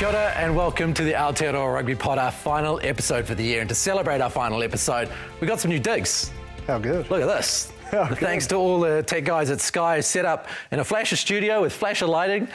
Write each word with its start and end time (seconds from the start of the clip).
Kia 0.00 0.08
ora 0.08 0.32
and 0.34 0.56
welcome 0.56 0.94
to 0.94 1.04
the 1.04 1.12
Aotearoa 1.12 1.74
Rugby 1.74 1.94
Pod, 1.94 2.16
our 2.16 2.30
final 2.30 2.80
episode 2.82 3.26
for 3.26 3.34
the 3.34 3.42
year. 3.44 3.60
And 3.60 3.68
to 3.68 3.74
celebrate 3.74 4.22
our 4.22 4.30
final 4.30 4.62
episode, 4.62 5.10
we 5.42 5.46
got 5.46 5.60
some 5.60 5.70
new 5.70 5.78
digs. 5.78 6.30
How 6.66 6.78
good. 6.78 7.10
Look 7.10 7.20
at 7.20 7.26
this. 7.26 7.70
How 7.90 8.08
good. 8.08 8.16
Thanks 8.16 8.46
to 8.46 8.54
all 8.54 8.80
the 8.80 9.02
tech 9.02 9.24
guys 9.24 9.50
at 9.50 9.60
Sky, 9.60 10.00
set 10.00 10.24
up 10.24 10.48
in 10.70 10.78
a 10.78 10.84
flasher 10.84 11.16
studio 11.16 11.60
with 11.60 11.74
flasher 11.74 12.06
lighting. 12.06 12.48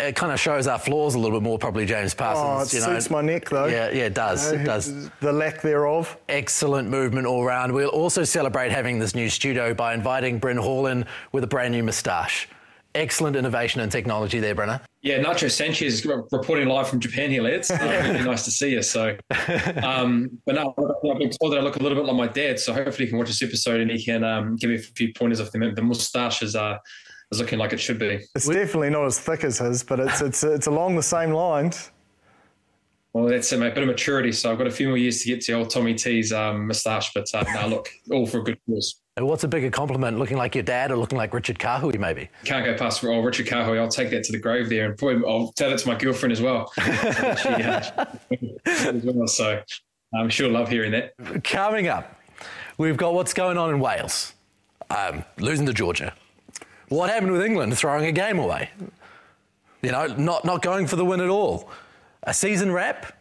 It 0.00 0.16
kind 0.16 0.32
of 0.32 0.40
shows 0.40 0.66
our 0.66 0.78
flaws 0.78 1.14
a 1.14 1.18
little 1.18 1.38
bit 1.38 1.44
more, 1.44 1.58
probably, 1.58 1.84
James 1.84 2.14
Parsons. 2.14 2.46
Oh, 2.48 2.62
it 2.62 2.72
you 2.72 2.80
know. 2.88 2.98
suits 2.98 3.10
my 3.10 3.20
neck, 3.20 3.50
though. 3.50 3.66
Yeah, 3.66 3.90
yeah, 3.90 4.04
it 4.04 4.14
does. 4.14 4.50
Know, 4.50 4.58
It 4.58 4.62
uh, 4.62 4.64
does. 4.64 5.10
The 5.20 5.30
lack 5.30 5.60
thereof. 5.60 6.16
Excellent 6.30 6.88
movement 6.88 7.26
all 7.26 7.44
round. 7.44 7.74
We'll 7.74 7.90
also 7.90 8.24
celebrate 8.24 8.72
having 8.72 8.98
this 8.98 9.14
new 9.14 9.28
studio 9.28 9.74
by 9.74 9.92
inviting 9.92 10.38
Bryn 10.38 10.56
Hall 10.56 10.86
in 10.86 11.04
with 11.32 11.44
a 11.44 11.48
brand 11.48 11.72
new 11.74 11.82
moustache. 11.82 12.48
Excellent 12.94 13.36
innovation 13.36 13.80
and 13.80 13.90
technology 13.90 14.38
there, 14.38 14.54
Brenner. 14.54 14.80
Yeah, 15.00 15.22
Nacho 15.22 15.50
Sanchez 15.50 16.04
reporting 16.04 16.68
live 16.68 16.88
from 16.88 17.00
Japan 17.00 17.30
here, 17.30 17.42
lads. 17.42 17.70
Uh, 17.70 18.02
really 18.04 18.24
nice 18.24 18.44
to 18.44 18.50
see 18.50 18.72
you. 18.72 18.82
So, 18.82 19.16
um, 19.82 20.38
but 20.44 20.56
no, 20.56 20.74
I've 20.78 21.18
been 21.18 21.30
told 21.30 21.52
that 21.52 21.58
I 21.58 21.62
look 21.62 21.76
a 21.76 21.82
little 21.82 21.96
bit 21.96 22.06
like 22.06 22.16
my 22.16 22.26
dad. 22.26 22.60
So 22.60 22.74
hopefully, 22.74 23.06
he 23.06 23.08
can 23.08 23.18
watch 23.18 23.28
this 23.28 23.42
episode 23.42 23.80
and 23.80 23.90
he 23.90 24.04
can 24.04 24.22
um, 24.24 24.56
give 24.56 24.70
me 24.70 24.76
a 24.76 24.78
few 24.78 25.12
pointers 25.14 25.40
of 25.40 25.50
the 25.52 25.72
the 25.74 25.82
moustache 25.82 26.42
is 26.42 26.54
uh, 26.54 26.76
is 27.30 27.40
looking 27.40 27.58
like 27.58 27.72
it 27.72 27.80
should 27.80 27.98
be. 27.98 28.20
It's 28.34 28.46
definitely 28.46 28.90
not 28.90 29.06
as 29.06 29.18
thick 29.18 29.42
as 29.44 29.58
his, 29.58 29.82
but 29.82 29.98
it's 29.98 30.20
it's 30.20 30.44
it's 30.44 30.66
along 30.66 30.96
the 30.96 31.02
same 31.02 31.32
lines. 31.32 31.90
Well, 33.12 33.26
that's 33.26 33.52
it, 33.52 33.58
mate. 33.58 33.74
Bit 33.74 33.82
of 33.82 33.88
maturity. 33.88 34.32
So 34.32 34.50
I've 34.50 34.56
got 34.56 34.66
a 34.66 34.70
few 34.70 34.88
more 34.88 34.96
years 34.96 35.20
to 35.22 35.28
get 35.28 35.42
to 35.42 35.52
old 35.52 35.68
Tommy 35.68 35.94
T's 35.94 36.32
um, 36.32 36.66
moustache. 36.66 37.12
But 37.12 37.26
uh, 37.34 37.42
now 37.42 37.66
look, 37.66 37.90
all 38.10 38.26
for 38.26 38.38
a 38.38 38.44
good 38.44 38.58
cause. 38.66 39.02
And 39.18 39.26
What's 39.26 39.44
a 39.44 39.48
bigger 39.48 39.70
compliment, 39.70 40.18
looking 40.18 40.38
like 40.38 40.54
your 40.54 40.64
dad 40.64 40.90
or 40.90 40.96
looking 40.96 41.18
like 41.18 41.34
Richard 41.34 41.58
Kahui, 41.58 41.98
maybe? 41.98 42.30
Can't 42.44 42.64
go 42.64 42.74
past 42.74 43.04
oh, 43.04 43.20
Richard 43.20 43.46
Kahui. 43.46 43.78
I'll 43.78 43.88
take 43.88 44.08
that 44.10 44.24
to 44.24 44.32
the 44.32 44.38
grave 44.38 44.70
there, 44.70 44.86
and 44.86 44.96
probably 44.96 45.28
I'll 45.28 45.52
tell 45.52 45.68
that 45.68 45.80
to 45.80 45.88
my 45.88 45.94
girlfriend 45.94 46.32
as 46.32 46.40
well. 46.40 46.72
she, 46.78 47.48
uh, 47.48 48.06
well. 49.04 49.26
So 49.26 49.62
I'm 50.14 50.30
sure 50.30 50.48
love 50.48 50.70
hearing 50.70 50.92
that. 50.92 51.12
Coming 51.44 51.88
up, 51.88 52.18
we've 52.78 52.96
got 52.96 53.12
what's 53.12 53.34
going 53.34 53.58
on 53.58 53.68
in 53.68 53.80
Wales, 53.80 54.32
um, 54.88 55.22
losing 55.38 55.66
to 55.66 55.74
Georgia. 55.74 56.14
What 56.88 57.10
happened 57.10 57.32
with 57.32 57.42
England 57.42 57.76
throwing 57.76 58.06
a 58.06 58.12
game 58.12 58.38
away? 58.38 58.70
You 59.82 59.92
know, 59.92 60.06
not, 60.06 60.46
not 60.46 60.62
going 60.62 60.86
for 60.86 60.96
the 60.96 61.04
win 61.04 61.20
at 61.20 61.28
all. 61.28 61.68
A 62.24 62.34
season 62.34 62.70
wrap. 62.72 63.18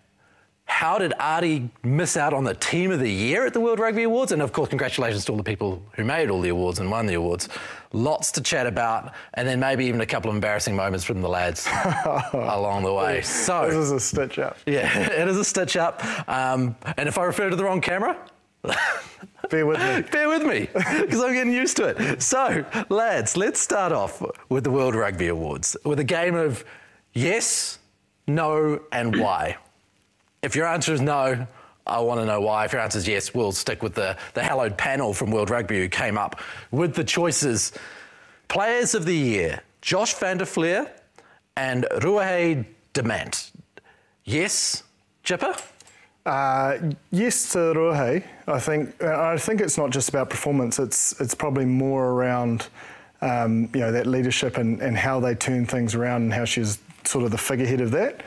How 0.66 0.98
did 1.00 1.12
Ardie 1.20 1.70
miss 1.84 2.16
out 2.16 2.34
on 2.34 2.44
the 2.46 2.54
team 2.54 2.92
of 2.92 3.00
the 3.00 3.10
year 3.12 3.46
at 3.46 3.54
the 3.54 3.60
World 3.60 3.80
Rugby 3.80 4.04
Awards? 4.04 4.32
And 4.32 4.42
of 4.42 4.54
course, 4.54 4.70
congratulations 4.70 5.26
to 5.26 5.32
all 5.34 5.38
the 5.38 5.44
people 5.44 5.84
who 5.94 6.06
made 6.06 6.30
all 6.30 6.40
the 6.40 6.50
awards 6.50 6.80
and 6.80 6.90
won 6.90 7.08
the 7.08 7.16
awards. 7.16 7.50
Lots 7.92 8.32
to 8.34 8.42
chat 8.42 8.68
about, 8.68 9.12
and 9.34 9.46
then 9.48 9.60
maybe 9.60 9.86
even 9.86 10.00
a 10.00 10.06
couple 10.06 10.30
of 10.30 10.36
embarrassing 10.36 10.76
moments 10.76 11.04
from 11.04 11.22
the 11.22 11.28
lads 11.28 11.68
along 12.34 12.84
the 12.84 12.94
way. 12.94 13.22
So, 13.22 13.66
This 13.66 13.76
is 13.76 13.92
a 13.92 14.00
stitch 14.00 14.40
up. 14.40 14.58
yeah, 14.66 14.98
it 14.98 15.28
is 15.28 15.38
a 15.38 15.44
stitch 15.44 15.76
up. 15.76 16.04
Um, 16.30 16.76
and 16.96 17.10
if 17.10 17.18
I 17.18 17.26
refer 17.26 17.50
to 17.50 17.56
the 17.56 17.64
wrong 17.66 17.82
camera, 17.82 18.18
Bear 19.50 19.66
with 19.66 19.80
me. 19.80 20.08
bear 20.12 20.30
with 20.30 20.44
me 20.44 20.70
because 20.74 21.22
I'm 21.22 21.34
getting 21.34 21.52
used 21.54 21.76
to 21.78 21.88
it. 21.88 22.22
So, 22.22 22.64
lads, 22.90 23.36
let's 23.36 23.60
start 23.60 23.92
off 23.92 24.24
with 24.50 24.64
the 24.64 24.72
World 24.72 24.96
Rugby 24.96 25.28
Awards 25.28 25.76
with 25.84 26.00
a 26.00 26.04
game 26.06 26.36
of 26.36 26.64
yes, 27.14 27.80
no, 28.28 28.82
and 28.92 29.16
why. 29.16 29.58
If 30.42 30.56
your 30.56 30.68
answer 30.68 30.94
is 30.94 31.02
no, 31.02 31.48
I 31.86 32.00
want 32.00 32.20
to 32.20 32.26
know 32.26 32.42
why. 32.42 32.66
If 32.66 32.74
your 32.74 32.82
answer 32.82 32.98
is 32.98 33.08
yes, 33.08 33.34
we'll 33.34 33.52
stick 33.52 33.84
with 33.84 33.96
the, 33.96 34.18
the 34.34 34.44
hallowed 34.44 34.78
panel 34.78 35.14
from 35.14 35.32
World 35.32 35.50
Rugby 35.50 35.80
who 35.80 35.90
came 35.90 36.18
up 36.18 36.40
with 36.72 36.96
the 36.96 37.04
choices. 37.04 37.74
Players 38.48 38.96
of 38.96 39.06
the 39.06 39.16
Year 39.16 39.62
Josh 39.82 40.14
van 40.14 40.38
der 40.38 40.46
Flier 40.46 40.92
and 41.56 41.86
Ruahei 42.00 42.66
Demant. 42.94 43.52
Yes, 44.24 44.84
Chipper? 45.24 45.56
Uh, 46.26 46.78
yes 47.12 47.52
to 47.52 47.74
Ruhe. 47.74 48.24
I 48.48 48.60
think 48.60 49.02
I 49.04 49.38
think 49.38 49.60
it's 49.60 49.78
not 49.78 49.90
just 49.90 50.10
about 50.10 50.30
performance. 50.30 50.78
It's 50.78 51.20
it's 51.20 51.34
probably 51.34 51.66
more 51.66 52.10
around 52.10 52.68
um, 53.22 53.70
you 53.74 53.80
know 53.80 53.92
that 53.92 54.06
leadership 54.06 54.58
and, 54.58 54.80
and 54.82 54.96
how 54.96 55.20
they 55.20 55.34
turn 55.34 55.66
things 55.66 55.96
around 55.96 56.24
and 56.24 56.34
how 56.34 56.46
she's 56.46 56.78
sort 57.04 57.26
of 57.26 57.32
the 57.32 57.38
figurehead 57.38 57.82
of 57.82 57.92
that, 57.92 58.22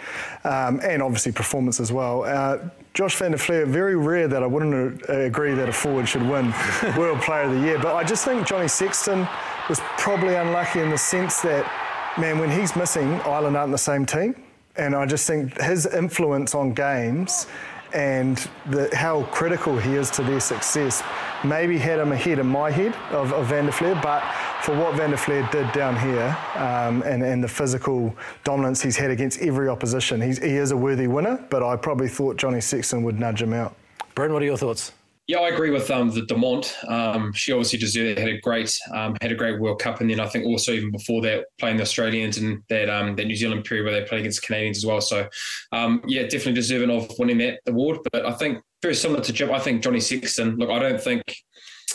um, 0.45 0.81
and 0.83 1.03
obviously 1.03 1.33
performance 1.33 1.81
as 1.81 1.93
well. 1.93 2.25
Uh, 2.25 2.59
Josh 2.95 3.17
van 3.17 3.33
der 3.33 3.39
Flier, 3.39 3.67
very 3.67 3.97
rare 3.97 4.29
that 4.29 4.43
I 4.43 4.47
wouldn't 4.47 5.03
agree 5.09 5.55
that 5.55 5.69
a 5.69 5.73
forward 5.73 6.09
should 6.09 6.23
win 6.23 6.53
World 6.97 7.21
Player 7.21 7.43
of 7.43 7.53
the 7.53 7.61
Year, 7.61 7.79
but 7.79 7.95
I 7.95 8.05
just 8.05 8.25
think 8.25 8.47
Johnny 8.47 8.69
Sexton 8.69 9.27
was 9.69 9.81
probably 9.99 10.35
unlucky 10.35 10.81
in 10.81 10.91
the 10.91 10.99
sense 10.99 11.41
that, 11.43 11.71
man, 12.19 12.39
when 12.39 12.51
he's 12.51 12.77
missing, 12.77 13.21
Ireland 13.23 13.57
aren't 13.57 13.73
the 13.73 13.79
same 13.79 14.07
team. 14.07 14.35
And 14.77 14.95
I 14.95 15.07
just 15.07 15.27
think 15.27 15.61
his 15.61 15.87
influence 15.87 16.55
on 16.55 16.75
games 16.75 17.47
and 17.93 18.49
the, 18.71 18.91
how 18.93 19.23
critical 19.25 19.79
he 19.79 19.95
is 19.95 20.11
to 20.11 20.23
their 20.23 20.41
success 20.41 21.03
maybe 21.45 21.79
had 21.79 22.01
him 22.01 22.11
ahead 22.11 22.41
in 22.41 22.47
my 22.47 22.71
head 22.71 22.93
of, 23.13 23.33
of 23.33 23.47
Van 23.47 23.67
der 23.67 23.73
Flier, 23.73 23.99
but 24.03 24.23
for 24.65 24.75
what 24.79 24.95
Van 24.95 25.11
der 25.11 25.19
Flier 25.19 25.47
did 25.53 25.71
down 25.73 25.95
here 25.95 26.35
um, 26.55 27.03
and, 27.03 27.23
and 27.23 27.45
the 27.45 27.49
physical 27.49 28.17
dominance 28.45 28.81
he's 28.81 28.97
had 28.97 29.11
against 29.11 29.43
every 29.43 29.69
opposition, 29.69 30.23
he's, 30.23 30.39
he 30.39 30.57
is 30.57 30.71
a 30.71 30.77
worthy 30.77 31.07
winner, 31.07 31.45
but 31.51 31.63
I 31.63 31.77
probably 31.77 32.09
thought 32.09 32.39
Johnny 32.39 32.63
Sexton 32.63 33.03
would 33.03 33.21
nudge 33.21 33.43
him 33.43 33.53
out. 33.53 33.77
Brent, 34.15 34.33
what 34.33 34.41
are 34.41 34.47
your 34.47 34.57
thoughts? 34.57 34.93
Yeah, 35.27 35.41
I 35.41 35.49
agree 35.49 35.69
with 35.69 35.91
um, 35.91 36.11
the 36.11 36.23
Demant. 36.23 36.73
Um, 36.91 37.35
she 37.35 37.53
obviously 37.53 37.79
deserved 37.79 38.19
it. 38.19 38.19
Had 38.19 38.29
a 38.29 38.41
great, 38.41 38.75
um, 38.91 39.17
had 39.21 39.33
a 39.33 39.35
great 39.35 39.61
World 39.61 39.81
Cup, 39.81 40.01
and 40.01 40.09
then 40.09 40.19
I 40.21 40.29
think 40.29 40.47
also 40.47 40.73
even 40.73 40.91
before 40.91 41.21
that, 41.23 41.45
playing 41.59 41.77
the 41.77 41.83
Australians 41.83 42.39
and 42.39 42.63
that 42.69 42.89
um, 42.89 43.17
that 43.17 43.27
New 43.27 43.37
Zealand 43.37 43.65
period 43.65 43.85
where 43.85 43.99
they 43.99 44.07
played 44.07 44.21
against 44.21 44.43
the 44.43 44.47
Canadians 44.47 44.79
as 44.79 44.87
well. 44.87 45.01
So, 45.01 45.27
um, 45.73 46.03
yeah, 46.07 46.23
definitely 46.23 46.55
deserving 46.55 46.91
of 46.91 47.11
winning 47.19 47.39
that 47.39 47.61
award. 47.67 48.01
But 48.13 48.27
I 48.27 48.33
think 48.33 48.63
very 48.83 48.95
similar 48.95 49.23
to 49.23 49.33
Jim. 49.33 49.51
I 49.51 49.61
think 49.61 49.83
Johnny 49.83 50.01
Sexton. 50.01 50.57
Look, 50.57 50.69
I 50.69 50.79
don't 50.79 51.01
think 51.01 51.23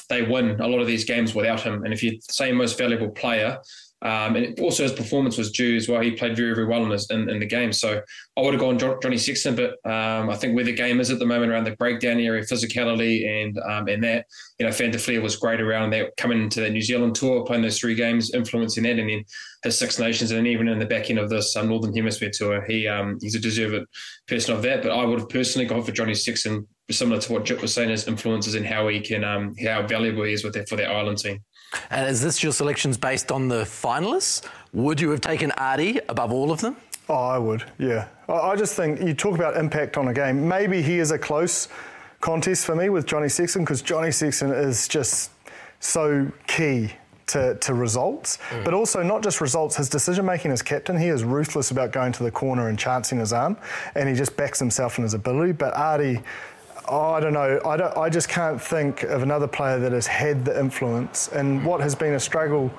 they 0.09 0.23
win 0.23 0.59
a 0.59 0.67
lot 0.67 0.79
of 0.79 0.87
these 0.87 1.05
games 1.05 1.33
without 1.33 1.61
him. 1.61 1.83
And 1.83 1.93
if 1.93 2.03
you 2.03 2.19
say 2.29 2.51
most 2.51 2.77
valuable 2.77 3.09
player, 3.09 3.59
um, 4.01 4.37
and 4.37 4.57
also 4.61 4.83
his 4.83 4.93
performance 4.93 5.37
was 5.37 5.51
due 5.51 5.75
as 5.75 5.89
well. 5.89 5.99
He 5.99 6.11
played 6.11 6.37
very, 6.37 6.55
very 6.55 6.67
well 6.67 6.85
in, 6.85 6.91
his, 6.91 7.09
in, 7.11 7.29
in 7.29 7.39
the 7.39 7.45
game. 7.45 7.73
So 7.73 8.01
I 8.37 8.41
would 8.41 8.53
have 8.53 8.61
gone 8.61 8.79
Johnny 8.79 9.17
Sexton, 9.17 9.55
but 9.55 9.71
um, 9.89 10.29
I 10.29 10.35
think 10.35 10.55
where 10.55 10.63
the 10.63 10.73
game 10.73 11.01
is 11.01 11.11
at 11.11 11.19
the 11.19 11.25
moment 11.25 11.51
around 11.51 11.65
the 11.65 11.75
breakdown 11.75 12.17
area, 12.19 12.43
physicality, 12.43 13.27
and 13.27 13.59
um, 13.59 13.89
and 13.89 14.01
that, 14.05 14.25
you 14.57 14.65
know, 14.65 14.71
der 14.71 14.97
Flier 14.97 15.21
was 15.21 15.35
great 15.35 15.59
around 15.59 15.89
that, 15.89 16.15
coming 16.15 16.41
into 16.41 16.61
the 16.61 16.69
New 16.69 16.81
Zealand 16.81 17.15
tour, 17.15 17.43
playing 17.43 17.63
those 17.63 17.77
three 17.77 17.95
games, 17.95 18.33
influencing 18.33 18.83
that, 18.83 18.99
and 18.99 19.09
then 19.09 19.25
his 19.63 19.77
Six 19.77 19.99
Nations, 19.99 20.31
and 20.31 20.47
even 20.47 20.69
in 20.69 20.79
the 20.79 20.85
back 20.85 21.09
end 21.09 21.19
of 21.19 21.29
this 21.29 21.57
um, 21.57 21.67
Northern 21.67 21.93
Hemisphere 21.93 22.31
tour, 22.33 22.63
he 22.65 22.87
um, 22.87 23.17
he's 23.21 23.35
a 23.35 23.39
deserved 23.39 23.85
person 24.27 24.55
of 24.55 24.61
that. 24.61 24.81
But 24.81 24.91
I 24.91 25.03
would 25.03 25.19
have 25.19 25.29
personally 25.29 25.67
gone 25.67 25.83
for 25.83 25.91
Johnny 25.91 26.15
Sexton, 26.15 26.65
similar 26.91 27.19
to 27.21 27.33
what 27.33 27.45
Jip 27.45 27.61
was 27.61 27.73
saying, 27.73 27.89
his 27.89 28.07
influences 28.07 28.55
and 28.55 28.65
how 28.65 28.87
he 28.87 28.99
can, 28.99 29.23
um, 29.23 29.55
how 29.63 29.85
valuable 29.85 30.23
he 30.23 30.33
is 30.33 30.43
with 30.43 30.53
that 30.53 30.69
for 30.69 30.75
that 30.75 30.89
Ireland 30.89 31.19
team. 31.19 31.39
And 31.89 32.09
is 32.09 32.21
this 32.21 32.41
your 32.41 32.51
selections 32.51 32.97
based 32.97 33.31
on 33.31 33.47
the 33.47 33.63
finalists? 33.63 34.47
Would 34.73 34.99
you 34.99 35.09
have 35.11 35.21
taken 35.21 35.51
Ardie 35.51 36.01
above 36.09 36.31
all 36.31 36.51
of 36.51 36.61
them? 36.61 36.75
Oh, 37.07 37.13
I 37.13 37.37
would, 37.37 37.63
yeah. 37.77 38.07
I, 38.27 38.33
I 38.33 38.55
just 38.55 38.75
think 38.75 39.01
you 39.01 39.13
talk 39.13 39.35
about 39.35 39.57
impact 39.57 39.97
on 39.97 40.07
a 40.07 40.13
game. 40.13 40.47
Maybe 40.47 40.81
he 40.81 40.99
is 40.99 41.11
a 41.11 41.17
close 41.17 41.67
contest 42.21 42.65
for 42.65 42.75
me 42.75 42.89
with 42.89 43.05
Johnny 43.05 43.29
Sexton 43.29 43.63
because 43.63 43.81
Johnny 43.81 44.11
Sexton 44.11 44.51
is 44.51 44.87
just 44.87 45.31
so 45.79 46.31
key 46.47 46.91
to, 47.27 47.55
to 47.55 47.73
results, 47.73 48.37
mm. 48.49 48.65
but 48.65 48.73
also 48.73 49.01
not 49.03 49.23
just 49.23 49.39
results. 49.41 49.75
His 49.75 49.89
decision 49.89 50.25
making 50.25 50.51
as 50.51 50.61
captain, 50.61 50.97
he 50.97 51.07
is 51.07 51.23
ruthless 51.23 51.71
about 51.71 51.91
going 51.91 52.11
to 52.13 52.23
the 52.23 52.31
corner 52.31 52.69
and 52.69 52.77
chancing 52.77 53.19
his 53.19 53.33
arm, 53.33 53.57
and 53.95 54.09
he 54.09 54.15
just 54.15 54.35
backs 54.35 54.59
himself 54.59 54.97
in 54.97 55.03
his 55.03 55.13
ability. 55.13 55.53
But 55.53 55.73
Ardie, 55.75 56.23
oh, 56.89 57.11
I 57.11 57.19
don't 57.19 57.33
know. 57.33 57.59
I, 57.65 57.77
don't, 57.77 57.97
I 57.97 58.09
just 58.09 58.29
can't 58.29 58.61
think 58.61 59.03
of 59.03 59.23
another 59.23 59.47
player 59.47 59.79
that 59.79 59.91
has 59.91 60.07
had 60.07 60.45
the 60.45 60.59
influence 60.59 61.29
and 61.29 61.65
what 61.65 61.81
has 61.81 61.95
been 61.95 62.13
a 62.13 62.19
struggle. 62.19 62.71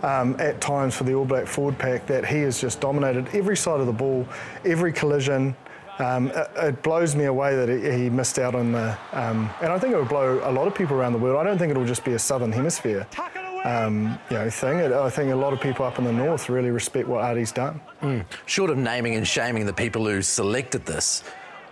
Um, 0.00 0.36
at 0.38 0.60
times 0.60 0.94
for 0.94 1.02
the 1.02 1.14
All 1.14 1.24
Black 1.24 1.48
forward 1.48 1.76
pack, 1.76 2.06
that 2.06 2.24
he 2.24 2.38
has 2.42 2.60
just 2.60 2.80
dominated 2.80 3.26
every 3.34 3.56
side 3.56 3.80
of 3.80 3.86
the 3.86 3.92
ball, 3.92 4.28
every 4.64 4.92
collision, 4.92 5.56
um, 5.98 6.28
it, 6.28 6.48
it, 6.56 6.82
blows 6.84 7.16
me 7.16 7.24
away 7.24 7.56
that 7.56 7.68
he, 7.68 8.04
he 8.04 8.08
missed 8.08 8.38
out 8.38 8.54
on 8.54 8.70
the, 8.70 8.96
um, 9.12 9.50
and 9.60 9.72
I 9.72 9.78
think 9.80 9.94
it 9.94 9.98
would 9.98 10.08
blow 10.08 10.40
a 10.48 10.52
lot 10.52 10.68
of 10.68 10.74
people 10.76 10.96
around 10.96 11.14
the 11.14 11.18
world. 11.18 11.36
I 11.36 11.42
don't 11.42 11.58
think 11.58 11.72
it 11.72 11.76
will 11.76 11.84
just 11.84 12.04
be 12.04 12.12
a 12.12 12.18
Southern 12.20 12.52
Hemisphere 12.52 13.08
um, 13.64 14.18
you 14.30 14.36
know, 14.36 14.50
thing. 14.50 14.92
I 14.92 15.10
think 15.10 15.32
a 15.32 15.36
lot 15.36 15.52
of 15.52 15.60
people 15.60 15.84
up 15.84 15.98
in 15.98 16.04
the 16.04 16.12
north 16.12 16.48
really 16.48 16.70
respect 16.70 17.08
what 17.08 17.24
Ardie's 17.24 17.52
done. 17.52 17.80
Mm. 18.02 18.24
Short 18.46 18.70
of 18.70 18.78
naming 18.78 19.14
and 19.16 19.26
shaming 19.26 19.66
the 19.66 19.72
people 19.72 20.06
who 20.06 20.22
selected 20.22 20.86
this, 20.86 21.24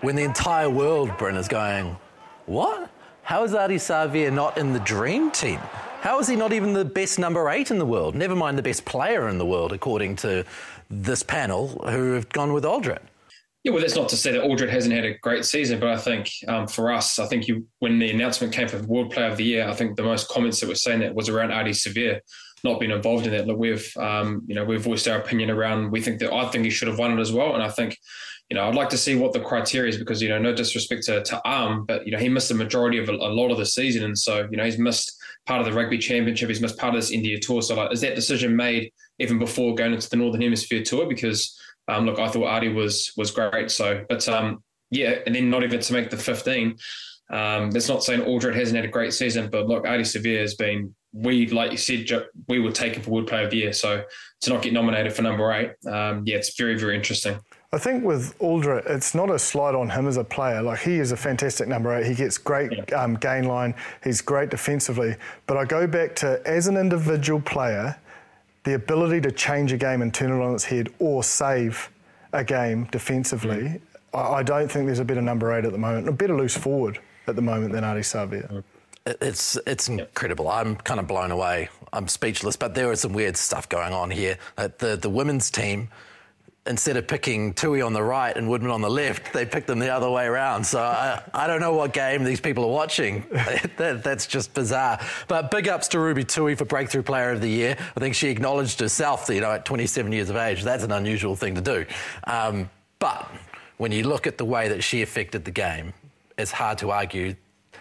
when 0.07 0.15
the 0.15 0.23
entire 0.23 0.71
world, 0.71 1.11
Bryn, 1.19 1.35
is 1.35 1.49
going, 1.49 1.97
what? 2.47 2.89
How 3.25 3.43
is 3.43 3.55
Ardie 3.55 3.75
Savea 3.75 4.33
not 4.33 4.57
in 4.57 4.73
the 4.73 4.79
dream 4.79 5.33
team? 5.33 5.59
How 6.01 6.21
is 6.21 6.29
he 6.29 6.37
not 6.37 6.53
even 6.53 6.75
the 6.75 6.85
best 6.85 7.19
number 7.19 7.51
eight 7.51 7.73
in 7.73 7.81
the 7.81 7.85
world? 7.85 8.15
Never 8.15 8.37
mind 8.37 8.57
the 8.57 8.63
best 8.63 8.85
player 8.85 9.29
in 9.29 9.39
the 9.39 9.45
world, 9.45 9.73
according 9.73 10.15
to 10.17 10.45
this 10.89 11.25
panel 11.25 11.71
who 11.91 12.13
have 12.13 12.29
gone 12.29 12.53
with 12.53 12.63
Alldritt. 12.63 13.01
Yeah, 13.65 13.73
well, 13.73 13.81
that's 13.81 13.97
not 13.97 14.09
to 14.11 14.17
say 14.17 14.31
that 14.31 14.45
Alldritt 14.45 14.69
hasn't 14.69 14.95
had 14.95 15.05
a 15.05 15.19
great 15.19 15.45
season, 15.45 15.81
but 15.81 15.89
I 15.89 15.97
think 15.97 16.31
um, 16.47 16.69
for 16.69 16.93
us, 16.93 17.19
I 17.19 17.27
think 17.27 17.49
you, 17.49 17.67
when 17.81 17.99
the 17.99 18.09
announcement 18.09 18.53
came 18.53 18.69
for 18.69 18.81
World 18.85 19.11
Player 19.11 19.27
of 19.27 19.39
the 19.39 19.43
Year, 19.45 19.69
I 19.69 19.75
think 19.75 19.97
the 19.97 20.05
most 20.05 20.29
comments 20.29 20.61
that 20.61 20.69
were 20.69 20.77
saying 20.77 21.01
that 21.01 21.17
was 21.17 21.29
around 21.29 21.51
Ardie 21.51 21.71
Savea 21.71 22.21
not 22.63 22.79
being 22.79 22.93
involved 22.93 23.27
in 23.27 23.33
that. 23.33 23.47
Look, 23.47 23.59
we've 23.59 23.97
um, 23.97 24.43
you 24.47 24.55
know 24.55 24.65
we've 24.65 24.81
voiced 24.81 25.09
our 25.09 25.19
opinion 25.19 25.51
around. 25.51 25.91
We 25.91 26.01
think 26.01 26.21
that 26.21 26.33
I 26.33 26.49
think 26.49 26.65
he 26.65 26.71
should 26.71 26.89
have 26.89 26.99
won 26.99 27.19
it 27.19 27.21
as 27.21 27.33
well, 27.33 27.55
and 27.55 27.63
I 27.63 27.69
think 27.69 27.99
you 28.51 28.57
know 28.57 28.69
I'd 28.69 28.75
like 28.75 28.89
to 28.91 28.99
see 28.99 29.15
what 29.17 29.33
the 29.33 29.41
criteria 29.41 29.89
is 29.89 29.99
because 29.99 30.23
you 30.23 30.29
know 30.29 30.39
no 30.39 30.55
disrespect 30.55 31.05
to, 31.05 31.23
to 31.23 31.41
Arm, 31.45 31.85
but 31.85 32.07
you 32.07 32.13
know 32.13 32.19
he 32.19 32.29
missed 32.29 32.49
the 32.49 32.55
majority 32.55 32.99
of 32.99 33.09
a, 33.09 33.13
a 33.13 33.33
lot 33.33 33.51
of 33.51 33.59
the 33.59 33.67
season, 33.67 34.05
and 34.05 34.17
so 34.17 34.49
you 34.51 34.57
know 34.57 34.65
he's 34.65 34.79
missed 34.79 35.17
part 35.47 35.61
of 35.61 35.67
the 35.67 35.73
rugby 35.73 35.99
championship, 35.99 36.49
he's 36.49 36.61
missed 36.61 36.77
part 36.77 36.95
of 36.95 37.01
this 37.01 37.13
India 37.13 37.39
tour. 37.39 37.63
So 37.63 37.77
like, 37.77 37.93
is 37.93 38.01
that 38.01 38.15
decision 38.15 38.55
made 38.55 38.93
even 39.19 39.39
before 39.39 39.75
going 39.75 39.95
into 39.95 40.11
the 40.11 40.17
Northern 40.17 40.43
Hemisphere 40.43 40.83
tour? 40.83 41.07
Because 41.07 41.59
um, 41.89 42.05
look, 42.05 42.19
I 42.19 42.29
thought 42.29 42.45
Ardie 42.45 42.75
was 42.75 43.13
was 43.17 43.31
great. 43.31 43.71
So, 43.71 44.05
but 44.09 44.29
um, 44.29 44.63
yeah, 44.91 45.17
and 45.25 45.35
then 45.35 45.51
not 45.51 45.63
even 45.63 45.81
to 45.81 45.93
make 45.93 46.11
the 46.11 46.17
15. 46.17 46.77
Um, 47.29 47.71
that's 47.73 47.89
not 47.89 48.05
saying 48.05 48.21
Alldritt 48.21 48.55
hasn't 48.55 48.77
had 48.77 48.85
a 48.85 48.91
great 48.91 49.13
season, 49.13 49.51
but 49.51 49.67
look, 49.67 49.85
Ardie 49.85 50.01
Savea 50.01 50.41
has 50.41 50.55
been. 50.55 50.95
We, 51.13 51.47
like 51.49 51.71
you 51.71 51.79
said, 51.79 52.07
we 52.47 52.59
were 52.59 52.73
taken 52.73 53.03
for 53.03 53.11
Wood 53.11 53.27
Player 53.27 53.45
of 53.45 53.51
the 53.51 53.57
Year. 53.57 53.73
So 53.73 54.05
to 54.43 54.51
not 54.51 54.61
get 54.61 54.75
nominated 54.75 55.15
for 55.15 55.23
number 55.23 55.51
eight, 55.51 55.71
um, 55.91 56.25
yeah, 56.27 56.37
it's 56.37 56.59
very, 56.59 56.79
very 56.79 56.95
interesting. 56.95 57.39
I 57.73 57.79
think 57.79 58.05
with 58.05 58.39
Alldritt, 58.39 58.87
it's 58.87 59.15
not 59.15 59.31
a 59.31 59.39
slide 59.39 59.75
on 59.75 59.91
him 59.91 60.07
as 60.07 60.17
a 60.17 60.25
player. 60.25 60.63
Like 60.63 60.81
he 60.81 60.99
is 60.99 61.13
a 61.13 61.17
fantastic 61.17 61.67
number 61.69 61.95
eight. 61.95 62.07
He 62.07 62.15
gets 62.15 62.39
great 62.39 62.73
yeah. 62.73 63.03
um, 63.03 63.15
gain 63.17 63.45
line. 63.45 63.75
He's 64.05 64.21
great 64.21 64.51
defensively. 64.51 65.17
But 65.47 65.57
I 65.57 65.65
go 65.65 65.87
back 65.87 66.15
to 66.17 66.41
as 66.47 66.69
an 66.69 66.77
individual 66.77 67.41
player, 67.41 67.97
the 68.65 68.75
ability 68.75 69.21
to 69.23 69.33
change 69.33 69.73
a 69.73 69.77
game 69.77 70.03
and 70.03 70.15
turn 70.15 70.31
it 70.31 70.43
on 70.43 70.55
its 70.55 70.65
head 70.65 70.89
or 70.99 71.25
save 71.25 71.91
a 72.33 72.45
game 72.45 72.85
defensively, 72.91 73.63
mm. 73.63 73.81
I, 74.15 74.39
I, 74.39 74.43
don't 74.43 74.71
think 74.71 74.87
there's 74.87 74.99
a 74.99 75.05
better 75.05 75.23
number 75.23 75.53
eight 75.53 75.65
at 75.65 75.73
the 75.73 75.79
moment, 75.79 76.09
a 76.09 76.13
better 76.13 76.37
loose 76.37 76.57
forward 76.57 76.99
at 77.27 77.37
the 77.37 77.43
moment 77.43 77.73
than 77.73 77.85
Ardie 77.85 78.01
Savea. 78.01 78.63
It's 79.21 79.57
it's 79.69 79.89
incredible. 79.89 80.49
I'm 80.49 80.75
kind 80.75 80.99
of 80.99 81.07
blown 81.07 81.31
away. 81.31 81.69
I'm 81.93 82.09
speechless. 82.09 82.57
But 82.57 82.75
there 82.75 82.91
is 82.91 83.03
some 83.03 83.13
weird 83.13 83.37
stuff 83.37 83.69
going 83.69 83.93
on 83.93 84.11
here. 84.11 84.37
the 84.57 84.99
the 85.01 85.09
women's 85.09 85.49
team 85.49 85.89
instead 86.67 86.97
of 86.97 87.07
picking 87.07 87.53
Tui 87.55 87.83
on 87.83 87.93
the 87.93 88.03
right 88.03 88.37
and 88.37 88.49
Woodman 88.49 88.71
on 88.71 88.81
the 88.81 88.91
left, 88.91 89.33
they 89.33 89.45
picked 89.45 89.67
them 89.67 89.79
the 89.79 89.89
other 89.89 90.11
way 90.11 90.27
around. 90.27 90.65
So 90.65 90.81
I, 90.81 91.23
I 91.33 91.47
don't 91.47 91.61
know 91.61 91.73
what 91.73 91.93
game 91.93 92.25
these 92.25 92.41
people 92.41 92.65
are 92.65 92.73
watching. 92.73 93.25
that, 93.77 94.03
that's 94.03 94.27
just 94.27 94.55
bizarre. 94.55 95.01
But 95.29 95.51
big 95.51 95.69
ups 95.69 95.89
to 95.89 96.01
Ruby 96.01 96.25
Tui 96.25 96.55
for 96.55 96.65
Breakthrough 96.65 97.03
Player 97.03 97.31
of 97.31 97.41
the 97.41 97.49
Year. 97.49 97.77
I 97.97 98.01
think 98.01 98.15
she 98.15 98.29
acknowledged 98.29 98.81
herself, 98.81 99.29
you 99.29 99.41
know, 99.41 99.53
at 99.53 99.65
27 99.65 100.13
years 100.13 100.31
of 100.31 100.37
age, 100.37 100.63
that's 100.63 100.85
an 100.85 100.93
unusual 100.93 101.37
thing 101.37 101.55
to 101.55 101.61
do. 101.61 101.87
Um, 102.25 102.71
but 102.99 103.31
when 103.77 103.93
you 103.93 104.05
look 104.05 104.27
at 104.27 104.39
the 104.39 104.45
way 104.45 104.69
that 104.69 104.83
she 104.83 105.03
affected 105.03 105.45
the 105.45 105.51
game, 105.51 105.93
it's 106.39 106.51
hard 106.51 106.79
to 106.79 106.91
argue 106.91 107.35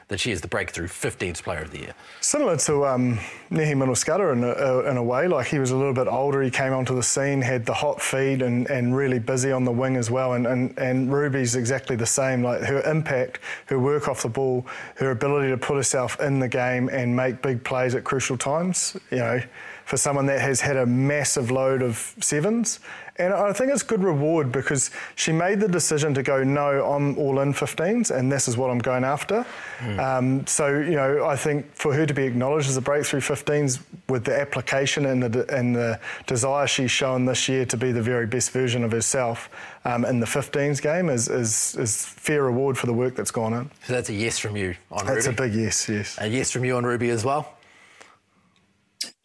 that 0.08 0.20
she 0.20 0.32
is 0.32 0.42
the 0.42 0.48
breakthrough 0.48 0.88
15th 0.88 1.42
player 1.42 1.62
of 1.62 1.72
the 1.72 1.80
year. 1.80 1.94
Similar 2.22 2.58
to 2.58 2.86
um, 2.86 3.18
Nehe 3.50 3.76
Milner-Skudder 3.76 4.34
in 4.34 4.44
a, 4.44 4.90
in 4.90 4.98
a 4.98 5.04
way, 5.04 5.28
like 5.28 5.48
he 5.48 5.58
was 5.58 5.72
a 5.72 5.76
little 5.76 5.94
bit 5.94 6.08
older, 6.08 6.44
he 6.44 6.52
came 6.52 6.74
onto 6.74 6.96
the 6.96 7.02
scene, 7.02 7.42
had 7.42 7.66
the 7.66 7.74
hot 7.74 8.00
feed 8.00 8.44
and, 8.44 8.70
and 8.70 8.96
really 8.96 9.18
busy 9.18 9.52
on 9.52 9.64
the 9.64 9.72
wing 9.72 9.96
as 9.96 10.12
well. 10.12 10.34
And, 10.34 10.46
and, 10.46 10.78
and 10.78 11.12
Ruby's 11.12 11.56
exactly 11.56 11.96
the 11.96 12.06
same, 12.06 12.44
like 12.44 12.62
her 12.62 12.82
impact, 12.84 13.40
her 13.66 13.80
work 13.80 14.08
off 14.08 14.22
the 14.22 14.30
ball, 14.30 14.66
her 14.98 15.10
ability 15.10 15.50
to 15.50 15.58
put 15.58 15.76
herself 15.76 16.20
in 16.20 16.40
the 16.40 16.48
game 16.48 16.90
and 16.90 17.16
make 17.16 17.42
big 17.42 17.64
plays 17.64 17.96
at 17.96 18.04
crucial 18.04 18.38
times, 18.38 18.96
you 19.10 19.18
know, 19.18 19.42
for 19.86 19.98
someone 19.98 20.26
that 20.26 20.42
has 20.42 20.62
had 20.62 20.78
a 20.78 20.86
massive 20.86 21.52
load 21.52 21.82
of 21.82 22.16
sevens 22.20 22.80
and 23.18 23.34
I 23.34 23.54
think 23.54 23.72
it's 23.72 23.84
good 23.84 24.04
reward 24.04 24.52
because 24.52 24.92
she 25.16 25.32
made 25.32 25.62
the 25.62 25.70
decision 25.70 26.14
to 26.16 26.24
go, 26.24 26.44
no, 26.44 26.86
I'm 26.86 27.18
all 27.18 27.40
in 27.40 27.54
15s 27.54 28.12
and 28.12 28.30
this 28.30 28.50
is 28.50 28.58
what 28.58 28.70
I'm 28.70 28.80
going 28.80 29.06
after. 29.06 29.46
Mm. 29.80 30.00
Um, 30.00 30.48
so, 30.48 30.68
you 30.68 30.96
know, 30.96 31.26
I 31.26 31.38
think 31.38 31.74
for 31.74 31.94
her 31.94 32.06
to 32.06 32.14
be 32.14 32.24
acknowledged 32.24 32.68
as 32.68 32.76
a 32.76 32.82
breakthrough 32.82 33.22
15s 33.22 33.82
with 34.10 34.26
the 34.26 34.38
application 34.38 35.06
and 35.06 35.24
the, 35.24 35.56
and 35.56 35.74
the 35.74 35.98
desire 36.28 36.68
she's 36.68 36.92
shown 36.92 37.24
this 37.26 37.48
year 37.48 37.66
to 37.68 37.78
be 37.78 37.94
the 37.94 38.02
very 38.02 38.28
best 38.28 38.52
version 38.52 38.84
of 38.84 38.92
herself 38.92 39.50
um, 39.86 40.04
in 40.04 40.20
the 40.20 40.26
15s 40.26 40.82
game 40.82 41.10
is, 41.10 41.30
is, 41.30 41.76
is 41.80 42.06
fair 42.06 42.44
reward 42.44 42.78
for 42.78 42.86
the 42.86 42.94
work 42.94 43.16
that's 43.16 43.32
gone 43.32 43.54
in. 43.54 43.72
So 43.86 43.94
that's 43.94 44.10
a 44.10 44.14
yes 44.14 44.40
from 44.40 44.58
you 44.58 44.76
on 44.92 45.06
that's 45.06 45.10
Ruby? 45.10 45.14
That's 45.16 45.28
a 45.28 45.32
big 45.32 45.54
yes, 45.54 45.88
yes. 45.88 46.18
A 46.20 46.28
yes 46.28 46.52
from 46.52 46.66
you 46.66 46.76
on 46.76 46.84
Ruby 46.84 47.12
as 47.12 47.24
well? 47.24 47.55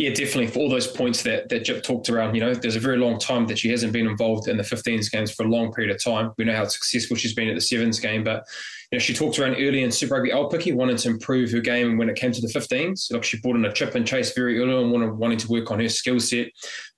Yeah, 0.01 0.15
definitely. 0.15 0.47
For 0.47 0.61
all 0.61 0.71
those 0.71 0.87
points 0.87 1.23
that 1.25 1.51
that 1.51 1.63
Jip 1.63 1.83
talked 1.83 2.09
around, 2.09 2.35
you 2.35 2.41
know, 2.41 2.55
there's 2.55 2.75
a 2.75 2.81
very 2.81 2.97
long 2.97 3.19
time 3.19 3.47
that 3.49 3.59
she 3.59 3.69
hasn't 3.69 3.93
been 3.93 4.07
involved 4.07 4.49
in 4.49 4.57
the 4.57 4.63
15s 4.63 5.11
games 5.11 5.31
for 5.31 5.45
a 5.45 5.49
long 5.51 5.75
period 5.75 5.95
of 5.95 6.03
time. 6.03 6.33
We 6.39 6.47
know 6.47 6.57
how 6.57 6.67
successful 6.69 7.19
she's 7.19 7.35
been 7.35 7.49
at 7.49 7.55
the 7.55 7.61
sevens 7.61 8.01
game, 8.01 8.25
but 8.25 8.47
you 8.91 8.97
know, 8.97 8.99
she 8.99 9.13
talked 9.13 9.39
around 9.39 9.57
early 9.57 9.83
in 9.83 9.93
Super 9.93 10.15
Rugby 10.15 10.31
Aupiki, 10.31 10.75
wanted 10.75 10.97
to 10.99 11.11
improve 11.11 11.51
her 11.51 11.61
game 11.61 11.99
when 11.99 12.09
it 12.09 12.17
came 12.17 12.33
to 12.33 12.41
the 12.41 12.49
15s. 12.49 13.13
Like 13.13 13.25
she 13.25 13.41
brought 13.41 13.57
in 13.57 13.65
a 13.67 13.73
chip 13.75 13.95
and 13.95 14.07
chase 14.07 14.33
very 14.33 14.59
early 14.59 14.73
on, 14.73 14.91
wanted, 14.91 15.13
wanting 15.19 15.37
to 15.37 15.49
work 15.49 15.71
on 15.71 15.81
her 15.81 15.89
skill 15.91 16.19
set. 16.19 16.49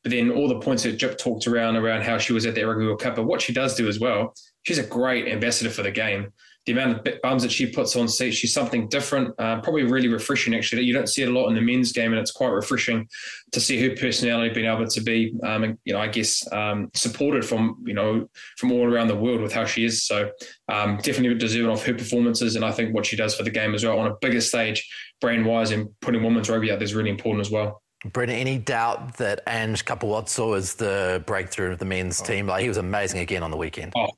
But 0.04 0.12
then 0.12 0.30
all 0.30 0.46
the 0.46 0.60
points 0.60 0.84
that 0.84 0.92
Jip 0.92 1.18
talked 1.18 1.48
around 1.48 1.74
around 1.74 2.02
how 2.04 2.18
she 2.18 2.32
was 2.32 2.46
at 2.46 2.54
that 2.54 2.64
Rugby 2.64 2.84
World 2.84 3.00
Cup, 3.00 3.16
but 3.16 3.24
what 3.24 3.42
she 3.42 3.52
does 3.52 3.74
do 3.74 3.88
as 3.88 3.98
well, 3.98 4.32
she's 4.62 4.78
a 4.78 4.86
great 4.86 5.26
ambassador 5.26 5.70
for 5.70 5.82
the 5.82 5.90
game 5.90 6.32
the 6.66 6.72
amount 6.72 7.06
of 7.06 7.22
bums 7.22 7.42
that 7.42 7.50
she 7.50 7.66
puts 7.66 7.96
on 7.96 8.08
seats, 8.08 8.36
she's 8.36 8.54
something 8.54 8.88
different. 8.88 9.34
Uh, 9.38 9.60
probably 9.60 9.82
really 9.82 10.08
refreshing, 10.08 10.54
actually. 10.54 10.82
You 10.82 10.92
don't 10.92 11.08
see 11.08 11.22
it 11.22 11.28
a 11.28 11.32
lot 11.32 11.48
in 11.48 11.54
the 11.54 11.60
men's 11.60 11.92
game, 11.92 12.12
and 12.12 12.20
it's 12.20 12.30
quite 12.30 12.50
refreshing 12.50 13.08
to 13.50 13.60
see 13.60 13.80
her 13.82 13.96
personality 13.96 14.54
being 14.54 14.66
able 14.66 14.86
to 14.86 15.00
be, 15.00 15.34
um, 15.42 15.76
you 15.84 15.92
know, 15.92 15.98
I 15.98 16.06
guess 16.06 16.50
um, 16.52 16.90
supported 16.94 17.44
from 17.44 17.82
you 17.84 17.94
know 17.94 18.28
from 18.58 18.70
all 18.70 18.86
around 18.86 19.08
the 19.08 19.16
world 19.16 19.40
with 19.40 19.52
how 19.52 19.64
she 19.64 19.84
is. 19.84 20.04
So 20.04 20.30
um, 20.68 20.98
definitely 20.98 21.34
deserving 21.34 21.70
of 21.70 21.84
her 21.84 21.94
performances, 21.94 22.54
and 22.54 22.64
I 22.64 22.70
think 22.70 22.94
what 22.94 23.06
she 23.06 23.16
does 23.16 23.34
for 23.34 23.42
the 23.42 23.50
game 23.50 23.74
as 23.74 23.84
well 23.84 23.98
on 23.98 24.06
a 24.06 24.14
bigger 24.20 24.40
stage, 24.40 24.88
brand 25.20 25.44
wise, 25.44 25.72
and 25.72 25.88
putting 26.00 26.22
women's 26.22 26.48
rugby 26.48 26.70
out 26.70 26.78
there 26.78 26.84
is 26.84 26.94
really 26.94 27.10
important 27.10 27.44
as 27.44 27.50
well. 27.50 27.82
Brendan, 28.04 28.36
any 28.36 28.58
doubt 28.58 29.16
that 29.18 29.42
Ange 29.46 29.84
Capuozzo 29.84 30.56
is 30.56 30.74
the 30.74 31.22
breakthrough 31.26 31.72
of 31.72 31.78
the 31.78 31.84
men's 31.84 32.20
oh. 32.20 32.24
team? 32.24 32.46
Like 32.46 32.62
he 32.62 32.68
was 32.68 32.76
amazing 32.76 33.20
again 33.20 33.42
on 33.42 33.50
the 33.50 33.56
weekend. 33.56 33.92
Oh, 33.96 34.08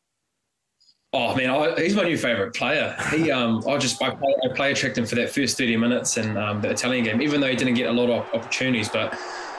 Oh 1.16 1.32
man, 1.36 1.48
I, 1.48 1.80
he's 1.80 1.94
my 1.94 2.02
new 2.02 2.18
favourite 2.18 2.54
player. 2.54 2.96
He, 3.12 3.30
um, 3.30 3.62
I 3.68 3.78
just 3.78 4.02
I 4.02 4.10
play, 4.10 4.34
I 4.44 4.52
play 4.52 4.74
checked 4.74 4.98
him 4.98 5.06
for 5.06 5.14
that 5.14 5.30
first 5.30 5.56
thirty 5.56 5.76
minutes 5.76 6.16
in 6.16 6.36
um, 6.36 6.60
the 6.60 6.70
Italian 6.70 7.04
game, 7.04 7.22
even 7.22 7.40
though 7.40 7.46
he 7.46 7.54
didn't 7.54 7.74
get 7.74 7.88
a 7.88 7.92
lot 7.92 8.10
of 8.10 8.34
opportunities. 8.34 8.88
But 8.88 9.16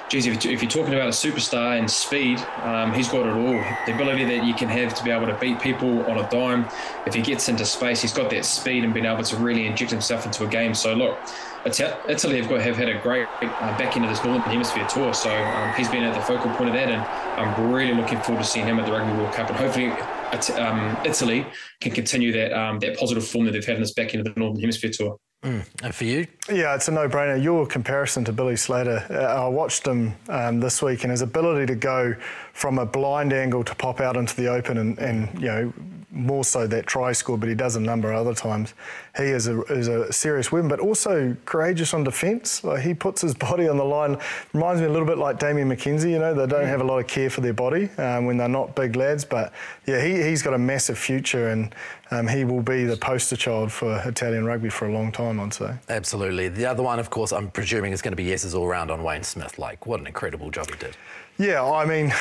geez, 0.10 0.28
if, 0.28 0.46
if 0.46 0.62
you're 0.62 0.70
talking 0.70 0.94
about 0.94 1.08
a 1.08 1.12
superstar 1.12 1.80
and 1.80 1.90
speed, 1.90 2.40
um, 2.62 2.94
he's 2.94 3.08
got 3.08 3.26
it 3.26 3.32
all. 3.32 3.64
The 3.86 3.96
ability 3.96 4.26
that 4.26 4.46
you 4.46 4.54
can 4.54 4.68
have 4.68 4.94
to 4.96 5.04
be 5.06 5.12
able 5.12 5.28
to 5.28 5.34
beat 5.36 5.62
people 5.62 6.06
on 6.08 6.18
a 6.18 6.30
dime. 6.30 6.68
If 7.08 7.14
he 7.14 7.22
gets 7.22 7.48
into 7.48 7.66
space, 7.66 8.02
he's 8.02 8.12
got 8.12 8.30
that 8.32 8.44
speed 8.44 8.84
and 8.84 8.94
being 8.94 9.06
able 9.06 9.24
to 9.24 9.38
really 9.38 9.66
inject 9.66 9.92
himself 9.92 10.26
into 10.26 10.44
a 10.44 10.50
game. 10.50 10.74
So 10.74 10.94
look, 10.94 11.18
Italy 11.66 12.42
have 12.42 12.50
got 12.50 12.60
have 12.60 12.76
had 12.76 12.90
a 12.90 13.00
great 13.00 13.28
uh, 13.42 13.78
back 13.78 13.96
into 13.96 14.10
this 14.10 14.22
Northern 14.26 14.42
Hemisphere 14.42 14.86
tour, 14.88 15.14
so 15.14 15.34
um, 15.34 15.74
he's 15.76 15.88
been 15.88 16.04
at 16.04 16.14
the 16.14 16.22
focal 16.22 16.52
point 16.56 16.68
of 16.68 16.76
that, 16.76 16.90
and 16.90 17.02
I'm 17.40 17.72
really 17.72 17.94
looking 17.94 18.20
forward 18.20 18.44
to 18.44 18.48
seeing 18.48 18.68
him 18.68 18.78
at 18.78 18.86
the 18.86 18.92
Rugby 18.92 19.18
World 19.18 19.34
Cup, 19.34 19.48
and 19.48 19.58
hopefully 19.58 19.94
um, 20.52 20.98
Italy 21.06 21.46
can 21.82 21.92
continue 21.92 22.32
that 22.32 22.54
um, 22.54 22.80
that 22.80 22.98
positive 22.98 23.28
form 23.28 23.46
that 23.46 23.52
they've 23.52 23.66
had 23.66 23.76
in 23.76 23.82
this 23.82 23.94
back 23.94 24.14
end 24.14 24.28
of 24.28 24.34
the 24.34 24.40
Northern 24.40 24.62
Hemisphere 24.62 24.92
tour. 24.94 25.18
Mm. 25.44 25.66
And 25.84 25.94
for 25.94 26.06
you? 26.06 26.28
Yeah, 26.48 26.76
it's 26.76 26.88
a 26.88 26.92
no-brainer. 26.92 27.42
Your 27.42 27.66
comparison 27.66 28.24
to 28.26 28.32
Billy 28.32 28.56
Slater, 28.56 29.04
uh, 29.10 29.46
I 29.46 29.48
watched 29.48 29.86
him 29.88 30.14
um, 30.30 30.60
this 30.60 30.80
week, 30.80 31.04
and 31.04 31.10
his 31.10 31.24
ability 31.24 31.66
to 31.66 31.76
go 31.76 32.16
from 32.54 32.78
a 32.78 32.86
blind 32.86 33.34
angle 33.34 33.64
to 33.64 33.74
pop 33.74 34.00
out 34.00 34.16
into 34.16 34.36
the 34.36 34.48
open 34.48 34.78
and, 34.78 35.00
and 35.00 35.42
you 35.42 35.48
know 35.48 35.74
more 36.16 36.46
so 36.46 36.66
that 36.66 36.88
try 36.88 37.12
score, 37.12 37.38
but 37.38 37.50
he 37.50 37.56
does 37.56 37.76
a 37.76 37.80
number 37.80 38.12
of 38.12 38.26
other 38.26 38.34
times. 38.34 38.74
He 39.18 39.26
is 39.26 39.48
a, 39.48 39.62
is 39.64 39.90
a 39.90 40.12
serious 40.12 40.52
weapon, 40.52 40.70
but 40.70 40.80
also 40.80 41.36
courageous 41.46 41.94
on 41.94 42.04
defence. 42.04 42.64
Like 42.64 42.82
he 42.82 42.94
puts 42.94 43.22
his 43.22 43.36
body 43.50 43.68
on 43.68 43.78
the 43.78 43.84
line. 43.84 44.18
Reminds 44.54 44.82
me 44.82 44.88
a 44.88 44.90
little 44.90 45.08
bit 45.08 45.18
like 45.18 45.38
Damian 45.38 45.70
McKenzie. 45.70 46.12
You 46.12 46.20
know, 46.20 46.34
they 46.34 46.48
don't 46.48 46.66
have 46.66 46.82
a 46.82 46.86
lot 46.86 47.00
of 47.00 47.08
care 47.08 47.30
for 47.30 47.42
their 47.42 47.54
body 47.54 47.90
um, 47.98 48.26
when 48.26 48.38
they're 48.38 48.48
not 48.48 48.76
big 48.76 48.96
lads. 48.96 49.26
But 49.26 49.52
yeah, 49.86 50.04
he, 50.04 50.24
he's 50.24 50.42
got 50.42 50.54
a 50.54 50.58
massive 50.58 50.98
future, 50.98 51.50
and 51.50 51.76
um, 52.12 52.28
he 52.28 52.46
will 52.46 52.62
be 52.62 52.86
the 52.86 52.98
poster 52.98 53.36
child 53.36 53.72
for 53.72 54.02
Italian 54.06 54.46
rugby 54.46 54.70
for 54.70 54.88
a 54.88 54.92
long 54.92 55.12
time, 55.12 55.40
I'd 55.40 55.54
say. 55.54 55.76
Absolutely. 55.90 56.35
The 56.36 56.66
other 56.66 56.84
one, 56.84 57.00
of 57.00 57.10
course, 57.10 57.32
I'm 57.32 57.50
presuming 57.50 57.94
is 57.94 58.02
going 58.02 58.12
to 58.12 58.18
be 58.18 58.24
yeses 58.24 58.54
all 58.54 58.68
round 58.68 58.92
on 58.92 59.04
Wayne 59.04 59.24
Smith. 59.24 59.58
Like, 59.58 59.86
what 59.86 60.00
an 60.00 60.08
incredible 60.08 60.52
job 60.52 60.70
he 60.70 60.78
did. 60.78 60.96
Yeah, 61.38 61.64
I 61.64 61.86
mean, 61.86 62.14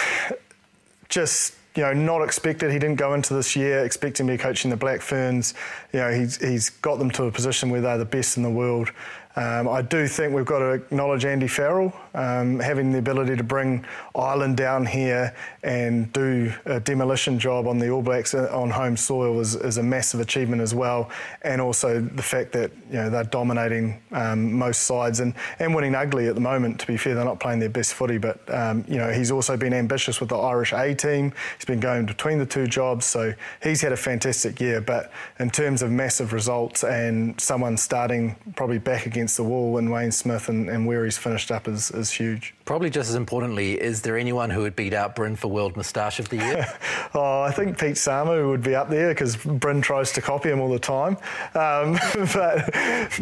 just 1.09 1.55
you 1.77 1.83
know, 1.83 1.93
not 1.93 2.23
expected. 2.23 2.71
He 2.71 2.79
didn't 2.79 2.97
go 2.97 3.15
into 3.15 3.35
this 3.35 3.57
year 3.57 3.85
expecting 3.85 4.27
to 4.27 4.33
be 4.33 4.39
coaching 4.39 4.71
the 4.71 4.77
Black 4.77 5.01
Ferns. 5.01 5.55
You 5.93 6.01
know, 6.01 6.13
he's, 6.13 6.37
he's 6.37 6.71
got 6.71 6.99
them 6.99 7.11
to 7.13 7.25
a 7.25 7.33
position 7.33 7.71
where 7.71 7.81
they're 7.81 7.99
the 7.99 8.05
best 8.05 8.37
in 8.37 8.43
the 8.43 8.51
world. 8.51 8.91
Um, 9.37 9.69
I 9.69 9.83
do 9.83 10.07
think 10.07 10.33
we've 10.33 10.45
got 10.45 10.61
to 10.61 10.71
acknowledge 10.73 11.25
Andy 11.25 11.49
Farrell 11.49 11.93
um, 12.15 12.61
having 12.61 12.93
the 12.93 12.99
ability 12.99 13.37
to 13.37 13.43
bring 13.43 13.85
Ireland 14.15 14.57
down 14.57 14.87
here 14.87 15.35
and 15.65 16.13
do 16.13 16.53
a 16.65 16.79
demolition 16.79 17.39
job 17.39 17.67
on 17.67 17.79
the 17.79 17.91
All 17.91 18.03
Blacks 18.03 18.35
uh, 18.35 18.49
on 18.53 18.71
home 18.71 18.97
soil 18.97 19.41
is, 19.41 19.57
is 19.57 19.79
a 19.79 19.83
massive 19.83 20.21
achievement 20.21 20.63
as 20.63 20.75
well. 20.75 21.11
And 21.43 21.61
also 21.61 22.01
the 22.01 22.23
fact 22.23 22.53
that 22.53 22.71
you 22.89 22.97
know 22.97 23.11
they're 23.11 23.25
dominating 23.25 24.01
um, 24.13 24.53
most 24.53 24.83
sides 24.83 25.21
and, 25.21 25.35
and 25.59 25.75
winning 25.75 25.95
ugly 25.95 26.29
at 26.29 26.37
the 26.37 26.41
moment. 26.41 26.79
To 26.81 26.87
be 26.87 26.97
fair, 26.97 27.15
they're 27.15 27.25
not 27.25 27.41
playing 27.41 27.59
their 27.59 27.69
best 27.69 27.95
footy, 27.95 28.19
but 28.19 28.39
um, 28.55 28.85
you 28.87 28.99
know 28.99 29.11
he's 29.11 29.33
also 29.33 29.57
been 29.57 29.75
ambitious 29.75 30.21
with 30.21 30.29
the 30.29 30.39
Irish 30.39 30.73
A 30.73 30.95
team. 30.95 31.33
He's 31.57 31.65
been 31.65 31.81
going 31.81 32.07
between 32.07 32.39
the 32.39 32.47
two 32.47 32.67
jobs, 32.67 33.05
so 33.05 33.35
he's 33.63 33.81
had 33.81 33.93
a 33.93 33.97
fantastic 33.97 34.61
year. 34.61 34.81
But 34.81 35.11
in 35.41 35.51
terms 35.51 35.83
of 35.83 35.91
massive 35.91 36.33
results 36.33 36.85
and 36.85 37.41
someone 37.41 37.77
starting 37.77 38.37
probably 38.55 38.79
back 38.79 39.07
against 39.07 39.24
against 39.25 39.39
the 39.39 39.43
wall 39.43 39.79
in 39.79 39.89
Wayne 39.89 40.13
Smith 40.13 40.51
and, 40.51 40.69
and 40.69 40.87
where 40.87 41.03
he's 41.03 41.17
finished 41.17 41.51
up 41.51 41.67
is, 41.67 41.91
is 41.93 42.11
huge. 42.11 42.53
Probably 42.67 42.91
just 42.91 43.09
as 43.09 43.15
importantly, 43.15 43.81
is 43.81 44.03
there 44.03 44.19
anyone 44.19 44.51
who 44.51 44.61
would 44.61 44.77
beat 44.77 44.93
out 44.93 45.17
Bryn 45.17 45.35
for 45.35 45.49
World 45.49 45.79
Moustache 45.79 46.21
of 46.21 46.29
the 46.29 46.37
Year? 46.37 46.67
oh, 47.15 47.41
I 47.41 47.51
think 47.51 47.79
Pete 47.79 47.97
Samu 47.97 48.51
would 48.51 48.63
be 48.63 48.75
up 48.75 48.91
there 48.91 49.15
because 49.15 49.35
Bryn 49.37 49.81
tries 49.81 50.13
to 50.13 50.21
copy 50.21 50.51
him 50.51 50.61
all 50.61 50.69
the 50.69 50.79
time. 50.79 51.17
Um, 51.55 51.99
but 52.35 52.71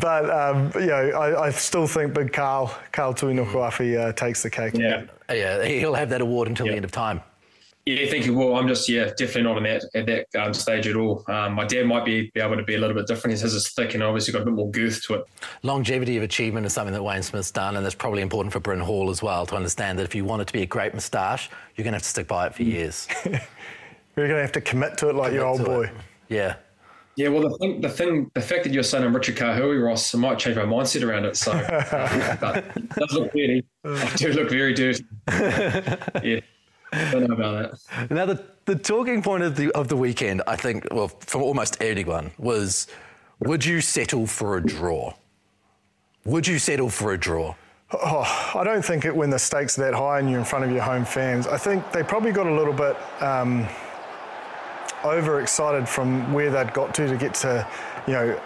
but 0.00 0.28
um, 0.28 0.72
you 0.74 0.88
know, 0.88 1.10
I, 1.14 1.46
I, 1.46 1.50
still 1.50 1.86
think 1.86 2.14
Big 2.14 2.32
Karl, 2.32 2.74
Karl 2.90 3.14
Tu'inukuafe 3.14 4.08
uh, 4.08 4.12
takes 4.14 4.42
the 4.42 4.50
cake. 4.50 4.74
Yeah. 4.74 5.04
Yeah, 5.30 5.64
he'll 5.64 5.94
have 5.94 6.10
that 6.10 6.20
award 6.20 6.48
until 6.48 6.66
the 6.66 6.74
end 6.74 6.84
of 6.84 6.90
time. 6.90 7.22
Yeah, 7.84 8.08
thank 8.08 8.26
you. 8.26 8.34
Well, 8.34 8.54
I'm 8.54 8.68
just 8.68 8.88
yeah, 8.88 9.06
definitely 9.06 9.42
not 9.42 9.56
in 9.58 9.64
that 9.64 9.84
at 9.94 10.06
that 10.06 10.26
um, 10.40 10.54
stage 10.54 10.86
at 10.86 10.94
all. 10.94 11.24
Um, 11.26 11.54
my 11.54 11.64
dad 11.64 11.84
might 11.86 12.04
be, 12.04 12.30
be 12.32 12.40
able 12.40 12.56
to 12.56 12.62
be 12.62 12.76
a 12.76 12.78
little 12.78 12.94
bit 12.94 13.08
different. 13.08 13.32
His 13.32 13.40
has 13.42 13.54
is 13.54 13.70
thick 13.70 13.94
and 13.94 14.04
obviously 14.04 14.32
got 14.32 14.42
a 14.42 14.44
bit 14.44 14.54
more 14.54 14.70
girth 14.70 15.02
to 15.06 15.14
it. 15.14 15.24
Longevity 15.64 16.16
of 16.16 16.22
achievement 16.22 16.64
is 16.64 16.72
something 16.72 16.94
that 16.94 17.02
Wayne 17.02 17.24
Smith's 17.24 17.50
done, 17.50 17.74
and 17.74 17.84
that's 17.84 17.96
probably 17.96 18.22
important 18.22 18.52
for 18.52 18.60
Bryn 18.60 18.78
Hall 18.78 19.10
as 19.10 19.20
well 19.20 19.46
to 19.46 19.56
understand 19.56 19.98
that 19.98 20.04
if 20.04 20.14
you 20.14 20.24
want 20.24 20.42
it 20.42 20.44
to 20.46 20.52
be 20.52 20.62
a 20.62 20.66
great 20.66 20.94
moustache, 20.94 21.50
you're 21.74 21.82
going 21.82 21.92
to 21.92 21.96
have 21.96 22.02
to 22.02 22.08
stick 22.08 22.28
by 22.28 22.46
it 22.46 22.54
for 22.54 22.62
years. 22.62 23.08
you're 23.24 23.32
going 24.28 24.30
to 24.30 24.42
have 24.42 24.52
to 24.52 24.60
commit 24.60 24.96
to 24.98 25.08
it 25.08 25.16
like 25.16 25.30
commit 25.30 25.40
your 25.40 25.46
old 25.46 25.64
boy. 25.64 25.84
It. 25.84 25.92
Yeah. 26.28 26.54
Yeah, 27.16 27.28
well, 27.28 27.42
the 27.42 27.58
thing, 27.58 27.80
the 27.80 27.88
thing, 27.90 28.30
the 28.32 28.40
fact 28.40 28.64
that 28.64 28.72
you're 28.72 28.82
saying 28.82 29.04
I'm 29.04 29.14
Richard 29.14 29.36
Kahui, 29.36 29.84
Ross, 29.84 30.14
I 30.14 30.18
might 30.18 30.38
change 30.38 30.56
my 30.56 30.62
mindset 30.62 31.06
around 31.06 31.26
it. 31.26 31.36
So, 31.36 31.52
but 32.40 32.64
it 32.76 32.88
does 32.90 33.12
look 33.12 33.32
dirty. 33.32 33.64
I 33.84 34.14
do 34.16 34.32
look 34.32 34.48
very 34.48 34.72
dirty. 34.72 35.04
yeah. 36.22 36.40
I 36.92 37.10
don't 37.10 37.28
know 37.28 37.34
about 37.34 37.80
that. 37.88 38.10
Now, 38.10 38.26
the, 38.26 38.44
the 38.66 38.76
talking 38.76 39.22
point 39.22 39.42
of 39.42 39.56
the 39.56 39.70
of 39.72 39.88
the 39.88 39.96
weekend, 39.96 40.42
I 40.46 40.56
think, 40.56 40.86
well, 40.90 41.08
from 41.08 41.42
almost 41.42 41.80
everyone, 41.80 42.32
was: 42.38 42.86
Would 43.40 43.64
you 43.64 43.80
settle 43.80 44.26
for 44.26 44.56
a 44.56 44.62
draw? 44.62 45.14
Would 46.24 46.46
you 46.46 46.58
settle 46.58 46.90
for 46.90 47.12
a 47.12 47.18
draw? 47.18 47.54
Oh, 47.92 48.52
I 48.54 48.64
don't 48.64 48.84
think 48.84 49.04
it 49.04 49.14
when 49.14 49.30
the 49.30 49.38
stakes 49.38 49.78
are 49.78 49.82
that 49.82 49.94
high 49.94 50.18
and 50.18 50.30
you're 50.30 50.38
in 50.38 50.44
front 50.44 50.64
of 50.64 50.70
your 50.70 50.82
home 50.82 51.04
fans. 51.04 51.46
I 51.46 51.58
think 51.58 51.92
they 51.92 52.02
probably 52.02 52.32
got 52.32 52.46
a 52.46 52.54
little 52.54 52.72
bit 52.72 52.96
um, 53.22 53.66
overexcited 55.04 55.88
from 55.88 56.32
where 56.32 56.50
they'd 56.50 56.72
got 56.72 56.94
to 56.94 57.06
to 57.06 57.16
get 57.16 57.34
to, 57.34 57.66
you 58.06 58.12
know, 58.14 58.40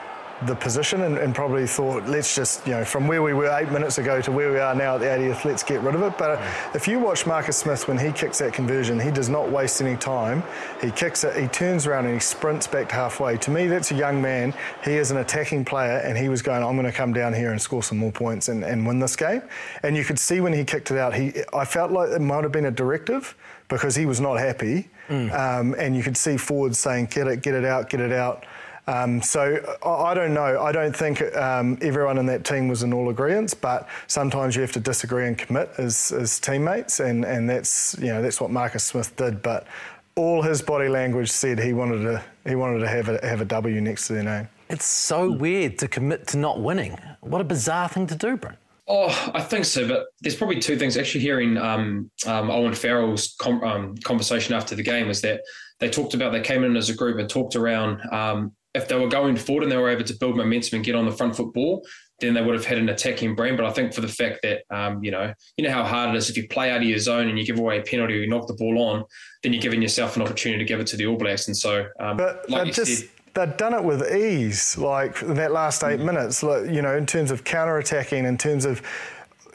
the 0.44 0.54
position 0.54 1.02
and, 1.02 1.16
and, 1.16 1.34
probably 1.34 1.66
thought, 1.66 2.04
let's 2.04 2.34
just, 2.34 2.66
you 2.66 2.72
know, 2.72 2.84
from 2.84 3.06
where 3.06 3.22
we 3.22 3.32
were 3.32 3.48
eight 3.58 3.70
minutes 3.70 3.96
ago 3.96 4.20
to 4.20 4.30
where 4.30 4.52
we 4.52 4.58
are 4.58 4.74
now 4.74 4.96
at 4.96 5.00
the 5.00 5.06
80th, 5.06 5.44
let's 5.46 5.62
get 5.62 5.80
rid 5.80 5.94
of 5.94 6.02
it. 6.02 6.18
But 6.18 6.40
if 6.74 6.86
you 6.86 6.98
watch 6.98 7.26
Marcus 7.26 7.56
Smith 7.56 7.88
when 7.88 7.96
he 7.96 8.12
kicks 8.12 8.38
that 8.38 8.52
conversion, 8.52 9.00
he 9.00 9.10
does 9.10 9.30
not 9.30 9.50
waste 9.50 9.80
any 9.80 9.96
time. 9.96 10.42
He 10.82 10.90
kicks 10.90 11.24
it, 11.24 11.40
he 11.40 11.48
turns 11.48 11.86
around 11.86 12.04
and 12.04 12.14
he 12.14 12.20
sprints 12.20 12.66
back 12.66 12.90
to 12.90 12.94
halfway. 12.94 13.38
To 13.38 13.50
me, 13.50 13.66
that's 13.66 13.92
a 13.92 13.94
young 13.94 14.20
man. 14.20 14.52
He 14.84 14.92
is 14.92 15.10
an 15.10 15.16
attacking 15.16 15.64
player 15.64 15.98
and 15.98 16.18
he 16.18 16.28
was 16.28 16.42
going, 16.42 16.62
I'm 16.62 16.76
going 16.76 16.86
to 16.86 16.92
come 16.92 17.14
down 17.14 17.32
here 17.32 17.52
and 17.52 17.60
score 17.60 17.82
some 17.82 17.98
more 17.98 18.12
points 18.12 18.48
and, 18.48 18.62
and 18.62 18.86
win 18.86 18.98
this 18.98 19.16
game. 19.16 19.42
And 19.82 19.96
you 19.96 20.04
could 20.04 20.18
see 20.18 20.40
when 20.40 20.52
he 20.52 20.64
kicked 20.64 20.90
it 20.90 20.98
out, 20.98 21.14
he, 21.14 21.32
I 21.54 21.64
felt 21.64 21.92
like 21.92 22.10
it 22.10 22.20
might 22.20 22.44
have 22.44 22.52
been 22.52 22.66
a 22.66 22.70
directive 22.70 23.34
because 23.68 23.96
he 23.96 24.04
was 24.04 24.20
not 24.20 24.38
happy. 24.38 24.90
Mm. 25.08 25.32
Um, 25.32 25.74
and 25.78 25.96
you 25.96 26.02
could 26.02 26.16
see 26.16 26.36
forwards 26.36 26.78
saying, 26.78 27.06
get 27.06 27.26
it, 27.26 27.42
get 27.42 27.54
it 27.54 27.64
out, 27.64 27.88
get 27.88 28.00
it 28.00 28.12
out. 28.12 28.44
Um, 28.88 29.20
so 29.20 29.60
I, 29.84 29.88
I, 29.88 30.14
don't 30.14 30.32
know. 30.32 30.62
I 30.62 30.70
don't 30.70 30.94
think 30.94 31.20
um, 31.34 31.76
everyone 31.82 32.18
in 32.18 32.26
that 32.26 32.44
team 32.44 32.68
was 32.68 32.82
in 32.84 32.92
all 32.92 33.08
agreement, 33.10 33.54
but 33.60 33.88
sometimes 34.06 34.54
you 34.54 34.62
have 34.62 34.72
to 34.72 34.80
disagree 34.80 35.26
and 35.26 35.36
commit 35.36 35.70
as, 35.78 36.12
as 36.12 36.38
teammates, 36.38 37.00
and, 37.00 37.24
and 37.24 37.50
that's 37.50 37.96
you 37.98 38.08
know 38.08 38.22
that's 38.22 38.40
what 38.40 38.50
Marcus 38.50 38.84
Smith 38.84 39.16
did. 39.16 39.42
But 39.42 39.66
all 40.14 40.40
his 40.42 40.62
body 40.62 40.88
language 40.88 41.30
said 41.30 41.58
he 41.58 41.72
wanted 41.72 42.02
to 42.02 42.22
he 42.46 42.54
wanted 42.54 42.78
to 42.80 42.88
have 42.88 43.08
a 43.08 43.26
have 43.26 43.40
a 43.40 43.44
W 43.44 43.80
next 43.80 44.06
to 44.06 44.14
their 44.14 44.22
name. 44.22 44.48
It's 44.68 44.86
so 44.86 45.30
weird 45.30 45.78
to 45.78 45.88
commit 45.88 46.26
to 46.28 46.38
not 46.38 46.60
winning. 46.60 46.98
What 47.20 47.40
a 47.40 47.44
bizarre 47.44 47.88
thing 47.88 48.06
to 48.08 48.14
do, 48.14 48.36
Brent. 48.36 48.58
Oh, 48.88 49.08
I 49.34 49.40
think 49.40 49.64
so, 49.64 49.86
but 49.88 50.06
there's 50.20 50.36
probably 50.36 50.60
two 50.60 50.78
things. 50.78 50.96
Actually, 50.96 51.22
hearing 51.22 51.56
um, 51.56 52.08
um, 52.24 52.50
Owen 52.50 52.72
Farrell's 52.72 53.34
com- 53.40 53.64
um, 53.64 53.96
conversation 53.98 54.54
after 54.54 54.76
the 54.76 54.82
game 54.82 55.08
was 55.08 55.20
that 55.22 55.40
they 55.80 55.90
talked 55.90 56.14
about 56.14 56.30
they 56.30 56.40
came 56.40 56.62
in 56.62 56.76
as 56.76 56.88
a 56.88 56.94
group 56.94 57.18
and 57.18 57.28
talked 57.28 57.56
around 57.56 58.00
um, 58.12 58.52
if 58.76 58.88
they 58.88 58.98
were 58.98 59.08
going 59.08 59.36
forward 59.36 59.62
and 59.62 59.72
they 59.72 59.76
were 59.76 59.88
able 59.88 60.04
to 60.04 60.14
build 60.14 60.36
momentum 60.36 60.76
and 60.76 60.84
get 60.84 60.94
on 60.94 61.06
the 61.06 61.12
front 61.12 61.34
foot 61.34 61.52
ball, 61.52 61.84
then 62.20 62.34
they 62.34 62.42
would 62.42 62.54
have 62.54 62.64
had 62.64 62.78
an 62.78 62.88
attacking 62.88 63.34
brain. 63.34 63.56
But 63.56 63.66
I 63.66 63.72
think 63.72 63.92
for 63.92 64.02
the 64.02 64.08
fact 64.08 64.40
that 64.42 64.62
um, 64.70 65.02
you 65.02 65.10
know, 65.10 65.32
you 65.56 65.64
know 65.64 65.72
how 65.72 65.84
hard 65.84 66.14
it 66.14 66.18
is 66.18 66.30
if 66.30 66.36
you 66.36 66.46
play 66.48 66.70
out 66.70 66.78
of 66.78 66.84
your 66.84 66.98
zone 66.98 67.28
and 67.28 67.38
you 67.38 67.44
give 67.44 67.58
away 67.58 67.78
a 67.78 67.82
penalty 67.82 68.14
or 68.14 68.18
you 68.18 68.28
knock 68.28 68.46
the 68.46 68.54
ball 68.54 68.78
on, 68.78 69.04
then 69.42 69.52
you're 69.52 69.62
giving 69.62 69.82
yourself 69.82 70.16
an 70.16 70.22
opportunity 70.22 70.62
to 70.62 70.68
give 70.68 70.80
it 70.80 70.86
to 70.88 70.96
the 70.96 71.06
All 71.06 71.16
Blacks. 71.16 71.48
And 71.48 71.56
so, 71.56 71.86
um, 71.98 72.16
but 72.16 72.48
like 72.48 72.72
just. 72.72 73.00
Said, 73.00 73.08
they'd 73.34 73.56
done 73.58 73.74
it 73.74 73.84
with 73.84 74.14
ease, 74.14 74.78
like 74.78 75.20
in 75.20 75.34
that 75.34 75.52
last 75.52 75.84
8 75.84 75.96
mm-hmm. 75.96 76.06
minutes. 76.06 76.42
Like, 76.42 76.70
you 76.70 76.80
know, 76.80 76.96
in 76.96 77.04
terms 77.04 77.30
of 77.30 77.44
counter-attacking, 77.44 78.24
in 78.24 78.38
terms 78.38 78.64
of 78.64 78.82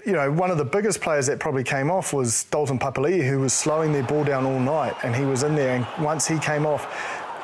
you 0.06 0.13
know, 0.13 0.32
one 0.32 0.50
of 0.50 0.58
the 0.58 0.66
biggest 0.66 1.00
players 1.01 1.28
that 1.28 1.40
probably 1.40 1.63
came 1.63 1.92
off 1.92 2.13
was 2.13 2.46
Dalton 2.46 2.80
Papali'i, 2.80 3.28
who 3.28 3.40
was 3.40 3.54
slowing 3.54 3.94
their 3.94 4.04
ball 4.04 4.24
down 4.24 4.46
all 4.46 4.60
night, 4.60 4.96
and 5.04 5.16
he 5.16 5.25
was 5.25 5.44
in 5.44 5.56
there. 5.56 5.75
And 5.75 5.86
once 6.04 6.28
he 6.28 6.40
came 6.40 6.66
off, 6.66 6.88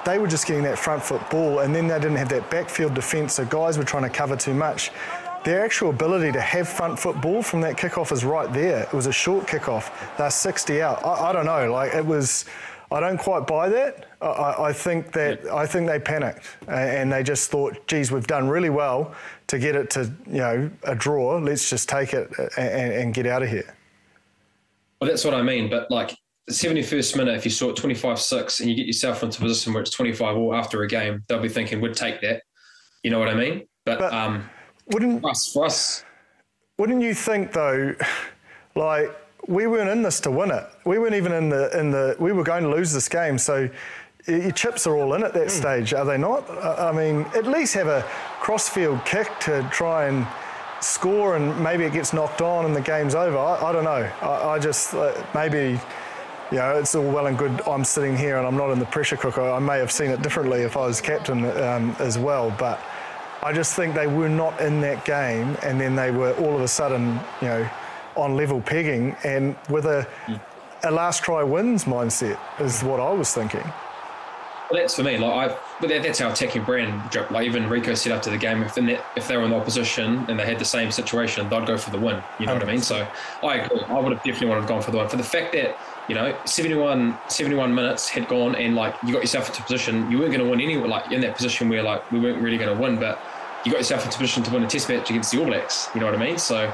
they 0.07 0.19
were 0.19 0.27
just 0.27 0.47
getting 0.47 0.63
that 0.63 0.79
front 0.79 1.03
foot 1.03 1.29
ball, 1.29 1.59
and 1.59 1.75
then 1.75 1.85
they 1.85 1.99
didn't 1.99 2.15
have 2.15 2.29
that 2.29 2.49
backfield 2.49 2.93
defence, 2.93 3.33
so 3.33 3.45
guys 3.45 3.77
were 3.77 3.83
trying 3.83 4.03
to 4.03 4.09
cover 4.09 4.37
too 4.37 4.53
much. 4.53 4.89
Their 5.43 5.65
actual 5.65 5.89
ability 5.89 6.31
to 6.31 6.39
have 6.39 6.69
front 6.69 6.97
foot 6.97 7.19
ball 7.19 7.43
from 7.43 7.59
that 7.61 7.75
kickoff 7.75 8.13
is 8.13 8.23
right 8.23 8.51
there. 8.53 8.83
It 8.83 8.93
was 8.93 9.07
a 9.07 9.11
short 9.11 9.47
kickoff. 9.47 9.91
They're 10.17 10.29
60 10.29 10.81
out. 10.81 11.05
I, 11.05 11.29
I 11.29 11.33
don't 11.33 11.45
know. 11.45 11.71
Like 11.71 11.93
it 11.93 12.05
was. 12.05 12.45
I 12.89 13.01
don't 13.01 13.17
quite 13.17 13.45
buy 13.45 13.67
that. 13.67 14.05
I, 14.21 14.55
I, 14.69 14.73
think 14.73 15.11
that 15.11 15.45
I 15.47 15.65
think 15.65 15.87
they 15.87 15.99
panicked 15.99 16.47
and 16.69 17.11
they 17.11 17.21
just 17.21 17.51
thought, 17.51 17.85
"Geez, 17.85 18.09
we've 18.13 18.27
done 18.27 18.47
really 18.47 18.69
well 18.69 19.13
to 19.47 19.59
get 19.59 19.75
it 19.75 19.89
to 19.89 20.09
you 20.25 20.37
know 20.37 20.71
a 20.83 20.95
draw. 20.95 21.37
Let's 21.37 21.69
just 21.69 21.89
take 21.89 22.13
it 22.13 22.31
and, 22.57 22.93
and 22.93 23.13
get 23.13 23.27
out 23.27 23.43
of 23.43 23.49
here." 23.49 23.75
Well, 25.01 25.09
that's 25.09 25.25
what 25.25 25.33
I 25.33 25.41
mean. 25.41 25.69
But 25.69 25.91
like 25.91 26.17
the 26.47 26.53
71st 26.53 27.17
minute, 27.17 27.35
if 27.35 27.43
you 27.43 27.51
saw 27.51 27.69
it 27.69 27.75
25 27.75 28.19
6 28.19 28.59
and 28.61 28.69
you 28.69 28.75
get 28.75 28.85
yourself 28.85 29.21
into 29.21 29.39
a 29.39 29.41
position 29.41 29.73
where 29.73 29.81
it's 29.81 29.91
25 29.91 30.37
all 30.37 30.55
after 30.55 30.81
a 30.83 30.87
game, 30.87 31.23
they'll 31.27 31.41
be 31.41 31.49
thinking, 31.49 31.81
we'd 31.81 31.93
take 31.93 32.21
that. 32.21 32.41
You 33.03 33.11
know 33.11 33.19
what 33.19 33.27
I 33.27 33.33
mean? 33.33 33.67
But, 33.85 33.99
but 33.99 34.13
um, 34.13 34.49
wouldn't, 34.87 35.21
for 35.21 35.29
us, 35.29 35.51
for 35.51 35.65
us. 35.65 36.05
Wouldn't 36.77 37.01
you 37.01 37.13
think, 37.13 37.51
though, 37.51 37.93
like, 38.75 39.13
we 39.47 39.67
weren't 39.67 39.89
in 39.89 40.01
this 40.01 40.21
to 40.21 40.31
win 40.31 40.51
it. 40.51 40.63
We 40.85 40.99
weren't 40.99 41.15
even 41.15 41.33
in 41.33 41.49
the, 41.49 41.77
in 41.77 41.91
the, 41.91 42.15
we 42.19 42.31
were 42.31 42.43
going 42.43 42.63
to 42.63 42.69
lose 42.69 42.93
this 42.93 43.09
game. 43.09 43.37
So 43.37 43.69
your 44.25 44.51
chips 44.51 44.87
are 44.87 44.95
all 44.95 45.13
in 45.15 45.23
at 45.23 45.33
that 45.33 45.47
mm. 45.47 45.51
stage, 45.51 45.93
are 45.93 46.05
they 46.05 46.17
not? 46.17 46.49
I 46.49 46.91
mean, 46.93 47.21
at 47.35 47.45
least 47.45 47.73
have 47.73 47.87
a 47.87 48.03
crossfield 48.39 49.03
kick 49.05 49.29
to 49.41 49.67
try 49.71 50.07
and 50.07 50.25
score 50.81 51.35
and 51.35 51.61
maybe 51.61 51.83
it 51.83 51.91
gets 51.91 52.13
knocked 52.13 52.41
on 52.41 52.65
and 52.65 52.75
the 52.75 52.81
game's 52.81 53.15
over. 53.15 53.37
I, 53.37 53.69
I 53.69 53.71
don't 53.71 53.83
know. 53.83 54.09
I, 54.21 54.49
I 54.51 54.59
just, 54.59 54.93
uh, 54.93 55.13
maybe 55.33 55.79
you 56.51 56.57
know, 56.57 56.77
it's 56.77 56.95
all 56.95 57.03
well 57.03 57.27
and 57.27 57.37
good. 57.37 57.61
I'm 57.67 57.83
sitting 57.83 58.15
here 58.15 58.37
and 58.37 58.47
I'm 58.47 58.55
not 58.55 58.71
in 58.71 58.79
the 58.79 58.85
pressure 58.85 59.17
cooker. 59.17 59.41
I 59.41 59.59
may 59.59 59.77
have 59.79 59.91
seen 59.91 60.11
it 60.11 60.21
differently 60.21 60.61
if 60.61 60.77
I 60.77 60.87
was 60.87 61.01
captain 61.01 61.45
um, 61.61 61.95
as 61.99 62.17
well, 62.17 62.55
but 62.57 62.79
I 63.43 63.53
just 63.53 63.75
think 63.75 63.95
they 63.95 64.07
were 64.07 64.29
not 64.29 64.59
in 64.59 64.81
that 64.81 65.05
game, 65.05 65.57
and 65.61 65.79
then 65.79 65.95
they 65.95 66.11
were 66.11 66.33
all 66.33 66.55
of 66.55 66.61
a 66.61 66.67
sudden, 66.67 67.19
you 67.41 67.47
know, 67.47 67.69
on 68.15 68.35
level 68.35 68.59
pegging 68.59 69.15
and 69.23 69.55
with 69.69 69.85
a, 69.85 70.07
a 70.83 70.91
last 70.91 71.23
try 71.23 71.43
wins 71.43 71.85
mindset 71.85 72.39
is 72.59 72.81
what 72.83 72.99
I 72.99 73.11
was 73.11 73.33
thinking. 73.33 73.63
Well, 74.69 74.81
that's 74.81 74.95
for 74.95 75.03
me. 75.03 75.17
Like 75.17 75.51
I, 75.51 75.57
but 75.79 75.89
that, 75.89 76.03
that's 76.03 76.19
our 76.19 76.31
attacking 76.31 76.63
brand. 76.63 77.15
Like 77.31 77.45
even 77.45 77.69
Rico 77.69 77.93
said 77.93 78.11
after 78.11 78.29
the 78.29 78.37
game, 78.37 78.63
if 78.63 78.75
that, 78.75 79.05
if 79.15 79.27
they 79.27 79.37
were 79.37 79.43
in 79.43 79.51
the 79.51 79.55
opposition 79.55 80.25
and 80.27 80.39
they 80.39 80.45
had 80.45 80.59
the 80.59 80.65
same 80.65 80.91
situation, 80.91 81.47
they'd 81.47 81.65
go 81.65 81.77
for 81.77 81.91
the 81.91 81.99
win. 81.99 82.21
You 82.39 82.47
know 82.47 82.53
100%. 82.53 82.55
what 82.55 82.63
I 82.63 82.71
mean? 82.71 82.81
So 82.81 83.07
I 83.43 83.55
agree. 83.55 83.81
I 83.83 83.99
would 83.99 84.11
have 84.11 84.23
definitely 84.23 84.47
would 84.47 84.57
have 84.57 84.67
gone 84.67 84.81
for 84.81 84.91
the 84.91 84.97
win. 84.97 85.07
For 85.07 85.15
the 85.15 85.23
fact 85.23 85.53
that 85.53 85.77
you 86.07 86.15
know 86.15 86.37
71, 86.45 87.17
71 87.27 87.73
minutes 87.73 88.07
had 88.07 88.27
gone 88.27 88.55
and 88.55 88.75
like 88.75 88.95
you 89.03 89.13
got 89.13 89.21
yourself 89.21 89.49
into 89.49 89.61
a 89.61 89.63
position 89.63 90.09
you 90.09 90.19
weren't 90.19 90.31
going 90.31 90.43
to 90.43 90.49
win 90.49 90.61
anyway. 90.61 90.87
Like 90.87 91.11
in 91.11 91.21
that 91.21 91.35
position 91.35 91.69
where 91.69 91.83
like 91.83 92.09
we 92.11 92.19
weren't 92.19 92.41
really 92.41 92.57
going 92.57 92.75
to 92.75 92.81
win, 92.81 92.99
but 92.99 93.19
you 93.65 93.71
got 93.71 93.79
yourself 93.79 94.05
into 94.05 94.15
a 94.15 94.19
position 94.19 94.43
to 94.43 94.51
win 94.51 94.63
a 94.63 94.67
Test 94.67 94.89
match 94.89 95.09
against 95.09 95.31
the 95.31 95.39
All 95.39 95.45
Blacks. 95.45 95.89
You 95.93 96.01
know 96.01 96.05
what 96.07 96.15
I 96.15 96.19
mean? 96.19 96.37
So. 96.37 96.73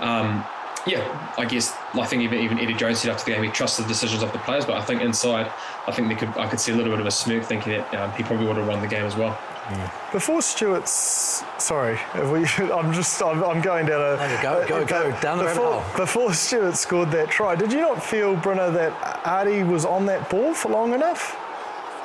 Um, 0.00 0.44
yeah, 0.86 1.32
I 1.36 1.44
guess 1.44 1.74
I 1.94 2.06
think 2.06 2.22
even 2.22 2.38
even 2.38 2.58
Eddie 2.58 2.74
Jones 2.74 3.00
said 3.00 3.10
after 3.10 3.24
the 3.24 3.32
game 3.32 3.42
he 3.42 3.50
trusted 3.50 3.84
the 3.84 3.88
decisions 3.88 4.22
of 4.22 4.32
the 4.32 4.38
players, 4.38 4.64
but 4.64 4.76
I 4.76 4.82
think 4.82 5.02
inside 5.02 5.50
I 5.86 5.92
think 5.92 6.08
they 6.08 6.14
could 6.14 6.30
I 6.38 6.48
could 6.48 6.60
see 6.60 6.72
a 6.72 6.76
little 6.76 6.92
bit 6.92 7.00
of 7.00 7.06
a 7.06 7.10
smirk 7.10 7.44
thinking 7.44 7.72
that 7.72 7.94
um, 7.94 8.12
he 8.12 8.22
probably 8.22 8.46
would 8.46 8.56
have 8.56 8.68
won 8.68 8.80
the 8.80 8.86
game 8.88 9.04
as 9.04 9.16
well. 9.16 9.38
Mm. 9.68 10.12
Before 10.12 10.40
Steward's, 10.40 11.44
sorry, 11.58 11.98
we, 12.14 12.46
I'm 12.72 12.92
just 12.92 13.22
I'm, 13.22 13.44
I'm 13.44 13.60
going 13.60 13.84
down 13.86 14.00
a 14.00 14.16
no, 14.16 14.42
go 14.42 14.66
go 14.66 14.84
go 14.86 15.20
down 15.20 15.38
the 15.38 15.44
before, 15.44 15.82
hole. 15.82 15.96
Before 15.96 16.32
Steward 16.32 16.76
scored 16.76 17.10
that 17.10 17.28
try, 17.28 17.54
did 17.54 17.72
you 17.72 17.80
not 17.80 18.02
feel 18.02 18.34
Brynner 18.36 18.72
that 18.72 18.92
Ardie 19.24 19.68
was 19.68 19.84
on 19.84 20.06
that 20.06 20.30
ball 20.30 20.54
for 20.54 20.70
long 20.70 20.94
enough 20.94 21.36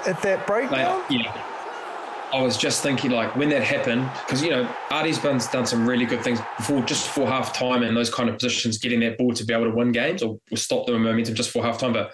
at 0.05 0.21
that 0.23 0.45
breakdown? 0.45 0.99
Like, 0.99 1.11
yeah. 1.11 1.49
I 2.33 2.41
was 2.41 2.57
just 2.57 2.81
thinking, 2.81 3.11
like, 3.11 3.35
when 3.35 3.49
that 3.49 3.63
happened, 3.63 4.09
because, 4.25 4.41
you 4.41 4.49
know, 4.49 4.67
Ardie's 4.89 5.19
been 5.19 5.37
done 5.51 5.67
some 5.67 5.87
really 5.87 6.05
good 6.05 6.23
things 6.23 6.39
before, 6.57 6.81
just 6.81 7.05
before 7.05 7.27
half 7.27 7.53
time 7.53 7.83
and 7.83 7.95
those 7.95 8.11
kind 8.11 8.27
of 8.27 8.35
positions, 8.35 8.79
getting 8.79 9.01
that 9.01 9.19
ball 9.19 9.33
to 9.33 9.45
be 9.45 9.53
able 9.53 9.65
to 9.65 9.71
win 9.71 9.91
games 9.91 10.23
or, 10.23 10.39
or 10.51 10.57
stop 10.57 10.87
the 10.87 10.97
momentum 10.97 11.35
just 11.35 11.49
before 11.49 11.63
half 11.63 11.77
time. 11.77 11.93
But 11.93 12.11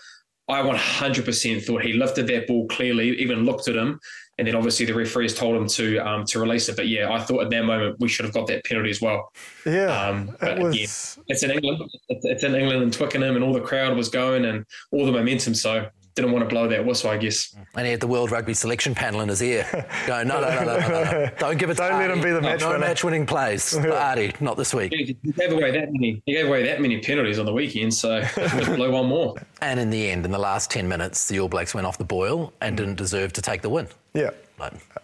I 0.50 0.62
100% 0.62 1.64
thought 1.64 1.84
he 1.84 1.94
lifted 1.94 2.28
that 2.28 2.48
ball 2.48 2.68
clearly, 2.68 3.18
even 3.20 3.46
looked 3.46 3.70
at 3.70 3.76
him. 3.78 4.00
And 4.40 4.48
then 4.48 4.56
obviously 4.56 4.86
the 4.86 4.94
referees 4.94 5.36
told 5.36 5.56
him 5.56 5.68
to 5.68 5.98
um, 6.00 6.26
to 6.26 6.40
release 6.40 6.70
it. 6.70 6.76
But 6.76 6.88
yeah, 6.88 7.12
I 7.12 7.20
thought 7.20 7.44
at 7.44 7.50
that 7.50 7.66
moment 7.66 7.98
we 8.00 8.08
should 8.08 8.26
have 8.26 8.34
got 8.34 8.48
that 8.48 8.64
penalty 8.64 8.90
as 8.90 9.02
well. 9.02 9.32
Yeah. 9.66 9.88
Um, 9.88 10.36
but 10.40 10.58
it 10.58 10.64
was... 10.64 10.74
again, 10.74 11.26
it's 11.28 11.44
in 11.44 11.52
England. 11.52 11.92
It's 12.08 12.44
in 12.44 12.56
England 12.56 12.82
and 12.82 12.94
Twickenham 12.94 13.36
and 13.36 13.44
all 13.44 13.54
the 13.54 13.62
crowd 13.62 13.96
was 13.96 14.10
going 14.10 14.46
and 14.46 14.66
all 14.92 15.06
the 15.06 15.12
momentum. 15.12 15.54
So 15.54 15.90
didn't 16.16 16.34
want 16.34 16.44
to 16.44 16.54
blow 16.54 16.68
that 16.68 16.86
whistle, 16.86 17.10
I 17.10 17.18
guess. 17.18 17.56
And 17.76 17.86
he 17.86 17.92
had 17.92 18.00
the 18.00 18.08
World 18.08 18.32
Rugby 18.32 18.54
selection 18.54 18.94
panel 18.94 19.22
in 19.22 19.30
his 19.30 19.42
ear 19.42 19.66
going, 20.08 20.28
no, 20.28 20.42
no, 20.42 20.50
no, 20.50 20.64
no, 20.64 20.80
no, 20.80 21.04
no. 21.04 21.30
don't 21.40 21.58
give 21.58 21.70
it 21.70 21.78
Don't 21.78 21.98
let 21.98 22.12
him 22.12 22.22
be 22.22 22.32
the 22.32 22.42
match 22.42 22.62
no, 22.62 22.68
winner. 22.68 22.80
No 22.80 22.88
match 22.88 23.04
winning 23.04 23.26
plays 23.26 23.74
for 23.74 23.82
Ardie, 23.82 24.40
not 24.42 24.58
this 24.58 24.74
week. 24.74 24.94
He 24.94 25.14
gave 25.32 25.52
away 25.52 25.72
that 25.72 25.92
many. 25.92 26.22
He 26.26 26.34
gave 26.34 26.48
away 26.48 26.64
that 26.64 26.82
many 26.82 27.00
penalties 27.00 27.40
on 27.40 27.46
the 27.46 27.54
weekend, 27.54 27.94
so 27.94 28.22
just 28.22 28.76
blow 28.76 28.92
one 28.92 29.08
more. 29.08 29.36
And 29.62 29.78
in 29.78 29.90
the 29.90 30.10
end, 30.10 30.24
in 30.24 30.32
the 30.32 30.40
last 30.40 30.72
ten 30.72 30.88
minutes, 30.88 31.28
the 31.28 31.42
All 31.42 31.50
Blacks 31.50 31.76
went 31.76 31.86
off 31.86 31.98
the 31.98 32.06
boil 32.06 32.54
and 32.62 32.78
didn't 32.78 32.96
deserve 32.96 33.34
to 33.34 33.42
take 33.42 33.62
the 33.62 33.70
win. 33.70 33.90
Yeah. 34.14 34.32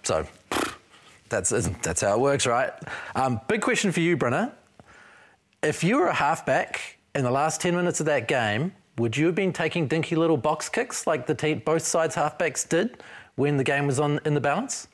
So 0.04 0.28
that's 1.30 1.50
that's 1.50 2.02
how 2.02 2.16
it 2.16 2.20
works, 2.20 2.46
right? 2.46 2.72
Um, 3.16 3.40
big 3.48 3.62
question 3.62 3.92
for 3.92 4.02
you, 4.02 4.18
Brenner. 4.18 4.52
If 5.64 5.84
you 5.84 5.98
were 5.98 6.08
a 6.08 6.14
halfback 6.14 6.98
in 7.14 7.24
the 7.24 7.32
last 7.32 7.62
ten 7.62 7.76
minutes 7.76 8.00
of 8.00 8.06
that 8.08 8.28
game 8.28 8.74
would 8.98 9.18
you 9.18 9.26
have 9.26 9.36
been 9.36 9.52
taking 9.52 9.88
dinky 9.88 10.16
little 10.16 10.38
box 10.38 10.70
kicks 10.70 11.06
like 11.06 11.28
the 11.28 11.36
te- 11.36 11.56
both 11.56 11.84
sides 11.84 12.16
halfbacks 12.16 12.68
did 12.68 13.04
when 13.36 13.58
the 13.58 13.64
game 13.64 13.88
was 13.88 14.00
on 14.00 14.20
in 14.26 14.34
the 14.34 14.42
balance? 14.42 14.88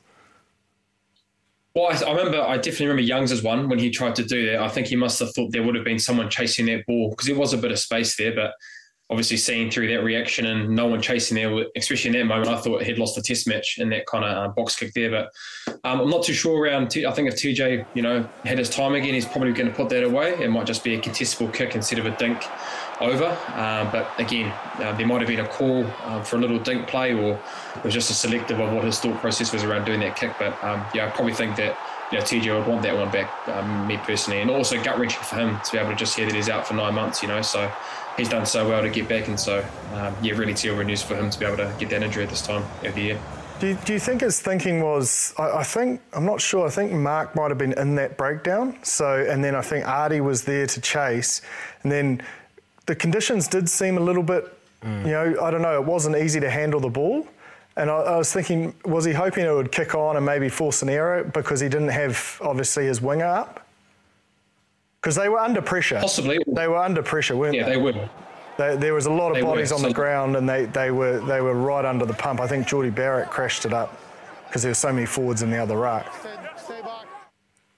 Well, 1.76 1.86
I, 1.86 2.10
I, 2.10 2.12
remember, 2.12 2.42
I 2.42 2.58
definitely 2.58 2.88
remember 2.88 3.04
Youngs 3.04 3.32
as 3.32 3.44
one 3.44 3.70
when 3.70 3.80
he 3.80 3.92
tried 3.92 4.16
to 4.16 4.26
do 4.26 4.48
that. 4.48 4.60
I 4.60 4.68
think 4.68 4.88
he 4.88 4.96
must 4.96 5.20
have 5.20 5.34
thought 5.34 5.52
there 5.52 5.64
would 5.64 5.76
have 5.76 5.86
been 5.86 6.00
someone 6.00 6.30
chasing 6.30 6.66
that 6.66 6.86
ball 6.86 7.12
because 7.12 7.28
there 7.28 7.38
was 7.38 7.54
a 7.54 7.58
bit 7.58 7.72
of 7.72 7.80
space 7.80 8.18
there, 8.18 8.34
but 8.34 8.54
obviously 9.12 9.36
seeing 9.36 9.70
through 9.70 9.90
that 9.90 10.04
reaction 10.04 10.46
and 10.46 10.70
no 10.70 10.88
one 10.88 11.02
chasing 11.02 11.36
there, 11.36 11.66
especially 11.76 12.08
in 12.08 12.14
that 12.14 12.34
moment, 12.34 12.48
I 12.48 12.56
thought 12.62 12.82
he'd 12.82 12.98
lost 12.98 13.16
the 13.16 13.22
test 13.22 13.46
match 13.46 13.78
in 13.78 13.90
that 13.90 14.06
kind 14.06 14.24
of 14.24 14.32
uh, 14.32 14.48
box 14.54 14.78
kick 14.78 14.94
there. 14.94 15.12
But 15.12 15.34
um, 15.84 16.00
I'm 16.00 16.10
not 16.10 16.24
too 16.24 16.34
sure 16.34 16.64
around. 16.64 16.90
T- 16.90 17.06
I 17.06 17.12
think 17.12 17.28
if 17.28 17.36
TJ, 17.36 17.86
you 17.94 18.02
know, 18.02 18.28
had 18.46 18.58
his 18.58 18.70
time 18.70 18.94
again, 18.94 19.14
he's 19.14 19.26
probably 19.26 19.52
going 19.52 19.70
to 19.70 19.76
put 19.76 19.90
that 19.90 20.06
away. 20.06 20.42
It 20.42 20.50
might 20.50 20.66
just 20.66 20.82
be 20.82 20.96
a 20.96 21.02
contestable 21.02 21.54
kick 21.54 21.76
instead 21.76 22.00
of 22.00 22.06
a 22.06 22.16
dink 22.16 22.42
over. 23.02 23.38
Um, 23.56 23.92
but 23.92 24.10
again, 24.18 24.54
uh, 24.76 24.96
there 24.96 25.06
might 25.06 25.20
have 25.20 25.28
been 25.28 25.42
a 25.42 25.48
call 25.48 25.86
um, 26.06 26.24
for 26.24 26.38
a 26.38 26.40
little 26.40 26.60
dink 26.60 26.88
play, 26.88 27.14
or 27.14 27.38
it 27.76 27.84
was 27.84 27.94
just 27.94 28.10
a 28.12 28.14
selective 28.14 28.62
of 28.62 28.72
what 28.72 28.86
his 28.86 28.98
thought 28.98 29.20
process 29.20 29.52
was 29.52 29.66
around 29.66 29.84
doing 29.84 30.00
that 30.00 30.16
kick. 30.16 30.34
But 30.40 30.54
um, 30.64 30.86
yeah, 30.94 31.08
I 31.08 31.10
probably 31.10 31.34
think 31.34 31.58
that 31.58 31.78
TJ 32.12 32.58
would 32.58 32.68
want 32.68 32.82
that 32.84 32.96
one 32.96 33.10
back, 33.12 33.48
um, 33.50 33.88
me 33.88 33.98
personally, 33.98 34.42
and 34.42 34.50
also 34.50 34.82
gut 34.82 34.98
wrenching 34.98 35.22
for 35.22 35.36
him 35.36 35.60
to 35.66 35.72
be 35.72 35.78
able 35.78 35.90
to 35.90 35.96
just 35.96 36.16
hear 36.16 36.26
that 36.26 36.36
he's 36.36 36.50
out 36.50 36.68
for 36.68 36.74
nine 36.74 36.94
months. 36.94 37.22
You 37.22 37.30
know, 37.30 37.42
so 37.42 37.72
he's 38.18 38.30
done 38.30 38.46
so 38.46 38.68
well 38.68 38.82
to 38.82 38.90
get 38.90 39.08
back, 39.08 39.28
and 39.28 39.40
so 39.40 39.66
um, 39.94 40.16
yeah, 40.22 40.34
really 40.34 40.54
teal 40.54 40.82
news 40.84 41.02
for 41.02 41.16
him 41.16 41.30
to 41.30 41.40
be 41.40 41.46
able 41.46 41.58
to 41.58 41.74
get 41.80 41.90
that 41.90 42.04
injury 42.04 42.24
at 42.24 42.30
this 42.30 42.42
time 42.42 42.64
of 42.84 42.96
the 42.96 43.02
year. 43.02 43.22
Do 43.60 43.68
you, 43.68 43.78
do 43.86 43.94
you 43.94 44.00
think 44.00 44.22
his 44.22 44.42
thinking 44.42 44.82
was? 44.82 45.36
I, 45.38 45.60
I, 45.60 45.64
think 45.64 46.02
I'm 46.14 46.26
not 46.26 46.42
sure. 46.42 46.66
I 46.66 46.72
think 46.72 46.92
Mark 46.94 47.36
might 47.36 47.50
have 47.50 47.60
been 47.60 47.74
in 47.74 47.94
that 47.96 48.18
breakdown. 48.18 48.76
So, 48.82 49.24
and 49.30 49.44
then 49.44 49.54
I 49.54 49.62
think 49.62 49.86
Ardie 49.86 50.22
was 50.22 50.44
there 50.44 50.66
to 50.66 50.82
chase, 50.82 51.42
and 51.84 51.92
then 51.92 52.24
the 52.88 52.96
conditions 52.96 53.48
did 53.48 53.70
seem 53.70 53.98
a 53.98 54.02
little 54.02 54.24
bit. 54.24 54.52
Mm. 54.82 55.06
You 55.06 55.12
know, 55.12 55.44
I 55.44 55.52
don't 55.52 55.62
know. 55.62 55.76
It 55.76 55.86
wasn't 55.86 56.18
easy 56.18 56.40
to 56.40 56.50
handle 56.50 56.80
the 56.80 56.90
ball. 56.90 57.28
And 57.78 57.90
I, 57.90 57.98
I, 57.98 58.18
was 58.18 58.34
thinking, 58.34 58.74
was 58.84 59.06
he 59.06 59.14
hoping 59.14 59.46
it 59.46 59.52
would 59.52 59.72
kick 59.72 59.96
on 59.96 60.18
and 60.18 60.26
maybe 60.26 60.50
force 60.50 60.82
an 60.82 60.90
error 60.90 61.24
because 61.24 61.60
he 61.60 61.70
didn't 61.70 61.90
have 61.90 62.40
obviously 62.42 62.86
his 62.86 63.00
winger 63.00 63.26
up? 63.26 63.61
Because 65.02 65.16
they 65.16 65.30
were 65.30 65.40
under 65.40 65.62
pressure. 65.62 66.00
Possibly. 66.00 66.40
They 66.48 66.68
were 66.68 66.78
under 66.78 67.02
pressure, 67.02 67.36
weren't 67.36 67.56
yeah, 67.56 67.66
they? 67.66 67.72
Yeah, 67.72 67.78
they 67.78 67.82
were. 67.82 68.10
They, 68.58 68.76
there 68.76 68.94
was 68.94 69.08
a 69.08 69.12
lot 69.12 69.30
of 69.30 69.36
they 69.36 69.42
bodies 69.42 69.72
were, 69.72 69.76
on 69.76 69.82
so 69.82 69.88
the 69.88 69.94
ground, 69.94 70.36
and 70.36 70.48
they, 70.48 70.66
they 70.66 70.92
were 70.92 71.20
they 71.22 71.42
were 71.42 71.56
right 71.56 71.86
under 71.86 72.06
the 72.06 72.14
pump. 72.14 72.40
I 72.40 72.48
think 72.48 72.68
Jordie 72.68 72.92
Barrett 72.92 73.30
crashed 73.30 73.66
it 73.66 73.74
up 73.74 73.98
because 74.48 74.62
there 74.62 74.70
were 74.70 74.76
so 74.76 74.94
many 74.94 75.08
forwards 75.08 75.42
in 75.42 75.50
the 75.50 75.58
other 75.58 75.78
ruck. 75.78 76.06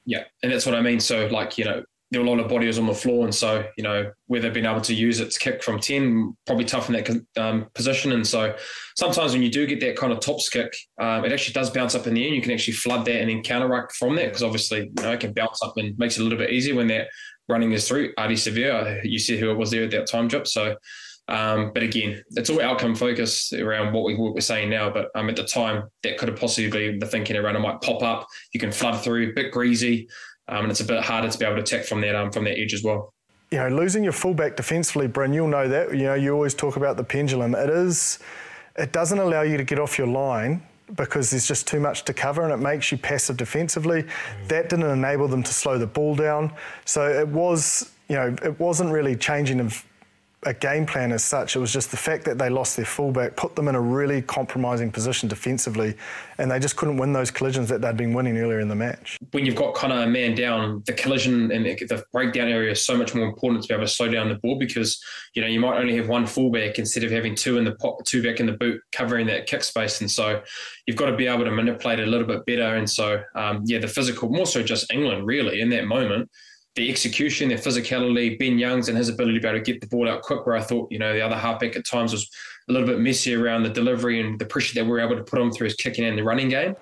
Yeah, 0.06 0.24
and 0.42 0.52
that's 0.52 0.66
what 0.66 0.76
I 0.76 0.82
mean. 0.82 1.00
So, 1.00 1.28
like 1.28 1.58
you 1.58 1.64
know, 1.64 1.86
there 2.14 2.22
were 2.22 2.28
a 2.28 2.30
lot 2.30 2.40
of 2.40 2.48
bodies 2.48 2.78
on 2.78 2.86
the 2.86 2.94
floor, 2.94 3.26
and 3.26 3.34
so 3.34 3.66
you 3.76 3.84
know 3.84 4.12
whether 4.28 4.52
being 4.52 4.68
able 4.68 4.82
to 4.82 4.94
use 4.94 5.20
it 5.20 5.32
to 5.32 5.40
kick 5.40 5.64
from 5.64 5.80
ten 5.80 6.38
probably 6.46 6.64
tough 6.64 6.88
in 6.88 6.94
that 6.94 7.42
um, 7.42 7.66
position. 7.74 8.12
And 8.12 8.26
so 8.26 8.56
sometimes 8.96 9.34
when 9.34 9.42
you 9.42 9.50
do 9.50 9.66
get 9.66 9.80
that 9.82 9.98
kind 9.98 10.14
of 10.14 10.20
tops 10.20 10.48
kick, 10.48 10.72
um, 11.02 11.26
it 11.26 11.34
actually 11.34 11.54
does 11.54 11.72
bounce 11.72 11.96
up 11.96 12.06
in 12.06 12.14
the 12.14 12.22
air. 12.22 12.28
And 12.28 12.36
you 12.36 12.42
can 12.42 12.52
actually 12.52 12.76
flood 12.76 13.06
that 13.06 13.20
and 13.20 13.30
then 13.30 13.42
counter 13.42 13.68
ruck 13.68 13.92
from 13.94 14.16
that 14.16 14.28
because 14.28 14.44
obviously 14.44 14.92
you 14.96 15.04
know 15.04 15.12
it 15.12 15.20
can 15.20 15.34
bounce 15.34 15.62
up 15.64 15.74
and 15.78 15.98
makes 15.98 16.18
it 16.18 16.22
a 16.22 16.24
little 16.24 16.38
bit 16.38 16.52
easier 16.52 16.76
when 16.76 16.88
that 16.88 17.08
running 17.50 17.72
is 17.72 17.88
through. 17.88 18.14
Ardie 18.14 18.34
Savea, 18.34 19.02
you 19.04 19.18
see 19.18 19.38
who 19.38 19.50
it 19.50 19.58
was 19.58 19.72
there 19.72 19.84
at 19.84 19.92
that 19.92 20.08
time, 20.08 20.30
Jip. 20.30 20.48
So. 20.48 20.76
Um, 21.30 21.72
but 21.74 21.84
again, 21.84 22.22
it's 22.32 22.50
all 22.50 22.62
outcome 22.62 22.96
focused 22.96 23.54
around 23.54 23.94
what, 23.94 24.04
we, 24.04 24.14
what 24.18 24.34
we're 24.34 24.42
saying 24.42 24.70
now. 24.70 24.90
But 24.90 25.08
um, 25.16 25.30
at 25.30 25.38
the 25.38 25.46
time, 25.46 25.84
that 26.04 26.18
could 26.18 26.28
have 26.28 26.38
possibly 26.38 26.70
been 26.70 27.00
the 27.00 27.06
thinking 27.06 27.38
around 27.38 27.56
it 27.56 27.60
might 27.60 27.80
pop 27.80 28.04
up. 28.04 28.28
You 28.54 28.60
can 28.60 28.74
flood 28.74 29.02
through, 29.02 29.30
a 29.30 29.34
bit 29.34 29.54
greasy 29.54 30.10
um, 30.48 30.64
and 30.64 30.72
it's 30.72 30.82
a 30.82 30.86
bit 30.86 31.04
harder 31.04 31.30
to 31.30 31.38
be 31.38 31.46
able 31.46 31.56
to 31.56 31.62
attack 31.62 31.86
from 31.86 32.02
that 32.02 32.16
um, 32.16 32.32
from 32.32 32.44
that 32.46 32.58
edge 32.58 32.74
as 32.74 32.84
well. 32.84 33.14
You 33.52 33.60
know, 33.60 33.70
losing 33.70 34.04
your 34.04 34.14
fullback 34.14 34.56
defensively, 34.56 35.08
Bryn, 35.08 35.34
you'll 35.34 35.48
know 35.48 35.68
that. 35.68 35.92
You 35.92 36.04
know, 36.04 36.16
you 36.16 36.34
always 36.34 36.56
talk 36.56 36.76
about 36.76 36.98
the 36.98 37.04
pendulum. 37.04 37.54
It 37.54 37.70
is, 37.70 38.20
it 38.76 38.92
doesn't 38.92 39.20
allow 39.20 39.44
you 39.44 39.58
to 39.58 39.64
get 39.64 39.80
off 39.80 39.98
your 39.98 40.08
line 40.08 40.64
because 40.96 41.30
there's 41.30 41.48
just 41.48 41.68
too 41.68 41.80
much 41.80 42.04
to 42.06 42.14
cover 42.14 42.44
and 42.44 42.52
it 42.52 42.58
makes 42.58 42.92
you 42.92 42.98
passive 42.98 43.38
defensively. 43.38 44.04
Mm. 44.04 44.48
That 44.48 44.70
didn't 44.70 44.90
enable 44.90 45.28
them 45.28 45.44
to 45.44 45.54
slow 45.54 45.78
the 45.78 45.88
ball 45.88 46.16
down. 46.16 46.52
So 46.86 47.08
it 47.08 47.28
was, 47.28 47.92
you 48.10 48.16
know, 48.16 48.36
it 48.44 48.60
wasn't 48.60 48.92
really 48.92 49.16
changing 49.16 49.60
of 49.60 49.86
a 50.46 50.54
game 50.54 50.86
plan 50.86 51.12
as 51.12 51.24
such. 51.24 51.56
It 51.56 51.60
was 51.60 51.72
just 51.72 51.92
the 51.92 51.98
fact 51.98 52.26
that 52.26 52.38
they 52.38 52.50
lost 52.50 52.76
their 52.76 52.86
fullback 52.86 53.36
put 53.36 53.56
them 53.56 53.68
in 53.68 53.76
a 53.76 53.82
really 53.82 54.22
compromising 54.22 54.92
position 54.92 55.30
defensively, 55.30 55.96
and 56.38 56.52
they 56.52 56.60
just 56.60 56.76
couldn't 56.76 56.98
win 56.98 57.14
those 57.14 57.32
collisions 57.32 57.70
that 57.70 57.82
they'd 57.82 57.98
been 57.98 58.14
winning 58.14 58.38
earlier 58.38 58.60
in 58.60 58.68
the 58.68 58.76
match. 58.76 59.18
When 59.32 59.46
you've 59.46 59.56
got 59.56 59.76
kind 59.76 59.94
of 59.94 60.00
a 60.00 60.08
man 60.08 60.36
down, 60.36 60.84
the 60.86 60.94
collision 60.94 61.52
and 61.52 61.66
the 61.66 62.04
breakdown 62.12 62.48
area 62.48 62.72
is 62.72 62.86
so 62.86 62.98
much 62.98 63.16
more 63.16 63.26
important 63.26 63.64
to 63.64 63.68
be 63.68 63.74
able 63.74 63.86
to 63.86 63.92
slow 63.92 64.10
down 64.10 64.30
the 64.30 64.36
ball 64.36 64.58
because 64.58 65.02
you 65.34 65.42
know 65.42 65.48
you 65.48 65.60
might 65.60 65.78
only 65.78 65.96
have 65.96 66.10
one 66.10 66.26
fullback 66.26 66.80
instead 66.80 67.04
of 67.04 67.12
having 67.12 67.36
two 67.36 67.58
in 67.58 67.64
the 67.64 67.76
pot, 67.76 68.06
two 68.06 68.24
back 68.24 68.40
in 68.40 68.46
the 68.46 68.54
boot 68.54 68.82
covering 68.92 69.28
that 69.28 69.48
kick 69.48 69.64
space, 69.64 70.02
and 70.02 70.10
so 70.10 70.42
you've 70.88 70.98
got 70.98 71.10
to 71.10 71.16
be 71.16 71.28
able 71.28 71.46
to 71.46 71.52
manipulate 71.52 72.00
a 72.00 72.06
little 72.06 72.28
bit 72.28 72.46
better. 72.46 72.76
And 72.76 72.90
so 72.90 73.22
um, 73.36 73.64
yeah, 73.66 73.80
the 73.80 73.88
physical, 73.88 74.30
more 74.30 74.46
so 74.46 74.64
just 74.64 74.92
England 74.92 75.26
really 75.26 75.62
in 75.62 75.70
that 75.70 75.86
moment 75.86 76.30
the 76.76 76.90
execution, 76.90 77.50
their 77.50 77.58
physicality, 77.58 78.38
Ben 78.40 78.58
Youngs 78.58 78.90
and 78.90 78.98
his 78.98 79.10
ability 79.10 79.36
to 79.36 79.42
be 79.42 79.48
able 79.48 79.60
to 79.60 79.64
get 79.64 79.80
the 79.80 79.88
ball 79.88 80.10
out 80.10 80.24
quick, 80.24 80.46
where 80.46 80.56
I 80.56 80.62
thought, 80.62 80.92
you 80.92 80.98
know, 80.98 81.14
the 81.14 81.22
other 81.22 81.36
halfback 81.36 81.76
at 81.76 81.86
times 81.86 82.12
was 82.12 82.30
a 82.68 82.72
little 82.72 82.88
bit 82.88 83.00
messy 83.00 83.36
around 83.36 83.64
the 83.64 83.70
delivery 83.70 84.22
and 84.22 84.40
the 84.40 84.46
pressure 84.46 84.74
that 84.76 84.84
we 84.84 84.90
were 84.90 85.00
able 85.00 85.16
to 85.16 85.24
put 85.24 85.40
on 85.40 85.52
through 85.52 85.66
his 85.66 85.76
kicking 85.76 86.06
and 86.06 86.18
the 86.18 86.24
running 86.24 86.50
game, 86.50 86.76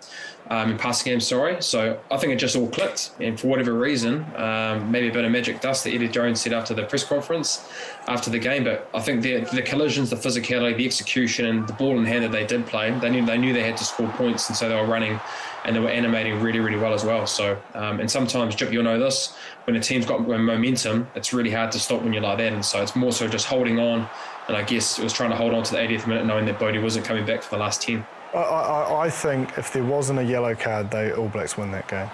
um, 0.52 0.72
and 0.72 0.78
passing 0.78 1.10
game, 1.10 1.22
sorry. 1.22 1.62
So 1.62 1.98
I 2.12 2.18
think 2.18 2.34
it 2.34 2.36
just 2.36 2.58
all 2.58 2.68
clicked. 2.68 3.12
And 3.22 3.40
for 3.40 3.48
whatever 3.48 3.74
reason, 3.74 4.26
um, 4.36 4.92
maybe 4.92 5.08
a 5.08 5.14
bit 5.14 5.24
of 5.24 5.32
magic 5.32 5.62
dust 5.62 5.86
that 5.86 5.94
Eddie 5.94 6.10
Jones 6.10 6.42
said 6.42 6.52
after 6.52 6.74
the 6.74 6.84
press 6.84 7.06
conference 7.06 7.70
after 8.10 8.30
the 8.30 8.38
game. 8.38 8.66
But 8.66 8.90
I 8.94 9.00
think 9.00 9.22
the, 9.22 9.46
the 9.54 9.62
collisions, 9.62 10.10
the 10.10 10.18
physicality, 10.18 10.76
the 10.76 10.86
execution, 10.86 11.46
and 11.46 11.66
the 11.66 11.74
ball 11.74 11.98
in 11.98 12.04
hand 12.04 12.26
that 12.26 12.34
they 12.34 12.46
did 12.46 12.68
play, 12.68 12.92
they 13.00 13.10
knew 13.10 13.26
they 13.26 13.38
knew 13.38 13.54
they 13.54 13.64
had 13.64 13.78
to 13.78 13.86
score 13.86 14.10
points. 14.10 14.50
And 14.50 14.58
so 14.58 14.68
they 14.68 14.76
were 14.76 14.86
running 14.86 15.22
and 15.64 15.74
they 15.74 15.80
were 15.80 15.90
animating 15.90 16.42
really, 16.42 16.60
really 16.60 16.78
well 16.78 16.94
as 16.94 17.06
well. 17.06 17.26
So, 17.26 17.58
um, 17.74 18.02
and 18.02 18.12
sometimes, 18.12 18.54
Jip, 18.54 18.74
you'll 18.74 18.84
know 18.84 19.00
this, 19.00 19.34
when 19.64 19.78
a 19.78 19.80
team's 19.80 20.06
got 20.06 20.28
momentum, 20.28 21.08
it's 21.16 21.32
really 21.32 21.52
hard 21.52 21.72
to 21.72 21.80
stop 21.80 22.02
when 22.02 22.12
you're 22.12 22.24
like 22.24 22.40
that. 22.40 22.52
And 22.52 22.66
so 22.66 22.82
it's 22.82 22.98
more 22.98 23.14
so 23.14 23.26
just 23.30 23.46
holding 23.46 23.80
on. 23.80 24.10
And 24.50 24.58
I 24.58 24.64
guess 24.64 25.00
it 25.00 25.04
was 25.04 25.14
trying 25.14 25.30
to 25.30 25.38
hold 25.38 25.54
on 25.54 25.64
to 25.64 25.72
the 25.72 25.78
80th 25.78 26.08
minute, 26.08 26.26
knowing 26.26 26.44
that 26.48 26.60
Bodie 26.60 26.80
wasn't 26.80 27.06
coming 27.06 27.26
back 27.26 27.42
for 27.42 27.52
the 27.52 27.62
last 27.62 27.84
10. 27.84 28.06
I, 28.34 28.38
I, 28.38 29.06
I 29.06 29.10
think 29.10 29.58
if 29.58 29.74
there 29.74 29.84
wasn't 29.84 30.20
a 30.20 30.24
yellow 30.24 30.56
card, 30.56 30.90
they 30.92 31.12
All 31.12 31.28
Blacks 31.30 31.58
win 31.58 31.72
that 31.72 31.88
game. 31.88 32.10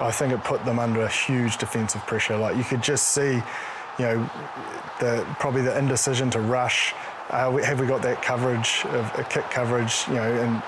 I 0.00 0.10
think 0.10 0.32
it 0.32 0.42
put 0.44 0.64
them 0.64 0.78
under 0.78 1.02
a 1.02 1.08
huge 1.08 1.56
defensive 1.56 2.06
pressure. 2.06 2.36
Like 2.36 2.56
you 2.56 2.64
could 2.64 2.82
just 2.82 3.08
see, 3.08 3.42
you 3.98 4.04
know, 4.04 4.30
the 5.00 5.26
probably 5.38 5.62
the 5.62 5.76
indecision 5.76 6.30
to 6.30 6.40
rush. 6.40 6.94
Uh, 7.30 7.50
have 7.56 7.80
we 7.80 7.86
got 7.86 8.02
that 8.02 8.22
coverage 8.22 8.84
of 8.90 9.04
uh, 9.18 9.22
kick 9.24 9.44
coverage? 9.50 10.06
You 10.08 10.14
know, 10.14 10.32
and 10.42 10.62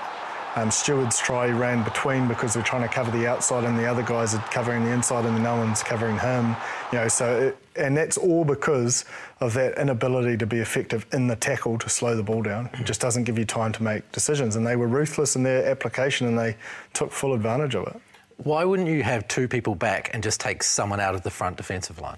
um, 0.55 0.71
Steward's 0.71 1.19
try 1.19 1.49
ran 1.49 1.83
between 1.83 2.27
because 2.27 2.53
they're 2.53 2.63
trying 2.63 2.81
to 2.81 2.93
cover 2.93 3.11
the 3.11 3.27
outside, 3.27 3.63
and 3.63 3.77
the 3.77 3.85
other 3.85 4.03
guys 4.03 4.33
are 4.33 4.41
covering 4.51 4.83
the 4.83 4.91
inside, 4.91 5.25
and 5.25 5.43
no 5.43 5.55
one's 5.57 5.83
covering 5.83 6.17
him. 6.17 6.55
You 6.91 6.99
know, 6.99 7.07
so 7.07 7.39
it, 7.39 7.57
and 7.75 7.95
that's 7.95 8.17
all 8.17 8.43
because 8.43 9.05
of 9.39 9.53
that 9.53 9.77
inability 9.77 10.37
to 10.37 10.45
be 10.45 10.57
effective 10.57 11.05
in 11.13 11.27
the 11.27 11.35
tackle 11.35 11.77
to 11.77 11.89
slow 11.89 12.15
the 12.15 12.23
ball 12.23 12.41
down. 12.41 12.69
It 12.73 12.85
just 12.85 12.99
doesn't 12.99 13.23
give 13.23 13.37
you 13.37 13.45
time 13.45 13.71
to 13.73 13.83
make 13.83 14.11
decisions, 14.11 14.55
and 14.55 14.65
they 14.65 14.75
were 14.75 14.87
ruthless 14.87 15.35
in 15.35 15.43
their 15.43 15.65
application, 15.65 16.27
and 16.27 16.37
they 16.37 16.57
took 16.93 17.11
full 17.11 17.33
advantage 17.33 17.75
of 17.75 17.87
it. 17.87 18.01
Why 18.37 18.63
wouldn't 18.63 18.87
you 18.87 19.03
have 19.03 19.27
two 19.27 19.47
people 19.47 19.75
back 19.75 20.11
and 20.13 20.23
just 20.23 20.39
take 20.39 20.63
someone 20.63 20.99
out 20.99 21.13
of 21.13 21.23
the 21.23 21.29
front 21.29 21.57
defensive 21.57 21.99
line? 21.99 22.17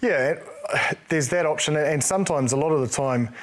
Yeah, 0.00 0.36
uh, 0.72 0.94
there's 1.08 1.28
that 1.30 1.44
option, 1.44 1.76
and 1.76 2.02
sometimes 2.02 2.52
a 2.52 2.56
lot 2.56 2.70
of 2.70 2.80
the 2.80 2.88
time, 2.88 3.34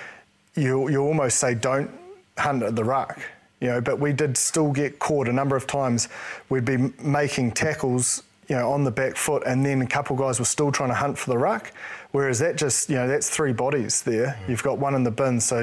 you 0.55 0.89
you 0.89 1.01
almost 1.01 1.37
say 1.37 1.53
don't 1.53 1.91
hunt 2.37 2.63
at 2.63 2.75
the 2.75 2.83
ruck, 2.83 3.19
you 3.59 3.67
know. 3.67 3.81
But 3.81 3.99
we 3.99 4.13
did 4.13 4.37
still 4.37 4.71
get 4.71 4.99
caught 4.99 5.27
a 5.27 5.33
number 5.33 5.55
of 5.55 5.67
times. 5.67 6.09
We'd 6.49 6.65
be 6.65 6.77
making 7.01 7.51
tackles, 7.51 8.23
you 8.47 8.55
know, 8.55 8.71
on 8.71 8.83
the 8.83 8.91
back 8.91 9.15
foot, 9.15 9.43
and 9.45 9.65
then 9.65 9.81
a 9.81 9.87
couple 9.87 10.15
guys 10.15 10.39
were 10.39 10.45
still 10.45 10.71
trying 10.71 10.89
to 10.89 10.95
hunt 10.95 11.17
for 11.17 11.29
the 11.29 11.37
ruck. 11.37 11.71
Whereas 12.11 12.39
that 12.39 12.55
just, 12.55 12.89
you 12.89 12.95
know, 12.95 13.07
that's 13.07 13.29
three 13.29 13.53
bodies 13.53 14.01
there. 14.01 14.37
Mm. 14.43 14.49
You've 14.49 14.63
got 14.63 14.77
one 14.77 14.95
in 14.95 15.03
the 15.03 15.11
bin, 15.11 15.39
so 15.39 15.61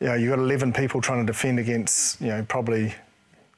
you 0.00 0.06
know 0.06 0.14
you've 0.14 0.30
got 0.30 0.38
11 0.38 0.72
people 0.72 1.00
trying 1.00 1.24
to 1.24 1.32
defend 1.32 1.58
against, 1.58 2.20
you 2.20 2.28
know, 2.28 2.44
probably 2.48 2.94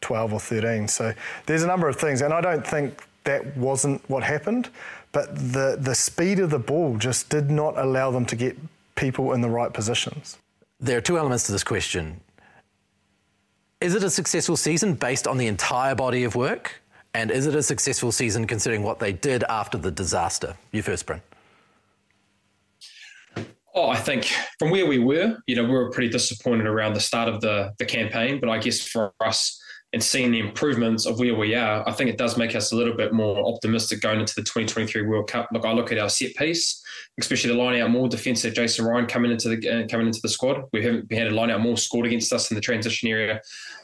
12 0.00 0.32
or 0.34 0.40
13. 0.40 0.88
So 0.88 1.12
there's 1.46 1.62
a 1.62 1.66
number 1.66 1.88
of 1.88 1.96
things, 1.96 2.22
and 2.22 2.32
I 2.32 2.40
don't 2.40 2.66
think 2.66 3.02
that 3.24 3.56
wasn't 3.56 4.08
what 4.08 4.22
happened, 4.22 4.70
but 5.12 5.34
the, 5.34 5.76
the 5.80 5.94
speed 5.94 6.38
of 6.38 6.50
the 6.50 6.58
ball 6.58 6.96
just 6.96 7.28
did 7.28 7.50
not 7.50 7.76
allow 7.76 8.10
them 8.10 8.24
to 8.26 8.36
get 8.36 8.56
people 8.94 9.32
in 9.32 9.40
the 9.40 9.50
right 9.50 9.72
positions. 9.72 10.38
There 10.80 10.98
are 10.98 11.00
two 11.00 11.18
elements 11.18 11.44
to 11.46 11.52
this 11.52 11.64
question. 11.64 12.20
Is 13.80 13.94
it 13.94 14.02
a 14.02 14.08
successful 14.08 14.56
season 14.56 14.94
based 14.94 15.26
on 15.26 15.36
the 15.36 15.46
entire 15.46 15.94
body 15.94 16.24
of 16.24 16.34
work? 16.34 16.80
And 17.12 17.30
is 17.30 17.46
it 17.46 17.54
a 17.54 17.62
successful 17.62 18.10
season 18.10 18.46
considering 18.46 18.82
what 18.82 19.00
they 19.00 19.12
did 19.12 19.44
after 19.44 19.76
the 19.76 19.90
disaster? 19.90 20.56
You 20.72 20.82
first, 20.82 21.04
Bryn. 21.04 21.20
Oh, 23.74 23.90
I 23.90 23.96
think 23.96 24.32
from 24.58 24.70
where 24.70 24.86
we 24.86 24.98
were, 24.98 25.36
you 25.46 25.56
know, 25.56 25.64
we 25.64 25.70
were 25.70 25.90
pretty 25.90 26.08
disappointed 26.08 26.66
around 26.66 26.94
the 26.94 27.00
start 27.00 27.28
of 27.28 27.42
the 27.42 27.74
the 27.78 27.84
campaign. 27.84 28.40
But 28.40 28.48
I 28.48 28.58
guess 28.58 28.80
for 28.80 29.12
us 29.20 29.60
and 29.96 30.04
seeing 30.04 30.30
the 30.30 30.40
improvements 30.40 31.06
of 31.06 31.18
where 31.18 31.34
we 31.34 31.54
are, 31.54 31.82
I 31.88 31.92
think 31.92 32.10
it 32.10 32.18
does 32.18 32.36
make 32.36 32.54
us 32.54 32.70
a 32.70 32.76
little 32.76 32.92
bit 32.92 33.14
more 33.14 33.48
optimistic 33.50 34.02
going 34.02 34.20
into 34.20 34.34
the 34.34 34.42
2023 34.42 35.00
World 35.00 35.26
Cup. 35.26 35.48
Look, 35.52 35.64
I 35.64 35.72
look 35.72 35.90
at 35.90 35.96
our 35.96 36.10
set 36.10 36.34
piece, 36.34 36.84
especially 37.18 37.48
the 37.48 37.56
line 37.56 37.80
out 37.80 37.88
more 37.88 38.06
defensive. 38.06 38.52
Jason 38.52 38.84
Ryan 38.84 39.06
coming 39.06 39.30
into 39.30 39.48
the 39.48 39.56
uh, 39.56 39.86
coming 39.88 40.06
into 40.06 40.20
the 40.20 40.28
squad. 40.28 40.64
We 40.74 40.84
haven't 40.84 41.10
had 41.10 41.28
a 41.28 41.30
line 41.30 41.50
out 41.50 41.62
more 41.62 41.78
scored 41.78 42.04
against 42.04 42.30
us 42.30 42.50
in 42.50 42.56
the 42.56 42.60
transition 42.60 43.08
area 43.08 43.40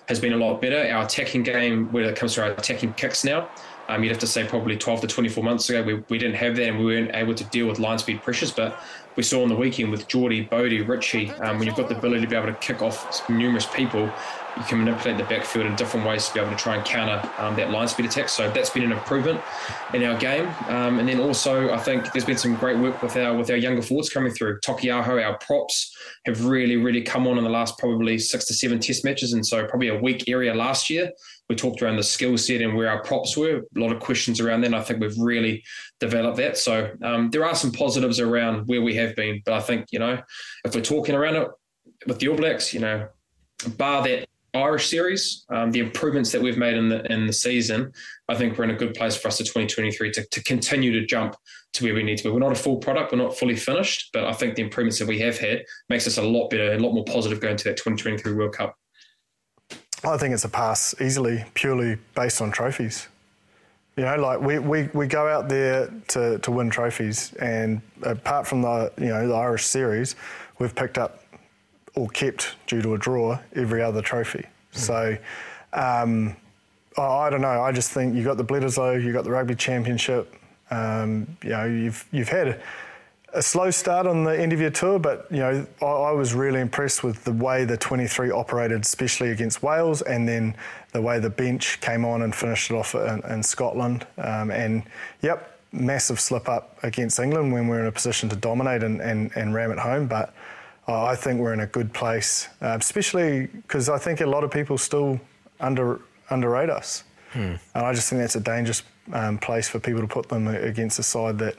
has 0.08 0.20
been 0.20 0.32
a 0.32 0.36
lot 0.36 0.60
better. 0.60 0.92
Our 0.92 1.04
attacking 1.04 1.44
game, 1.44 1.90
when 1.92 2.04
it 2.04 2.16
comes 2.16 2.34
to 2.34 2.42
our 2.42 2.50
attacking 2.50 2.92
kicks 2.94 3.24
now, 3.24 3.48
um, 3.88 4.02
you'd 4.02 4.10
have 4.10 4.18
to 4.20 4.26
say 4.26 4.46
probably 4.46 4.76
12 4.76 5.02
to 5.02 5.06
24 5.06 5.44
months 5.44 5.68
ago, 5.68 5.82
we, 5.82 5.94
we 6.08 6.18
didn't 6.18 6.36
have 6.36 6.56
that 6.56 6.68
and 6.68 6.78
we 6.78 6.84
weren't 6.84 7.14
able 7.14 7.34
to 7.34 7.44
deal 7.44 7.66
with 7.66 7.78
line 7.78 7.98
speed 7.98 8.22
pressures. 8.22 8.50
But 8.50 8.78
we 9.16 9.22
saw 9.22 9.42
on 9.42 9.48
the 9.48 9.56
weekend 9.56 9.90
with 9.90 10.08
Jordie, 10.08 10.42
Bodie, 10.42 10.80
Richie, 10.82 11.30
um, 11.32 11.58
when 11.58 11.66
you've 11.66 11.76
got 11.76 11.88
the 11.88 11.96
ability 11.96 12.22
to 12.22 12.26
be 12.26 12.36
able 12.36 12.46
to 12.46 12.54
kick 12.54 12.82
off 12.82 13.28
numerous 13.28 13.66
people, 13.66 14.10
you 14.56 14.62
can 14.64 14.78
manipulate 14.78 15.16
the 15.16 15.24
backfield 15.24 15.66
in 15.66 15.74
different 15.76 16.06
ways 16.06 16.28
to 16.28 16.34
be 16.34 16.40
able 16.40 16.50
to 16.50 16.56
try 16.56 16.76
and 16.76 16.84
counter 16.84 17.22
um, 17.38 17.56
that 17.56 17.70
line 17.70 17.88
speed 17.88 18.06
attack. 18.06 18.28
So 18.28 18.50
that's 18.50 18.70
been 18.70 18.82
an 18.82 18.92
improvement 18.92 19.40
in 19.94 20.04
our 20.04 20.18
game. 20.18 20.46
Um, 20.68 20.98
and 20.98 21.08
then 21.08 21.20
also, 21.20 21.70
I 21.70 21.78
think 21.78 22.12
there's 22.12 22.24
been 22.24 22.36
some 22.36 22.56
great 22.56 22.78
work 22.78 23.02
with 23.02 23.16
our 23.16 23.34
with 23.34 23.50
our 23.50 23.56
younger 23.56 23.82
forwards 23.82 24.10
coming 24.10 24.32
through. 24.32 24.60
Tokiaho, 24.60 25.24
our 25.24 25.38
props 25.38 25.94
have 26.26 26.44
really, 26.44 26.76
really 26.76 27.02
come 27.02 27.26
on 27.26 27.38
in 27.38 27.44
the 27.44 27.50
last 27.50 27.78
probably 27.78 28.18
six 28.18 28.44
to 28.46 28.54
seven 28.54 28.78
test 28.78 29.04
matches. 29.04 29.32
And 29.32 29.44
so 29.44 29.66
probably 29.66 29.88
a 29.88 29.96
weak 29.96 30.28
area 30.28 30.54
last 30.54 30.90
year. 30.90 31.10
We 31.52 31.56
talked 31.56 31.82
around 31.82 31.96
the 31.96 32.02
skill 32.02 32.38
set 32.38 32.62
and 32.62 32.74
where 32.74 32.88
our 32.88 33.02
props 33.02 33.36
were. 33.36 33.58
A 33.76 33.78
lot 33.78 33.92
of 33.92 34.00
questions 34.00 34.40
around 34.40 34.62
that. 34.62 34.72
I 34.72 34.80
think 34.80 35.00
we've 35.00 35.18
really 35.18 35.62
developed 36.00 36.38
that. 36.38 36.56
So 36.56 36.90
um, 37.02 37.28
there 37.28 37.44
are 37.44 37.54
some 37.54 37.72
positives 37.72 38.20
around 38.20 38.66
where 38.68 38.80
we 38.80 38.94
have 38.94 39.14
been. 39.14 39.42
But 39.44 39.52
I 39.52 39.60
think, 39.60 39.88
you 39.92 39.98
know, 39.98 40.18
if 40.64 40.74
we're 40.74 40.80
talking 40.80 41.14
around 41.14 41.36
it 41.36 41.48
with 42.06 42.20
the 42.20 42.28
All 42.28 42.38
Blacks, 42.38 42.72
you 42.72 42.80
know, 42.80 43.06
bar 43.76 44.02
that 44.04 44.26
Irish 44.54 44.88
series, 44.88 45.44
um, 45.50 45.72
the 45.72 45.80
improvements 45.80 46.32
that 46.32 46.40
we've 46.40 46.56
made 46.56 46.78
in 46.78 46.88
the 46.88 47.04
in 47.12 47.26
the 47.26 47.34
season, 47.34 47.92
I 48.30 48.34
think 48.34 48.56
we're 48.56 48.64
in 48.64 48.70
a 48.70 48.74
good 48.74 48.94
place 48.94 49.14
for 49.14 49.28
us 49.28 49.36
to 49.36 49.44
2023 49.44 50.10
to, 50.12 50.26
to 50.26 50.42
continue 50.44 50.98
to 50.98 51.04
jump 51.04 51.36
to 51.74 51.84
where 51.84 51.94
we 51.94 52.02
need 52.02 52.16
to 52.16 52.24
be. 52.24 52.30
We're 52.30 52.38
not 52.38 52.52
a 52.52 52.54
full 52.54 52.78
product, 52.78 53.12
we're 53.12 53.18
not 53.18 53.36
fully 53.36 53.56
finished, 53.56 54.08
but 54.14 54.24
I 54.24 54.32
think 54.32 54.54
the 54.54 54.62
improvements 54.62 54.98
that 55.00 55.08
we 55.08 55.18
have 55.18 55.36
had 55.36 55.64
makes 55.90 56.06
us 56.06 56.16
a 56.16 56.22
lot 56.22 56.48
better, 56.48 56.72
a 56.72 56.78
lot 56.78 56.94
more 56.94 57.04
positive 57.04 57.40
going 57.40 57.58
to 57.58 57.64
that 57.64 57.76
2023 57.76 58.32
World 58.32 58.54
Cup. 58.54 58.74
I 60.04 60.16
think 60.16 60.34
it's 60.34 60.44
a 60.44 60.48
pass 60.48 60.94
easily, 61.00 61.44
purely 61.54 61.96
based 62.14 62.40
on 62.42 62.50
trophies. 62.50 63.08
You 63.96 64.04
know, 64.04 64.16
like 64.16 64.40
we, 64.40 64.58
we, 64.58 64.88
we 64.94 65.06
go 65.06 65.28
out 65.28 65.48
there 65.48 65.92
to, 66.08 66.38
to 66.38 66.50
win 66.50 66.70
trophies, 66.70 67.34
and 67.34 67.82
apart 68.02 68.46
from 68.46 68.62
the 68.62 68.90
you 68.98 69.08
know 69.08 69.28
the 69.28 69.34
Irish 69.34 69.66
series, 69.66 70.16
we've 70.58 70.74
picked 70.74 70.98
up 70.98 71.22
or 71.94 72.08
kept 72.08 72.56
due 72.66 72.80
to 72.80 72.94
a 72.94 72.98
draw 72.98 73.38
every 73.54 73.82
other 73.82 74.00
trophy. 74.00 74.46
So 74.72 75.16
um, 75.74 76.34
I, 76.96 77.02
I 77.02 77.30
don't 77.30 77.42
know. 77.42 77.62
I 77.62 77.70
just 77.70 77.90
think 77.90 78.14
you 78.14 78.24
got 78.24 78.38
the 78.38 78.44
Bledisloe, 78.44 79.02
you 79.02 79.12
got 79.12 79.24
the 79.24 79.30
Rugby 79.30 79.54
Championship. 79.54 80.34
Um, 80.70 81.36
you 81.42 81.50
know, 81.50 81.66
you've 81.66 82.06
you've 82.12 82.30
had 82.30 82.62
a, 83.32 83.42
slow 83.42 83.70
start 83.70 84.06
on 84.06 84.24
the 84.24 84.38
end 84.38 84.52
of 84.52 84.60
your 84.60 84.70
tour, 84.70 84.98
but 84.98 85.26
you 85.30 85.38
know, 85.38 85.66
I, 85.80 85.84
I 85.84 86.12
was 86.12 86.34
really 86.34 86.60
impressed 86.60 87.02
with 87.02 87.24
the 87.24 87.32
way 87.32 87.64
the 87.64 87.76
23 87.76 88.30
operated, 88.30 88.82
especially 88.82 89.30
against 89.30 89.62
Wales, 89.62 90.02
and 90.02 90.28
then 90.28 90.56
the 90.92 91.00
way 91.00 91.18
the 91.18 91.30
bench 91.30 91.80
came 91.80 92.04
on 92.04 92.22
and 92.22 92.34
finished 92.34 92.70
it 92.70 92.74
off 92.74 92.94
in, 92.94 93.22
in 93.30 93.42
Scotland. 93.42 94.06
Um, 94.18 94.50
and 94.50 94.82
yep, 95.20 95.58
massive 95.72 96.20
slip 96.20 96.48
up 96.48 96.78
against 96.82 97.18
England 97.18 97.52
when 97.52 97.64
we 97.64 97.70
we're 97.70 97.80
in 97.80 97.86
a 97.86 97.92
position 97.92 98.28
to 98.28 98.36
dominate 98.36 98.82
and, 98.82 99.00
and, 99.00 99.30
and 99.36 99.54
ram 99.54 99.70
it 99.70 99.78
home, 99.78 100.06
but. 100.06 100.34
Uh, 100.88 101.04
I 101.04 101.14
think 101.14 101.38
we're 101.38 101.52
in 101.52 101.60
a 101.60 101.66
good 101.68 101.94
place, 101.94 102.48
uh, 102.60 102.76
especially 102.80 103.46
because 103.46 103.88
I 103.88 103.98
think 103.98 104.20
a 104.20 104.26
lot 104.26 104.42
of 104.42 104.50
people 104.50 104.76
still 104.76 105.20
under 105.60 106.00
underrate 106.28 106.70
us, 106.70 107.04
and 107.74 107.84
I 107.84 107.92
just 107.92 108.10
think 108.10 108.20
that's 108.20 108.34
a 108.34 108.40
dangerous 108.40 108.82
um, 109.12 109.38
place 109.38 109.68
for 109.68 109.78
people 109.78 110.00
to 110.00 110.06
put 110.06 110.28
them 110.28 110.48
against 110.48 110.98
a 110.98 111.02
side 111.02 111.38
that, 111.38 111.56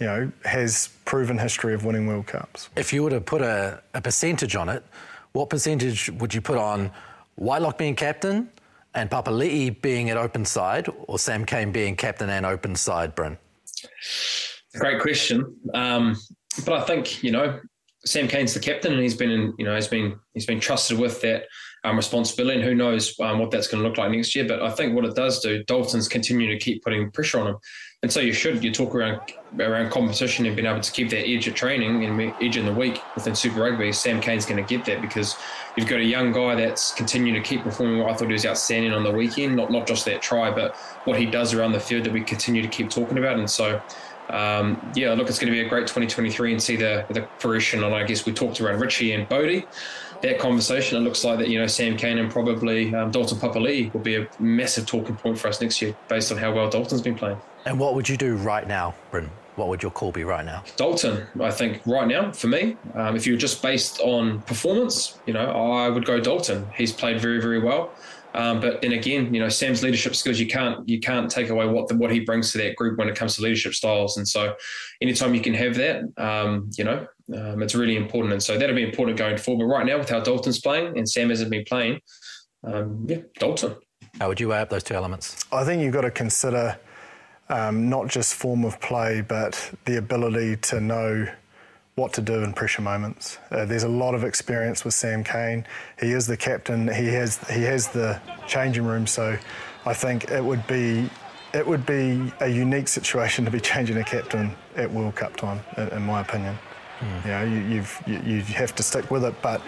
you 0.00 0.06
know, 0.06 0.32
has 0.44 0.88
proven 1.04 1.38
history 1.38 1.74
of 1.74 1.84
winning 1.84 2.06
World 2.06 2.26
Cups. 2.26 2.70
If 2.74 2.92
you 2.92 3.02
were 3.02 3.10
to 3.10 3.20
put 3.20 3.42
a, 3.42 3.82
a 3.94 4.00
percentage 4.00 4.56
on 4.56 4.68
it, 4.68 4.82
what 5.32 5.50
percentage 5.50 6.10
would 6.10 6.34
you 6.34 6.40
put 6.40 6.56
on 6.56 6.90
Whitelock 7.36 7.78
being 7.78 7.94
captain 7.94 8.50
and 8.94 9.10
Papali'i 9.10 9.80
being 9.82 10.10
at 10.10 10.16
open 10.16 10.44
side 10.44 10.88
or 11.06 11.18
Sam 11.18 11.44
Cane 11.44 11.70
being 11.70 11.94
captain 11.96 12.30
and 12.30 12.46
open 12.46 12.74
side, 12.74 13.14
Bryn? 13.14 13.36
Great 14.76 15.00
question. 15.00 15.54
Um, 15.74 16.16
but 16.64 16.74
I 16.74 16.84
think 16.84 17.22
you 17.22 17.30
know 17.30 17.60
Sam 18.04 18.26
Cane's 18.26 18.54
the 18.54 18.60
captain, 18.60 18.92
and 18.92 19.02
he's 19.02 19.14
been 19.14 19.30
in, 19.30 19.54
you 19.58 19.64
know 19.64 19.74
he's 19.74 19.88
been 19.88 20.18
he's 20.34 20.46
been 20.46 20.60
trusted 20.60 20.98
with 20.98 21.20
that 21.20 21.44
um, 21.84 21.96
responsibility, 21.96 22.56
and 22.56 22.64
who 22.64 22.74
knows 22.74 23.18
um, 23.20 23.38
what 23.38 23.50
that's 23.50 23.68
going 23.68 23.82
to 23.82 23.88
look 23.88 23.98
like 23.98 24.10
next 24.10 24.34
year. 24.34 24.46
But 24.46 24.62
I 24.62 24.70
think 24.70 24.94
what 24.94 25.04
it 25.04 25.14
does 25.14 25.40
do, 25.40 25.62
Dalton's 25.64 26.08
continuing 26.08 26.50
to 26.50 26.58
keep 26.58 26.82
putting 26.82 27.10
pressure 27.10 27.40
on 27.40 27.48
him, 27.48 27.56
and 28.02 28.10
so 28.10 28.18
you 28.18 28.32
should 28.32 28.64
you 28.64 28.72
talk 28.72 28.94
around 28.94 29.20
around 29.58 29.90
competition 29.90 30.46
and 30.46 30.56
being 30.56 30.66
able 30.66 30.80
to 30.80 30.90
keep 30.90 31.10
that 31.10 31.28
edge 31.28 31.46
at 31.46 31.54
training 31.54 32.04
and 32.04 32.34
edge 32.40 32.56
in 32.56 32.64
the 32.64 32.72
week 32.72 33.02
within 33.14 33.34
Super 33.34 33.60
Rugby. 33.60 33.92
Sam 33.92 34.22
Cane's 34.22 34.46
going 34.46 34.64
to 34.64 34.66
get 34.66 34.86
that 34.86 35.02
because 35.02 35.36
you've 35.76 35.88
got 35.88 35.98
a 35.98 36.04
young 36.04 36.32
guy 36.32 36.54
that's 36.54 36.92
continuing 36.92 37.34
to 37.34 37.46
keep 37.46 37.62
performing. 37.62 37.98
What 37.98 38.10
I 38.10 38.14
thought 38.14 38.28
he 38.28 38.32
was 38.32 38.46
outstanding 38.46 38.92
on 38.92 39.02
the 39.02 39.10
weekend, 39.10 39.54
not 39.54 39.70
not 39.70 39.86
just 39.86 40.06
that 40.06 40.22
try, 40.22 40.50
but 40.50 40.76
what 41.04 41.18
he 41.18 41.26
does 41.26 41.52
around 41.52 41.72
the 41.72 41.80
field 41.80 42.04
that 42.04 42.12
we 42.12 42.22
continue 42.22 42.62
to 42.62 42.68
keep 42.68 42.88
talking 42.88 43.18
about, 43.18 43.38
and 43.38 43.50
so 43.50 43.82
um, 44.30 44.80
yeah, 44.94 45.12
look, 45.12 45.28
it's 45.28 45.38
going 45.38 45.52
to 45.52 45.58
be 45.58 45.66
a 45.66 45.68
great 45.68 45.86
2023 45.86 46.52
and 46.52 46.62
see 46.62 46.76
the 46.76 47.04
the 47.10 47.28
fruition. 47.38 47.84
And 47.84 47.94
I 47.94 48.04
guess 48.04 48.24
we 48.24 48.32
talked 48.32 48.62
around 48.62 48.80
Richie 48.80 49.12
and 49.12 49.28
Bodie. 49.28 49.66
That 50.22 50.38
conversation, 50.38 50.96
it 50.96 51.00
looks 51.00 51.22
like 51.22 51.38
that 51.38 51.48
you 51.48 51.58
know 51.58 51.66
Sam 51.66 51.98
Cane 51.98 52.16
and 52.16 52.30
probably 52.30 52.94
um, 52.94 53.10
Dalton 53.10 53.36
Papali'i 53.36 53.92
will 53.92 54.00
be 54.00 54.16
a 54.16 54.26
massive 54.38 54.86
talking 54.86 55.16
point 55.16 55.38
for 55.38 55.48
us 55.48 55.60
next 55.60 55.82
year, 55.82 55.94
based 56.08 56.32
on 56.32 56.38
how 56.38 56.54
well 56.54 56.70
Dalton's 56.70 57.02
been 57.02 57.14
playing. 57.14 57.38
And 57.66 57.78
what 57.78 57.94
would 57.94 58.08
you 58.08 58.16
do 58.16 58.36
right 58.36 58.66
now, 58.66 58.94
Bryn? 59.10 59.30
What 59.56 59.68
would 59.68 59.82
your 59.82 59.92
call 59.92 60.12
be 60.12 60.24
right 60.24 60.44
now? 60.44 60.64
Dalton, 60.76 61.26
I 61.40 61.50
think 61.50 61.82
right 61.84 62.06
now 62.06 62.32
for 62.32 62.46
me, 62.46 62.76
um, 62.94 63.16
if 63.16 63.26
you're 63.26 63.36
just 63.36 63.60
based 63.60 64.00
on 64.00 64.40
performance, 64.42 65.18
you 65.26 65.34
know, 65.34 65.50
I 65.50 65.88
would 65.88 66.06
go 66.06 66.18
Dalton. 66.18 66.66
He's 66.74 66.92
played 66.92 67.20
very, 67.20 67.40
very 67.40 67.60
well. 67.60 67.92
Um, 68.32 68.60
but 68.60 68.80
then 68.80 68.92
again, 68.92 69.34
you 69.34 69.40
know, 69.40 69.48
Sam's 69.48 69.82
leadership 69.82 70.14
skills 70.14 70.38
you 70.38 70.46
can't 70.46 70.88
you 70.88 71.00
can't 71.00 71.28
take 71.28 71.48
away 71.48 71.66
what 71.66 71.88
the, 71.88 71.96
what 71.96 72.12
he 72.12 72.20
brings 72.20 72.52
to 72.52 72.58
that 72.58 72.76
group 72.76 72.96
when 72.96 73.08
it 73.08 73.16
comes 73.16 73.36
to 73.36 73.42
leadership 73.42 73.74
styles. 73.74 74.16
And 74.16 74.26
so, 74.26 74.54
anytime 75.00 75.34
you 75.34 75.40
can 75.40 75.54
have 75.54 75.74
that, 75.74 76.04
um, 76.16 76.70
you 76.78 76.84
know, 76.84 77.06
um, 77.34 77.60
it's 77.60 77.74
really 77.74 77.96
important. 77.96 78.32
And 78.32 78.42
so 78.42 78.56
that'll 78.56 78.76
be 78.76 78.84
important 78.84 79.18
going 79.18 79.36
forward. 79.36 79.66
But 79.66 79.74
right 79.74 79.84
now, 79.84 79.98
with 79.98 80.08
how 80.08 80.20
Dalton's 80.20 80.60
playing 80.60 80.96
and 80.96 81.08
Sam 81.08 81.28
hasn't 81.30 81.50
been 81.50 81.64
playing, 81.64 82.00
um, 82.64 83.04
yeah, 83.08 83.18
Dalton. 83.38 83.74
How 84.20 84.28
would 84.28 84.40
you 84.40 84.48
weigh 84.48 84.60
up 84.60 84.70
those 84.70 84.84
two 84.84 84.94
elements? 84.94 85.44
I 85.52 85.64
think 85.64 85.82
you've 85.82 85.92
got 85.92 86.02
to 86.02 86.10
consider 86.10 86.78
um, 87.50 87.90
not 87.90 88.08
just 88.08 88.34
form 88.34 88.64
of 88.64 88.80
play, 88.80 89.20
but 89.20 89.72
the 89.84 89.98
ability 89.98 90.56
to 90.56 90.80
know 90.80 91.28
what 91.96 92.12
to 92.14 92.22
do 92.22 92.42
in 92.42 92.54
pressure 92.54 92.80
moments. 92.80 93.38
Uh, 93.50 93.66
there's 93.66 93.82
a 93.82 93.88
lot 93.88 94.14
of 94.14 94.24
experience 94.24 94.84
with 94.84 94.94
Sam 94.94 95.22
Cane. 95.22 95.66
He 96.00 96.12
is 96.12 96.26
the 96.26 96.36
captain. 96.36 96.88
He 96.88 97.08
has 97.08 97.36
he 97.50 97.62
has 97.64 97.88
the 97.88 98.18
changing 98.46 98.84
room. 98.84 99.06
So 99.06 99.36
I 99.84 99.92
think 99.92 100.30
it 100.30 100.42
would 100.42 100.66
be 100.66 101.10
it 101.52 101.66
would 101.66 101.84
be 101.84 102.32
a 102.40 102.48
unique 102.48 102.88
situation 102.88 103.44
to 103.44 103.50
be 103.50 103.60
changing 103.60 103.96
a 103.98 104.04
captain 104.04 104.54
at 104.76 104.90
World 104.90 105.16
Cup 105.16 105.36
time, 105.36 105.60
in, 105.76 105.88
in 105.88 106.02
my 106.02 106.20
opinion. 106.20 106.56
Mm. 107.00 107.24
You 107.24 107.30
know, 107.30 107.44
you, 107.44 107.74
you've, 107.74 108.02
you, 108.06 108.18
you 108.18 108.40
have 108.54 108.74
to 108.76 108.82
stick 108.84 109.10
with 109.10 109.24
it, 109.24 109.34
but 109.42 109.60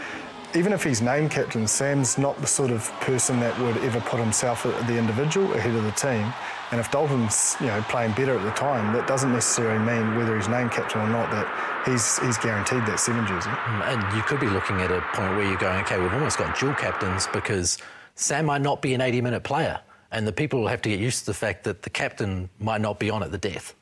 even 0.54 0.72
if 0.72 0.84
he's 0.84 1.00
named 1.00 1.30
captain, 1.30 1.66
Sam's 1.66 2.18
not 2.18 2.38
the 2.40 2.46
sort 2.46 2.70
of 2.70 2.88
person 3.00 3.40
that 3.40 3.58
would 3.60 3.76
ever 3.78 4.00
put 4.00 4.20
himself 4.20 4.62
the 4.62 4.96
individual 4.96 5.52
ahead 5.54 5.74
of 5.74 5.82
the 5.82 5.92
team. 5.92 6.32
And 6.72 6.80
if 6.80 6.90
Dalton's, 6.90 7.54
you 7.60 7.66
know, 7.66 7.82
playing 7.90 8.12
better 8.12 8.34
at 8.34 8.42
the 8.42 8.50
time, 8.52 8.94
that 8.94 9.06
doesn't 9.06 9.30
necessarily 9.30 9.78
mean 9.78 10.16
whether 10.16 10.34
he's 10.34 10.48
named 10.48 10.72
captain 10.72 11.02
or 11.02 11.06
not 11.06 11.30
that 11.30 11.46
he's 11.84 12.18
he's 12.20 12.38
guaranteed 12.38 12.86
that 12.86 12.98
seven 12.98 13.26
jersey. 13.26 13.50
Mm, 13.50 13.88
and 13.92 14.16
you 14.16 14.22
could 14.22 14.40
be 14.40 14.48
looking 14.48 14.80
at 14.80 14.90
a 14.90 15.02
point 15.12 15.36
where 15.36 15.46
you're 15.46 15.58
going, 15.58 15.82
okay, 15.82 16.00
we've 16.00 16.12
almost 16.14 16.38
got 16.38 16.58
dual 16.58 16.72
captains 16.74 17.28
because 17.30 17.76
Sam 18.14 18.46
might 18.46 18.62
not 18.62 18.80
be 18.80 18.94
an 18.94 19.02
80-minute 19.02 19.44
player, 19.44 19.80
and 20.10 20.26
the 20.26 20.32
people 20.32 20.60
will 20.60 20.68
have 20.68 20.80
to 20.82 20.88
get 20.88 20.98
used 20.98 21.20
to 21.20 21.26
the 21.26 21.34
fact 21.34 21.64
that 21.64 21.82
the 21.82 21.90
captain 21.90 22.48
might 22.58 22.80
not 22.80 22.98
be 22.98 23.10
on 23.10 23.22
at 23.22 23.30
the 23.30 23.38
death. 23.38 23.74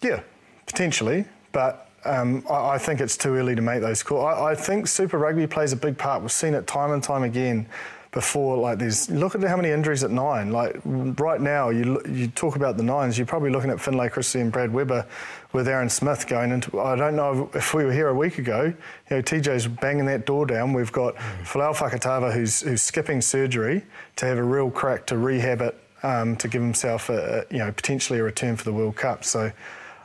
Yeah, 0.00 0.22
potentially, 0.64 1.26
but 1.52 1.90
um, 2.06 2.42
I, 2.48 2.70
I, 2.70 2.78
think 2.78 3.02
it's 3.02 3.18
too 3.18 3.34
early 3.34 3.54
to 3.54 3.60
make 3.60 3.82
those 3.82 4.02
calls. 4.02 4.24
I, 4.24 4.52
I, 4.52 4.54
think 4.54 4.86
Super 4.88 5.18
Rugby 5.18 5.46
plays 5.46 5.74
a 5.74 5.76
big 5.76 5.98
part. 5.98 6.22
We've 6.22 6.32
seen 6.32 6.54
it 6.54 6.66
time 6.66 6.92
and 6.92 7.02
time 7.02 7.22
again 7.22 7.66
before. 8.12 8.56
Like 8.56 8.78
there's 8.78 9.10
look 9.10 9.34
at 9.34 9.42
how 9.42 9.56
many 9.56 9.70
injuries 9.70 10.02
at 10.02 10.10
nine. 10.10 10.50
Like 10.50 10.80
right 10.84 11.40
now, 11.40 11.70
you 11.70 12.00
you 12.08 12.28
talk 12.28 12.56
about 12.56 12.76
the 12.76 12.82
nines. 12.82 13.18
You're 13.18 13.26
probably 13.26 13.50
looking 13.50 13.70
at 13.70 13.80
Finlay 13.80 14.08
Christie 14.08 14.40
and 14.40 14.52
Brad 14.52 14.72
Weber 14.72 15.06
with 15.52 15.68
Aaron 15.68 15.88
Smith 15.88 16.26
going 16.26 16.50
into. 16.50 16.80
I 16.80 16.96
don't 16.96 17.16
know 17.16 17.50
if 17.54 17.74
we 17.74 17.84
were 17.84 17.92
here 17.92 18.08
a 18.08 18.14
week 18.14 18.38
ago. 18.38 18.72
You 19.10 19.16
know, 19.16 19.22
TJ's 19.22 19.66
banging 19.66 20.06
that 20.06 20.26
door 20.26 20.46
down. 20.46 20.72
We've 20.72 20.92
got 20.92 21.16
mm. 21.16 21.42
Folau 21.44 21.74
Fakatava 21.74 22.32
who's 22.32 22.60
who's 22.60 22.82
skipping 22.82 23.20
surgery 23.20 23.84
to 24.16 24.26
have 24.26 24.38
a 24.38 24.44
real 24.44 24.70
crack 24.70 25.06
to 25.06 25.18
rehab 25.18 25.60
it 25.60 25.78
um, 26.02 26.36
to 26.36 26.48
give 26.48 26.62
himself 26.62 27.08
a, 27.10 27.46
you 27.50 27.58
know 27.58 27.70
potentially 27.72 28.18
a 28.18 28.22
return 28.22 28.56
for 28.56 28.64
the 28.64 28.72
World 28.72 28.96
Cup. 28.96 29.24
So. 29.24 29.52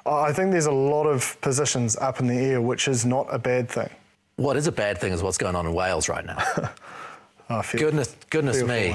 I 0.07 0.33
think 0.33 0.51
there's 0.51 0.67
a 0.67 0.71
lot 0.71 1.07
of 1.07 1.35
positions 1.41 1.97
up 1.97 2.19
in 2.19 2.27
the 2.27 2.35
air, 2.35 2.61
which 2.61 2.87
is 2.87 3.07
not 3.07 3.25
a 3.31 3.39
bad 3.39 3.67
thing. 3.67 3.89
What 4.35 4.55
is 4.55 4.67
a 4.67 4.71
bad 4.71 4.99
thing 4.99 5.11
is 5.11 5.23
what's 5.23 5.39
going 5.39 5.55
on 5.55 5.65
in 5.65 5.73
Wales 5.73 6.07
right 6.07 6.23
now. 6.23 6.37
oh, 7.49 7.61
feel, 7.61 7.81
goodness, 7.81 8.15
goodness 8.29 8.61
me, 8.61 8.93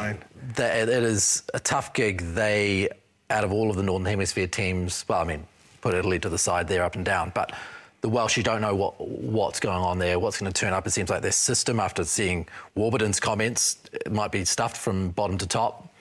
that, 0.55 0.89
it 0.89 1.03
is 1.03 1.43
a 1.55 1.61
tough 1.61 1.93
gig. 1.93 2.23
They, 2.35 2.89
out 3.31 3.45
of 3.45 3.53
all 3.53 3.71
of 3.71 3.77
the 3.77 3.83
Northern 3.83 4.07
Hemisphere 4.07 4.47
teams, 4.47 5.05
well, 5.09 5.21
I 5.21 5.25
mean, 5.25 5.47
put 5.81 5.95
Italy 5.95 6.19
to 6.19 6.29
the 6.29 6.39
side, 6.39 6.69
they're 6.69 6.85
up 6.85 6.97
and 6.97 7.05
down, 7.05 7.33
but 7.35 7.53
the 8.01 8.09
Welsh, 8.09 8.37
you 8.37 8.43
don't 8.43 8.61
know 8.61 8.75
what 8.75 8.95
what's 9.09 9.61
going 9.61 9.83
on 9.83 9.99
there, 9.99 10.19
what's 10.19 10.41
going 10.41 10.51
to 10.51 10.59
turn 10.59 10.73
up. 10.73 10.87
It 10.87 10.91
seems 10.91 11.11
like 11.11 11.23
their 11.23 11.33
system, 11.33 11.79
after 11.79 12.05
seeing 12.05 12.47
Warburton's 12.75 13.21
comments, 13.21 13.79
it 13.93 14.11
might 14.11 14.33
be 14.33 14.45
stuffed 14.45 14.77
from 14.77 15.11
bottom 15.11 15.37
to 15.39 15.47
top, 15.47 15.93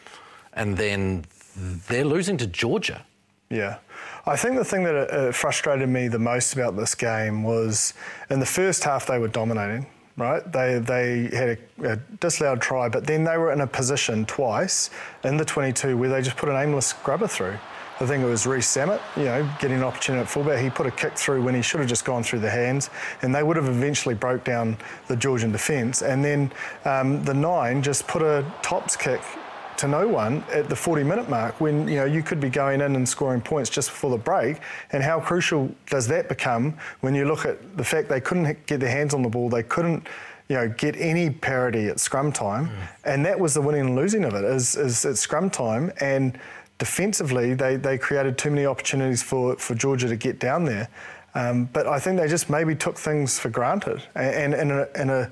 and 0.53 0.77
then 0.77 1.25
they're 1.55 2.05
losing 2.05 2.37
to 2.37 2.47
Georgia. 2.47 3.05
Yeah. 3.49 3.79
I 4.25 4.35
think 4.35 4.55
the 4.57 4.65
thing 4.65 4.83
that 4.83 4.95
uh, 4.95 5.31
frustrated 5.31 5.89
me 5.89 6.07
the 6.07 6.19
most 6.19 6.53
about 6.53 6.77
this 6.77 6.93
game 6.95 7.43
was 7.43 7.93
in 8.29 8.39
the 8.39 8.45
first 8.45 8.83
half 8.83 9.07
they 9.07 9.17
were 9.17 9.27
dominating, 9.27 9.87
right? 10.19 10.51
They, 10.51 10.79
they 10.79 11.35
had 11.35 11.57
a, 11.83 11.91
a 11.91 11.95
disallowed 12.19 12.61
try, 12.61 12.89
but 12.89 13.05
then 13.05 13.23
they 13.23 13.37
were 13.37 13.51
in 13.51 13.61
a 13.61 13.67
position 13.67 14.25
twice 14.25 14.89
in 15.23 15.37
the 15.37 15.45
22 15.45 15.97
where 15.97 16.09
they 16.09 16.21
just 16.21 16.37
put 16.37 16.49
an 16.49 16.55
aimless 16.55 16.93
grubber 16.93 17.27
through. 17.27 17.57
I 18.01 18.05
think 18.05 18.23
it 18.23 18.27
was 18.27 18.47
Rees-Zammit, 18.47 19.01
you 19.17 19.25
know, 19.25 19.49
getting 19.59 19.77
an 19.77 19.83
opportunity 19.83 20.21
at 20.21 20.29
fullback. 20.29 20.63
He 20.63 20.69
put 20.69 20.87
a 20.87 20.91
kick 20.91 21.17
through 21.17 21.43
when 21.43 21.53
he 21.53 21.61
should 21.61 21.81
have 21.81 21.89
just 21.89 22.05
gone 22.05 22.23
through 22.23 22.39
the 22.39 22.49
hands, 22.49 22.89
and 23.21 23.35
they 23.35 23.43
would 23.43 23.57
have 23.57 23.67
eventually 23.67 24.15
broke 24.15 24.45
down 24.45 24.77
the 25.07 25.17
Georgian 25.17 25.51
defence. 25.51 26.01
And 26.01 26.23
then 26.23 26.49
um, 26.85 27.21
the 27.25 27.33
nine 27.33 27.81
just 27.81 28.07
put 28.07 28.21
a 28.21 28.45
tops 28.61 28.95
kick 28.95 29.21
to 29.79 29.87
no 29.87 30.07
one 30.07 30.43
at 30.51 30.67
the 30.67 30.75
40 30.75 31.03
minute 31.03 31.29
mark 31.29 31.61
when 31.61 31.87
you 31.87 31.95
know 31.95 32.05
you 32.05 32.21
could 32.21 32.39
be 32.39 32.49
going 32.49 32.81
in 32.81 32.95
and 32.95 33.07
scoring 33.07 33.41
points 33.41 33.69
just 33.69 33.89
before 33.89 34.11
the 34.11 34.17
break. 34.17 34.57
And 34.91 35.01
how 35.01 35.19
crucial 35.19 35.73
does 35.89 36.07
that 36.07 36.27
become 36.27 36.77
when 36.99 37.15
you 37.15 37.25
look 37.25 37.45
at 37.45 37.77
the 37.77 37.83
fact 37.83 38.09
they 38.09 38.19
couldn't 38.19 38.65
get 38.65 38.79
their 38.81 38.89
hands 38.89 39.13
on 39.13 39.21
the 39.21 39.29
ball 39.29 39.49
they 39.49 39.63
couldn't 39.63 40.07
you 40.49 40.55
know 40.57 40.67
get 40.67 40.95
any 40.97 41.29
parity 41.29 41.87
at 41.87 41.99
scrum 41.99 42.31
time. 42.31 42.67
Mm. 42.67 42.87
and 43.05 43.25
that 43.25 43.39
was 43.39 43.53
the 43.53 43.61
winning 43.61 43.81
and 43.81 43.95
losing 43.95 44.25
of 44.25 44.33
it 44.33 44.43
is, 44.43 44.75
is 44.75 45.05
at 45.05 45.17
scrum 45.17 45.49
time. 45.49 45.91
And 46.01 46.37
defensively 46.77 47.53
they, 47.53 47.77
they 47.77 47.97
created 47.97 48.37
too 48.37 48.49
many 48.49 48.65
opportunities 48.65 49.23
for, 49.23 49.55
for 49.57 49.75
Georgia 49.75 50.07
to 50.07 50.17
get 50.17 50.39
down 50.39 50.65
there. 50.65 50.89
Um, 51.35 51.65
but 51.71 51.87
I 51.87 51.99
think 51.99 52.19
they 52.19 52.27
just 52.27 52.49
maybe 52.49 52.75
took 52.75 52.97
things 52.97 53.39
for 53.39 53.49
granted. 53.49 54.01
And, 54.15 54.53
and 54.53 54.71
in, 54.71 54.77
a, 54.79 55.01
in 55.01 55.09
a 55.09 55.31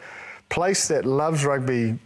place 0.50 0.88
that 0.88 1.06
loves 1.06 1.44
rugby 1.44 1.98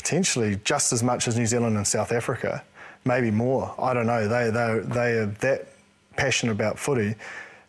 potentially 0.00 0.58
just 0.64 0.92
as 0.92 1.02
much 1.02 1.28
as 1.28 1.36
New 1.36 1.46
Zealand 1.46 1.76
and 1.76 1.86
South 1.86 2.10
Africa, 2.10 2.64
maybe 3.04 3.30
more. 3.30 3.74
I 3.78 3.92
don't 3.94 4.06
know. 4.06 4.26
They 4.26 4.50
they 4.50 4.80
they 4.94 5.12
are 5.18 5.26
that 5.26 5.68
passionate 6.16 6.52
about 6.52 6.78
footy. 6.78 7.14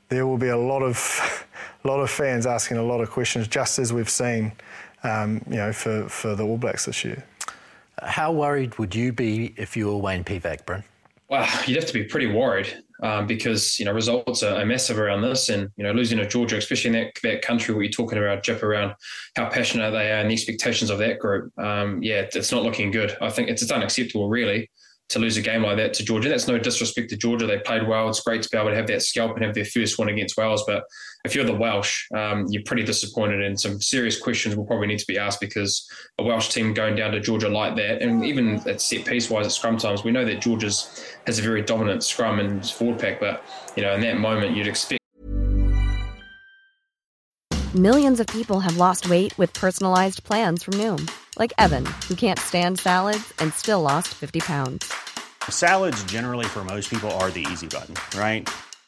There 0.10 0.26
will 0.26 0.38
be 0.38 0.48
a 0.50 0.58
lot 0.58 0.82
of 0.82 1.48
a 1.84 1.88
lot 1.88 2.00
of 2.00 2.10
fans 2.10 2.46
asking 2.46 2.78
a 2.78 2.84
lot 2.84 3.02
of 3.02 3.10
questions, 3.10 3.48
just 3.48 3.80
as 3.80 3.92
we've 3.92 4.10
seen, 4.10 4.54
um, 5.04 5.42
you 5.50 5.58
know, 5.58 5.74
for, 5.74 6.08
for 6.10 6.36
the 6.36 6.44
All 6.44 6.58
Blacks 6.58 6.86
this 6.86 7.04
year. 7.04 7.24
How 8.02 8.32
worried 8.32 8.78
would 8.80 8.96
you 8.96 9.12
be 9.12 9.54
if 9.58 9.76
you 9.78 9.88
were 9.88 9.98
Wayne 9.98 10.24
Pivac, 10.24 10.66
Bryn? 10.66 10.84
Well, 11.30 11.48
you'd 11.66 11.78
have 11.78 11.86
to 11.86 11.94
be 11.94 12.04
pretty 12.04 12.28
worried 12.28 12.74
um, 13.02 13.28
because 13.28 13.80
you 13.80 13.86
know 13.86 13.92
results 13.92 14.44
are, 14.44 14.66
massive 14.66 15.00
around 15.00 15.22
this, 15.22 15.50
and 15.50 15.70
you 15.76 15.84
know 15.84 15.92
losing 15.92 16.18
to 16.20 16.28
Georgia, 16.28 16.58
especially 16.58 16.90
in 16.90 17.04
that, 17.04 17.14
that 17.24 17.42
country 17.42 17.74
what 17.74 17.82
you're 17.82 17.92
talking 17.92 18.18
about 18.18 18.44
Jip 18.44 18.64
around 18.64 18.94
how 19.36 19.50
passionate 19.50 19.92
they 19.92 20.12
are 20.12 20.20
and 20.20 20.30
the 20.30 20.34
expectations 20.34 20.90
of 20.90 21.00
that 21.00 21.20
group. 21.20 21.52
Um, 21.60 22.02
yeah, 22.04 22.26
it's 22.34 22.52
not 22.52 22.64
looking 22.64 22.92
good. 22.92 23.18
I 23.22 23.30
think 23.30 23.50
it's, 23.50 23.62
it's 23.62 23.72
unacceptable, 23.72 24.30
really 24.30 24.70
to 25.10 25.20
lose 25.20 25.36
a 25.36 25.42
game 25.42 25.64
like 25.64 25.78
that 25.78 25.94
to 25.94 26.06
Georgia. 26.06 26.30
That's 26.30 26.48
no 26.48 26.58
disrespect 26.58 27.10
to 27.10 27.18
Georgia. 27.18 27.46
They 27.46 27.60
played 27.60 27.86
well. 27.88 28.08
It's 28.08 28.22
great 28.22 28.42
to 28.44 28.50
be 28.50 28.58
able 28.58 28.70
to 28.70 28.76
have 28.76 28.88
that 28.88 29.04
scalp 29.04 29.36
and 29.36 29.44
have 29.44 29.54
their 29.54 29.66
first 29.66 30.00
win 30.00 30.10
against 30.10 30.38
Wales. 30.38 30.64
But 30.66 30.84
if 31.24 31.36
you're 31.36 31.46
the 31.46 31.54
Welsh, 31.54 32.08
um, 32.16 32.46
you're 32.50 32.64
pretty 32.66 32.84
disappointed, 32.84 33.42
and 33.42 33.60
some 33.60 33.80
serious 33.80 34.20
questions 34.20 34.56
will 34.56 34.66
probably 34.66 34.88
need 34.88 35.00
to 35.00 35.08
be 35.08 35.18
asked 35.18 35.40
because 35.40 35.90
a 36.18 36.24
Welsh 36.24 36.50
team 36.50 36.74
going 36.74 36.96
down 36.96 37.12
to 37.12 37.20
Georgia 37.20 37.50
like 37.50 37.76
that, 37.76 38.02
and 38.02 38.26
even 38.26 38.68
at 38.68 38.82
set 38.82 39.06
piece 39.06 39.30
wise 39.30 39.46
at 39.46 39.52
scrum 39.52 39.78
times, 39.78 40.04
we 40.04 40.12
know 40.12 40.26
that 40.26 40.42
Georgia's 40.42 41.16
has 41.28 41.40
a 41.40 41.42
very 41.42 41.62
dominant 41.62 42.04
scrum 42.04 42.40
and 42.40 42.66
forward 42.68 43.00
pack. 43.00 43.20
But 43.20 43.44
you 43.76 43.84
know, 43.84 43.94
in 43.94 44.02
that 44.02 44.18
moment, 44.18 44.56
you'd 44.56 44.68
expect. 44.68 45.00
Millions 47.76 48.20
of 48.20 48.28
people 48.28 48.60
have 48.60 48.76
lost 48.76 49.10
weight 49.10 49.38
with 49.38 49.54
personalized 49.54 50.26
plans 50.26 50.62
from 50.62 50.74
Noom, 50.74 51.10
like 51.40 51.54
Evan, 51.58 51.86
who 52.10 52.16
can't 52.16 52.38
stand 52.38 52.80
salads 52.80 53.34
and 53.40 53.54
still 53.54 53.82
lost 53.82 54.10
50 54.10 54.42
pounds. 54.42 54.92
Salads, 55.50 56.04
generally, 56.04 56.46
for 56.46 56.66
most 56.66 56.90
people, 56.90 57.10
are 57.12 57.32
the 57.32 57.48
easy 57.50 57.68
button, 57.68 57.96
right? 58.20 58.50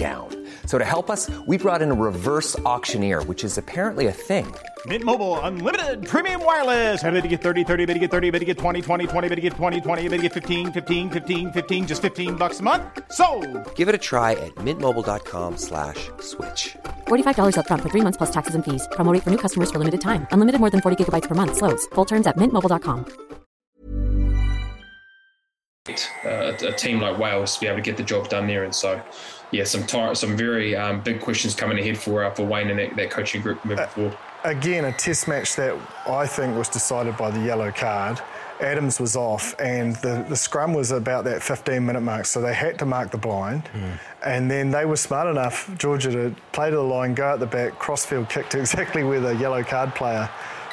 down. 0.00 0.28
So 0.64 0.78
to 0.78 0.84
help 0.84 1.10
us, 1.10 1.30
we 1.46 1.58
brought 1.58 1.82
in 1.82 1.90
a 1.90 1.98
reverse 2.08 2.58
auctioneer, 2.60 3.22
which 3.24 3.44
is 3.44 3.58
apparently 3.58 4.06
a 4.06 4.12
thing. 4.12 4.46
Mint 4.86 5.04
Mobile 5.04 5.38
unlimited 5.40 6.08
premium 6.08 6.42
wireless. 6.42 7.04
Ready 7.04 7.20
to 7.20 7.28
get 7.28 7.42
30, 7.42 7.64
30, 7.64 7.84
bit 7.84 7.94
to 7.94 8.00
get 8.00 8.10
30, 8.10 8.30
bit 8.30 8.38
to 8.38 8.46
get 8.46 8.56
20, 8.56 8.80
20, 8.80 9.06
20, 9.06 9.28
bit 9.28 9.36
to 9.36 9.42
get 9.42 9.52
20, 9.52 9.80
20, 9.80 10.08
bit 10.08 10.16
to 10.16 10.22
get 10.22 10.32
15, 10.32 10.72
15, 10.72 11.10
15, 11.10 11.52
15 11.52 11.86
just 11.86 12.00
15 12.00 12.36
bucks 12.36 12.60
a 12.60 12.62
month. 12.62 12.82
So, 13.12 13.26
Give 13.74 13.90
it 13.90 13.94
a 13.94 14.02
try 14.10 14.32
at 14.32 14.54
mintmobile.com/switch. 14.66 16.10
slash 16.20 16.76
$45 17.08 17.58
up 17.58 17.66
front 17.66 17.82
for 17.82 17.90
3 17.90 18.00
months 18.06 18.16
plus 18.16 18.30
taxes 18.30 18.54
and 18.54 18.64
fees. 18.64 18.88
Promo 18.92 19.12
rate 19.12 19.22
for 19.22 19.30
new 19.30 19.42
customers 19.44 19.70
for 19.70 19.78
limited 19.78 20.00
time. 20.00 20.26
Unlimited 20.32 20.60
more 20.60 20.70
than 20.70 20.80
40 20.80 20.96
gigabytes 20.96 21.28
per 21.28 21.34
month 21.34 21.58
slows. 21.58 21.84
Full 21.94 22.06
terms 22.06 22.26
at 22.26 22.38
mintmobile.com. 22.38 23.04
Uh, 26.24 26.28
a, 26.28 26.68
a 26.68 26.72
team 26.72 27.00
like 27.00 27.18
Wales 27.18 27.54
to 27.54 27.60
be 27.60 27.66
able 27.66 27.78
to 27.78 27.82
get 27.82 27.96
the 27.96 28.02
job 28.02 28.28
done 28.28 28.46
there 28.46 28.64
and 28.64 28.74
so 28.74 29.02
yeah, 29.50 29.64
some 29.64 29.86
tar- 29.86 30.14
some 30.14 30.36
very 30.36 30.76
um, 30.76 31.00
big 31.00 31.20
questions 31.20 31.54
coming 31.54 31.78
ahead 31.78 31.98
for 31.98 32.24
uh, 32.24 32.30
for 32.30 32.44
Wayne 32.44 32.70
and 32.70 32.78
that, 32.78 32.96
that 32.96 33.10
coaching 33.10 33.42
group 33.42 33.64
moving 33.64 33.84
uh, 33.84 33.88
forward. 33.88 34.18
Again, 34.44 34.86
a 34.86 34.92
test 34.92 35.28
match 35.28 35.56
that 35.56 35.76
I 36.08 36.26
think 36.26 36.56
was 36.56 36.68
decided 36.68 37.16
by 37.16 37.30
the 37.30 37.40
yellow 37.40 37.70
card. 37.70 38.20
Adams 38.60 39.00
was 39.00 39.16
off, 39.16 39.54
and 39.58 39.96
the, 39.96 40.24
the 40.28 40.36
scrum 40.36 40.74
was 40.74 40.90
about 40.90 41.24
that 41.24 41.42
15 41.42 41.84
minute 41.84 42.00
mark, 42.02 42.26
so 42.26 42.40
they 42.40 42.54
had 42.54 42.78
to 42.78 42.86
mark 42.86 43.10
the 43.10 43.18
blind. 43.18 43.64
Mm. 43.72 43.98
And 44.24 44.50
then 44.50 44.70
they 44.70 44.84
were 44.84 44.96
smart 44.96 45.28
enough, 45.28 45.70
Georgia, 45.78 46.10
to 46.10 46.36
play 46.52 46.68
to 46.68 46.76
the 46.76 46.82
line, 46.82 47.14
go 47.14 47.24
out 47.24 47.40
the 47.40 47.46
back, 47.46 47.78
crossfield 47.78 48.28
kick 48.28 48.50
to 48.50 48.58
exactly 48.60 49.02
where 49.02 49.20
the 49.20 49.34
yellow 49.36 49.62
card 49.62 49.94
player 49.94 50.28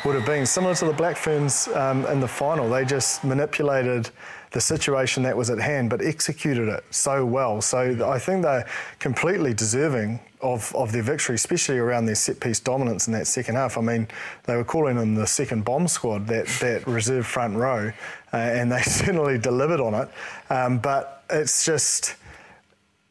would 0.06 0.16
have 0.16 0.26
been. 0.26 0.46
Similar 0.46 0.76
to 0.76 0.86
the 0.86 0.94
Black 0.94 1.16
Ferns 1.18 1.68
um, 1.70 2.06
in 2.08 2.20
the 2.20 2.28
final, 2.28 2.70
they 2.70 2.86
just 2.86 3.24
manipulated 3.24 4.10
the 4.52 4.62
situation 4.62 5.24
that 5.24 5.36
was 5.36 5.50
at 5.50 5.60
hand, 5.60 5.90
but 5.90 6.02
executed 6.02 6.70
it 6.70 6.84
so 6.90 7.26
well. 7.26 7.62
So 7.62 8.10
I 8.10 8.20
think 8.20 8.44
they're 8.44 8.68
completely 9.00 9.54
deserving 9.54 10.20
of, 10.42 10.74
of 10.76 10.92
their 10.92 11.02
victory, 11.02 11.36
especially 11.36 11.78
around 11.78 12.06
their 12.06 12.16
set 12.16 12.40
piece 12.40 12.60
dominance 12.60 13.08
in 13.08 13.14
that 13.14 13.28
second 13.28 13.56
half. 13.56 13.78
I 13.78 13.82
mean, 13.82 14.08
they 14.44 14.56
were 14.56 14.64
calling 14.64 14.96
them 14.96 15.16
the 15.16 15.28
second 15.28 15.66
bomb 15.66 15.88
squad, 15.88 16.28
that, 16.28 16.48
that 16.62 16.88
reserve 16.88 17.26
front 17.26 17.56
row, 17.56 17.92
uh, 18.34 18.38
and 18.38 18.72
they 18.72 18.82
certainly 18.84 19.38
delivered 19.38 19.80
on 19.80 19.94
it. 19.94 20.10
Um, 20.50 20.78
but 20.80 21.24
it's 21.30 21.66
just, 21.66 22.16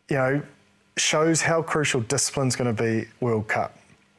you 0.09 0.17
know, 0.17 0.43
shows 0.97 1.43
how 1.43 1.63
crucial 1.63 2.01
discipline's 2.01 2.57
going 2.57 2.75
to 2.75 2.83
be 2.83 3.09
World 3.21 3.49
Cup. 3.49 3.77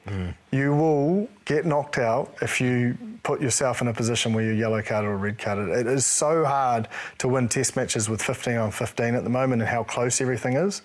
Mm. 0.07 0.33
You 0.51 0.73
will 0.73 1.27
get 1.45 1.65
knocked 1.65 1.97
out 1.97 2.33
if 2.41 2.61
you 2.61 2.97
put 3.23 3.41
yourself 3.41 3.81
in 3.81 3.87
a 3.87 3.93
position 3.93 4.33
where 4.33 4.43
you're 4.43 4.53
yellow 4.53 4.81
carded 4.81 5.09
or 5.09 5.17
red 5.17 5.37
carded. 5.37 5.69
It 5.69 5.87
is 5.87 6.05
so 6.05 6.45
hard 6.45 6.87
to 7.17 7.27
win 7.27 7.49
test 7.49 7.75
matches 7.75 8.09
with 8.09 8.21
15 8.21 8.57
on 8.57 8.71
15 8.71 9.15
at 9.15 9.23
the 9.23 9.29
moment 9.29 9.61
and 9.61 9.69
how 9.69 9.83
close 9.83 10.21
everything 10.21 10.53
is. 10.53 10.81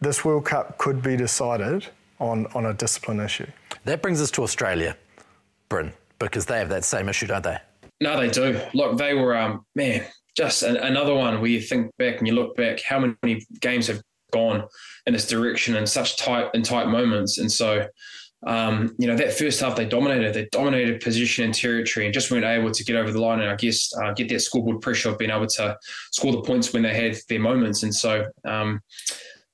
This 0.00 0.24
World 0.24 0.44
Cup 0.44 0.78
could 0.78 1.02
be 1.02 1.16
decided 1.16 1.86
on, 2.18 2.46
on 2.54 2.66
a 2.66 2.74
discipline 2.74 3.20
issue. 3.20 3.46
That 3.84 4.02
brings 4.02 4.20
us 4.20 4.30
to 4.32 4.42
Australia, 4.42 4.96
Bryn, 5.68 5.92
because 6.18 6.46
they 6.46 6.58
have 6.58 6.68
that 6.68 6.84
same 6.84 7.08
issue, 7.08 7.26
don't 7.26 7.44
they? 7.44 7.56
No, 8.00 8.18
they 8.18 8.28
do. 8.28 8.60
Look, 8.74 8.98
they 8.98 9.14
were, 9.14 9.36
um, 9.36 9.64
man, 9.74 10.04
just 10.36 10.62
an, 10.62 10.76
another 10.76 11.14
one 11.14 11.40
where 11.40 11.50
you 11.50 11.60
think 11.60 11.90
back 11.96 12.18
and 12.18 12.26
you 12.26 12.34
look 12.34 12.56
back, 12.56 12.82
how 12.82 12.98
many 12.98 13.46
games 13.60 13.86
have 13.86 14.02
gone 14.30 14.64
in 15.06 15.12
this 15.12 15.26
direction 15.26 15.76
in 15.76 15.86
such 15.86 16.16
tight 16.16 16.48
and 16.54 16.64
tight 16.64 16.88
moments. 16.88 17.38
And 17.38 17.50
so 17.50 17.86
um, 18.46 18.94
you 18.98 19.06
know, 19.06 19.16
that 19.16 19.34
first 19.34 19.60
half 19.60 19.76
they 19.76 19.84
dominated. 19.84 20.32
They 20.32 20.46
dominated 20.50 21.00
position 21.00 21.44
and 21.44 21.54
territory 21.54 22.06
and 22.06 22.14
just 22.14 22.30
weren't 22.30 22.44
able 22.44 22.70
to 22.70 22.84
get 22.84 22.96
over 22.96 23.12
the 23.12 23.20
line 23.20 23.40
and 23.40 23.50
I 23.50 23.56
guess 23.56 23.92
uh, 23.96 24.12
get 24.12 24.28
that 24.30 24.40
scoreboard 24.40 24.80
pressure 24.80 25.10
of 25.10 25.18
being 25.18 25.30
able 25.30 25.46
to 25.46 25.76
score 26.10 26.32
the 26.32 26.42
points 26.42 26.72
when 26.72 26.82
they 26.82 26.94
had 26.94 27.18
their 27.28 27.40
moments. 27.40 27.82
And 27.82 27.94
so, 27.94 28.26
um, 28.46 28.80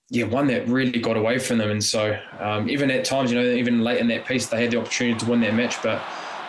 yeah, 0.09 0.25
one 0.25 0.46
that 0.49 0.68
really 0.68 1.01
got 1.01 1.16
away 1.16 1.40
from 1.40 1.59
them. 1.59 1.70
And 1.70 1.83
so, 1.83 2.16
um, 2.38 2.70
even 2.70 2.90
at 2.92 3.05
times, 3.05 3.33
you 3.33 3.40
know, 3.40 3.44
even 3.44 3.81
late 3.81 3.99
in 3.99 4.07
that 4.09 4.25
piece, 4.25 4.46
they 4.46 4.62
had 4.62 4.70
the 4.70 4.79
opportunity 4.79 5.18
to 5.18 5.27
win 5.27 5.40
that 5.40 5.55
match. 5.55 5.83
But 5.83 6.01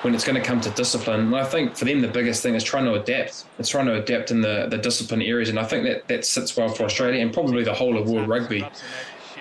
when 0.03 0.13
it's 0.13 0.23
going 0.23 0.39
to 0.39 0.47
come 0.47 0.61
to 0.61 0.69
discipline, 0.71 1.33
I 1.33 1.43
think 1.43 1.75
for 1.75 1.85
them 1.85 2.01
the 2.01 2.07
biggest 2.07 2.43
thing 2.43 2.53
is 2.53 2.63
trying 2.63 2.85
to 2.85 2.93
adapt. 2.93 3.45
It's 3.57 3.69
trying 3.69 3.87
to 3.87 3.95
adapt 3.95 4.29
in 4.29 4.41
the 4.41 4.67
the 4.69 4.77
discipline 4.77 5.23
areas, 5.23 5.49
and 5.49 5.57
I 5.57 5.63
think 5.63 5.85
that 5.85 6.07
that 6.07 6.23
sits 6.23 6.55
well 6.55 6.69
for 6.69 6.83
Australia 6.83 7.19
and 7.19 7.33
probably 7.33 7.63
the 7.63 7.73
whole 7.73 7.97
of 7.97 8.07
world 8.07 8.29
rugby 8.29 8.63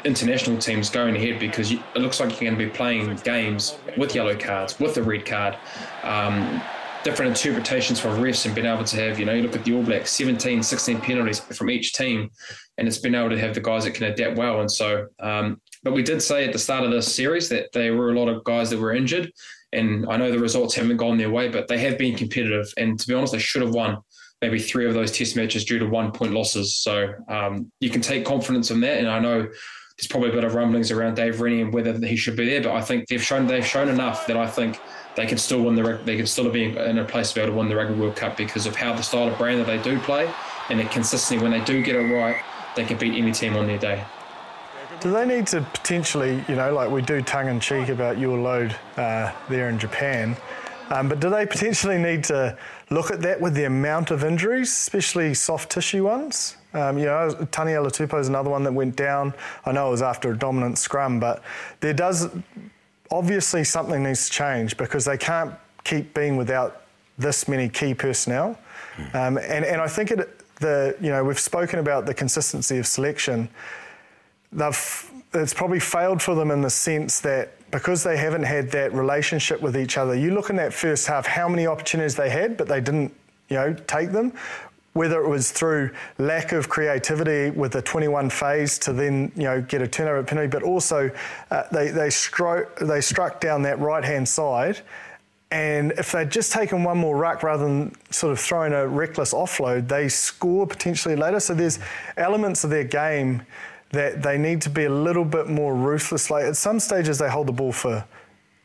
international 0.07 0.57
teams 0.57 0.89
going 0.89 1.17
ahead 1.17 1.41
because 1.41 1.73
it 1.73 1.97
looks 1.97 2.21
like 2.21 2.31
you're 2.31 2.51
going 2.51 2.59
to 2.59 2.65
be 2.65 2.71
playing 2.71 3.15
games 3.17 3.77
with 3.99 4.15
yellow 4.15 4.37
cards, 4.37 4.79
with 4.79 4.95
the 4.95 5.03
red 5.03 5.27
card, 5.27 5.59
um, 6.05 6.63
different 7.03 7.31
interpretations 7.31 8.01
from 8.01 8.21
refs 8.21 8.47
and 8.47 8.55
being 8.55 8.67
able 8.67 8.85
to 8.85 8.97
have, 8.97 9.19
you 9.19 9.25
know, 9.25 9.33
you 9.33 9.43
look 9.43 9.55
at 9.55 9.65
the 9.65 9.75
All 9.75 9.83
Blacks, 9.83 10.11
17, 10.13 10.63
16 10.63 11.01
penalties 11.01 11.41
from 11.41 11.71
each 11.71 11.93
team, 11.93 12.31
and 12.79 12.87
it's 12.87 12.99
been 12.99 13.15
able 13.15 13.31
to 13.31 13.39
have 13.39 13.55
the 13.55 13.61
guys 13.61 13.85
that 13.85 13.93
can 13.95 14.05
adapt 14.05 14.37
well. 14.37 14.61
And 14.61 14.71
so, 14.71 15.07
um, 15.21 15.61
but 15.83 15.93
we 15.93 16.03
did 16.03 16.23
say 16.23 16.47
at 16.47 16.53
the 16.53 16.59
start 16.59 16.85
of 16.85 16.91
this 16.91 17.13
series 17.13 17.49
that 17.49 17.73
there 17.73 17.95
were 17.97 18.13
a 18.13 18.19
lot 18.19 18.29
of 18.29 18.45
guys 18.45 18.71
that 18.71 18.79
were 18.79 18.95
injured. 18.95 19.31
And 19.73 20.07
I 20.09 20.17
know 20.17 20.31
the 20.31 20.39
results 20.39 20.75
haven't 20.75 20.97
gone 20.97 21.19
their 21.19 21.31
way, 21.31 21.49
but 21.49 21.69
they 21.69 21.79
have 21.79 21.99
been 21.99 22.17
competitive. 22.17 22.73
And 22.77 22.99
to 22.99 23.07
be 23.07 23.15
honest, 23.15 23.33
they 23.33 23.39
should 23.39 23.63
have 23.63 23.75
won 23.75 23.99
maybe 24.41 24.59
three 24.59 24.87
of 24.87 24.95
those 24.95 25.13
test 25.13 25.37
matches 25.37 25.65
due 25.65 25.79
to 25.79 25.87
one 25.87 26.13
point 26.13 26.33
losses. 26.33 26.77
So 26.77 27.13
um, 27.29 27.71
you 27.81 27.91
can 27.91 28.01
take 28.01 28.25
confidence 28.25 28.71
in 28.71 28.81
that. 28.81 28.99
And 28.99 29.09
I 29.09 29.19
know 29.19 29.49
there's 29.97 30.09
probably 30.09 30.29
a 30.29 30.33
bit 30.33 30.45
of 30.45 30.55
rumblings 30.55 30.91
around 30.91 31.15
Dave 31.15 31.41
Rennie 31.41 31.63
and 31.63 31.73
whether 31.73 31.97
he 32.07 32.17
should 32.17 32.37
be 32.37 32.45
there. 32.45 32.63
But 32.63 32.73
I 32.73 32.83
think 32.83 33.09
they've 33.09 33.23
shown 33.23 33.47
they've 33.47 33.67
shown 33.67 33.89
enough 33.89 34.27
that 34.27 34.37
I 34.37 34.47
think 34.47 34.79
they 35.17 35.27
can 35.27 35.39
still 35.39 35.63
win 35.63 35.75
the 35.75 36.01
they 36.05 36.17
can 36.17 36.27
still 36.27 36.51
be 36.51 36.77
in 36.77 36.99
a 36.99 37.05
place 37.05 37.31
to 37.31 37.37
be 37.37 37.41
able 37.41 37.55
to 37.55 37.59
win 37.59 37.69
the 37.69 37.77
Rugby 37.77 37.95
World 37.95 38.17
Cup 38.17 38.37
because 38.37 38.67
of 38.67 38.77
how 38.77 38.95
the 38.95 39.03
style 39.03 39.29
of 39.29 39.39
brand 39.39 39.61
that 39.61 39.67
they 39.67 39.83
do 39.83 39.99
play 40.01 40.31
and 40.69 40.79
the 40.79 40.85
consistency 40.85 41.43
when 41.43 41.53
they 41.53 41.65
do 41.65 41.83
get 41.83 41.97
it 41.97 42.13
right, 42.13 42.37
they 42.75 42.85
can 42.85 42.99
beat 42.99 43.15
any 43.15 43.33
team 43.33 43.57
on 43.57 43.67
their 43.67 43.79
day. 43.79 44.05
Do 45.01 45.13
they 45.13 45.27
need 45.27 45.47
to 45.49 45.61
potentially, 45.61 46.43
you 46.49 46.57
know, 46.57 46.73
like 46.73 46.91
we 46.91 47.03
do 47.03 47.21
tongue 47.23 47.49
in 47.49 47.61
cheek 47.61 47.89
about 47.89 48.19
your 48.19 48.39
load 48.39 48.75
uh, 48.97 49.33
there 49.49 49.69
in 49.69 49.79
Japan, 49.79 50.37
um, 50.91 51.09
but 51.09 51.21
do 51.21 51.31
they 51.31 51.47
potentially 51.47 51.99
need 51.99 52.25
to 52.25 52.57
look 52.91 53.11
at 53.11 53.21
that 53.23 53.41
with 53.41 53.55
the 53.55 53.65
amount 53.65 54.11
of 54.11 54.25
injuries, 54.25 54.69
especially 54.69 55.35
soft 55.35 55.71
tissue 55.71 56.05
ones? 56.05 56.57
Um, 56.73 56.99
you 56.99 57.07
know, 57.07 57.31
Taniela 57.53 57.89
Tupou 57.89 58.21
is 58.21 58.29
another 58.29 58.51
one 58.51 58.63
that 58.65 58.73
went 58.73 58.97
down. 58.97 59.33
I 59.65 59.73
know 59.73 59.89
it 59.89 59.91
was 59.93 60.03
after 60.03 60.33
a 60.33 60.39
dominant 60.39 60.79
scrum, 60.79 61.19
but 61.19 61.43
there 61.81 61.95
does 61.95 62.29
obviously 63.11 63.65
something 63.65 64.03
needs 64.03 64.27
to 64.27 64.33
change 64.33 64.77
because 64.77 65.05
they 65.05 65.17
can't 65.17 65.55
keep 65.85 66.13
being 66.15 66.37
without 66.37 66.83
this 67.19 67.49
many 67.49 67.69
key 67.69 67.95
personnel. 67.95 68.59
Hmm. 68.97 69.17
Um, 69.17 69.39
and, 69.39 69.65
and 69.65 69.81
I 69.81 69.89
think 69.89 70.11
it, 70.11 70.41
the 70.61 70.97
you 71.01 71.11
know 71.11 71.23
we've 71.23 71.39
spoken 71.39 71.79
about 71.79 72.07
the 72.07 72.15
consistency 72.15 72.79
of 72.79 72.87
selection. 72.87 73.49
They've 74.53 75.11
it's 75.35 75.55
probably 75.55 75.81
failed 75.81 76.23
for 76.23 76.35
them 76.35 76.51
in 76.51 76.63
the 76.63 76.71
sense 76.71 77.21
that 77.21 77.56
because 77.71 78.03
they 78.03 78.17
haven't 78.17 78.45
had 78.45 78.71
that 78.71 78.93
relationship 78.93 79.61
with 79.61 79.77
each 79.77 79.99
other. 79.99 80.15
You 80.15 80.33
look 80.33 80.51
in 80.51 80.57
that 80.57 80.73
first 80.73 81.07
half, 81.07 81.27
how 81.27 81.49
many 81.49 81.67
opportunities 81.67 82.15
they 82.15 82.31
had, 82.31 82.57
but 82.57 82.69
they 82.69 82.81
didn't 82.81 83.13
you 83.49 83.57
know 83.57 83.75
take 83.87 84.13
them 84.13 84.33
whether 84.97 85.23
it 85.23 85.29
was 85.29 85.53
through 85.53 85.91
lack 86.17 86.53
of 86.53 86.71
creativity 86.71 87.51
with 87.51 87.73
the 87.73 87.83
21 87.83 88.31
phase 88.31 88.79
to 88.79 88.95
then 88.95 89.31
you 89.37 89.43
know 89.43 89.61
get 89.61 89.83
a 89.83 89.87
turnover 89.87 90.23
penalty, 90.25 90.49
but 90.49 90.63
also 90.63 91.11
uh, 91.51 91.63
they 91.71 91.91
they 91.91 92.09
struck 92.09 92.79
they 92.79 93.01
struck 93.01 93.41
down 93.41 93.63
that 93.63 93.79
right 93.79 94.05
hand 94.05 94.27
side. 94.27 94.81
And 95.53 95.93
if 95.93 96.11
they'd 96.11 96.31
just 96.31 96.53
taken 96.53 96.83
one 96.83 96.99
more 96.99 97.17
ruck 97.17 97.45
rather 97.45 97.65
than 97.65 97.95
sort 98.11 98.33
of 98.33 98.41
throwing 98.41 98.73
a 98.73 98.89
reckless 98.89 99.33
offload, 99.33 99.87
they 99.87 100.09
score 100.09 100.67
potentially 100.67 101.15
later. 101.15 101.39
So 101.39 101.55
there's 101.55 101.79
elements 102.17 102.65
of 102.65 102.71
their 102.71 102.83
game 102.83 103.43
that 103.91 104.23
they 104.23 104.37
need 104.39 104.61
to 104.63 104.71
be 104.71 104.85
a 104.85 104.91
little 104.91 105.25
bit 105.25 105.49
more 105.49 105.75
ruthless. 105.75 106.31
Like 106.31 106.45
at 106.45 106.57
some 106.57 106.81
stages, 106.81 107.19
they 107.19 107.29
hold 107.29 107.47
the 107.47 107.53
ball 107.53 107.73
for 107.73 108.05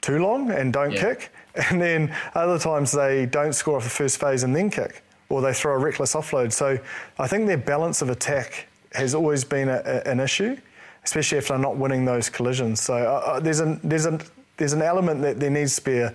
too 0.02 0.20
long 0.20 0.52
and 0.52 0.74
don't 0.74 0.92
yeah. 0.92 1.02
kick, 1.02 1.32
and 1.70 1.82
then 1.82 2.16
other 2.34 2.58
times 2.58 2.92
they 2.92 3.26
don't 3.26 3.54
score 3.54 3.78
off 3.78 3.84
the 3.84 3.90
first 3.90 4.20
phase 4.20 4.44
and 4.44 4.56
then 4.56 4.70
kick 4.70 5.04
or 5.32 5.42
they 5.42 5.54
throw 5.54 5.74
a 5.74 5.78
reckless 5.78 6.14
offload. 6.14 6.52
So 6.52 6.78
I 7.18 7.28
think 7.28 7.48
their 7.48 7.58
balance 7.58 8.02
of 8.02 8.10
attack 8.10 8.68
has 8.94 9.16
always 9.16 9.44
been 9.44 9.70
a, 9.70 9.82
a, 9.86 10.10
an 10.10 10.20
issue, 10.20 10.58
especially 11.04 11.38
if 11.38 11.48
they're 11.48 11.58
not 11.58 11.78
winning 11.78 12.06
those 12.06 12.30
collisions. 12.30 12.82
So 12.82 12.96
uh, 12.96 13.32
uh, 13.32 13.40
there's, 13.40 13.62
an, 13.62 13.80
there's, 13.84 14.06
an, 14.06 14.22
there's 14.58 14.74
an 14.74 14.82
element 14.82 15.22
that 15.22 15.40
there 15.40 15.50
needs 15.50 15.78
to 15.78 15.84
be 15.84 16.00
a, 16.00 16.14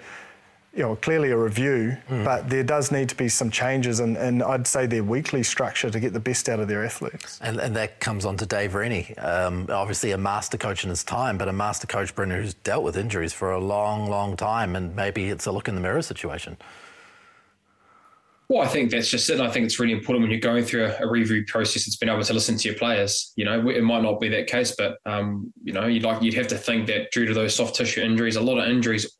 you 0.77 0.83
know, 0.83 0.95
clearly 0.97 1.31
a 1.31 1.37
review, 1.37 1.97
mm. 2.11 2.23
but 2.23 2.51
there 2.51 2.63
does 2.63 2.93
need 2.93 3.09
to 3.09 3.15
be 3.15 3.31
some 3.31 3.51
changes, 3.51 3.99
and, 3.99 4.17
and 4.19 4.43
I'd 4.43 4.67
say 4.67 4.85
their 4.85 5.03
weekly 5.03 5.43
structure 5.43 5.89
to 5.89 5.99
get 5.99 6.13
the 6.13 6.21
best 6.21 6.51
out 6.51 6.61
of 6.61 6.69
their 6.69 6.85
athletes. 6.85 7.39
And, 7.43 7.59
and 7.59 7.75
that 7.77 7.99
comes 7.99 8.27
on 8.27 8.37
to 8.37 8.47
Dave 8.47 8.75
Rennie, 8.75 9.17
um, 9.17 9.67
obviously 9.71 10.11
a 10.11 10.19
master 10.19 10.59
coach 10.59 10.85
in 10.85 10.91
his 10.91 11.03
time, 11.03 11.39
but 11.39 11.49
a 11.49 11.53
master 11.53 11.87
coach, 11.87 12.15
Brendan, 12.15 12.43
who's 12.43 12.53
dealt 12.53 12.85
with 12.85 12.99
injuries 12.99 13.33
for 13.33 13.53
a 13.53 13.59
long, 13.59 14.11
long 14.11 14.37
time, 14.37 14.77
and 14.77 14.95
maybe 14.95 15.31
it's 15.31 15.47
a 15.47 15.53
look 15.53 15.67
in 15.67 15.75
the 15.75 15.81
mirror 15.81 16.03
situation. 16.03 16.59
Well, 18.49 18.63
I 18.63 18.69
think 18.69 18.91
that's 18.91 19.09
just 19.09 19.29
it. 19.31 19.41
I 19.41 19.51
think 19.51 19.65
it's 19.65 19.81
really 19.81 19.95
important 19.95 20.23
when 20.23 20.31
you're 20.31 20.39
going 20.39 20.65
through 20.65 20.85
a, 20.85 21.05
a, 21.05 21.11
review 21.11 21.45
process. 21.47 21.89
It's 21.89 21.97
been 21.97 22.09
able 22.09 22.23
to 22.23 22.33
listen 22.33 22.57
to 22.57 22.69
your 22.69 22.79
players. 22.79 23.33
You 23.35 23.45
know, 23.45 23.69
it 23.71 23.83
might 23.83 24.03
not 24.03 24.21
be 24.21 24.29
that 24.29 24.47
case, 24.47 24.77
but 24.79 24.99
um, 25.05 25.53
you 25.65 25.73
know, 25.73 25.87
you'd 25.87 26.05
like 26.05 26.23
you'd 26.23 26.35
have 26.35 26.47
to 26.49 26.57
think 26.57 26.87
that 26.87 27.11
due 27.11 27.27
to 27.27 27.35
those 27.35 27.57
soft 27.57 27.75
tissue 27.75 28.03
injuries, 28.03 28.37
a 28.37 28.41
lot 28.41 28.59
of 28.59 28.69
injuries 28.69 29.19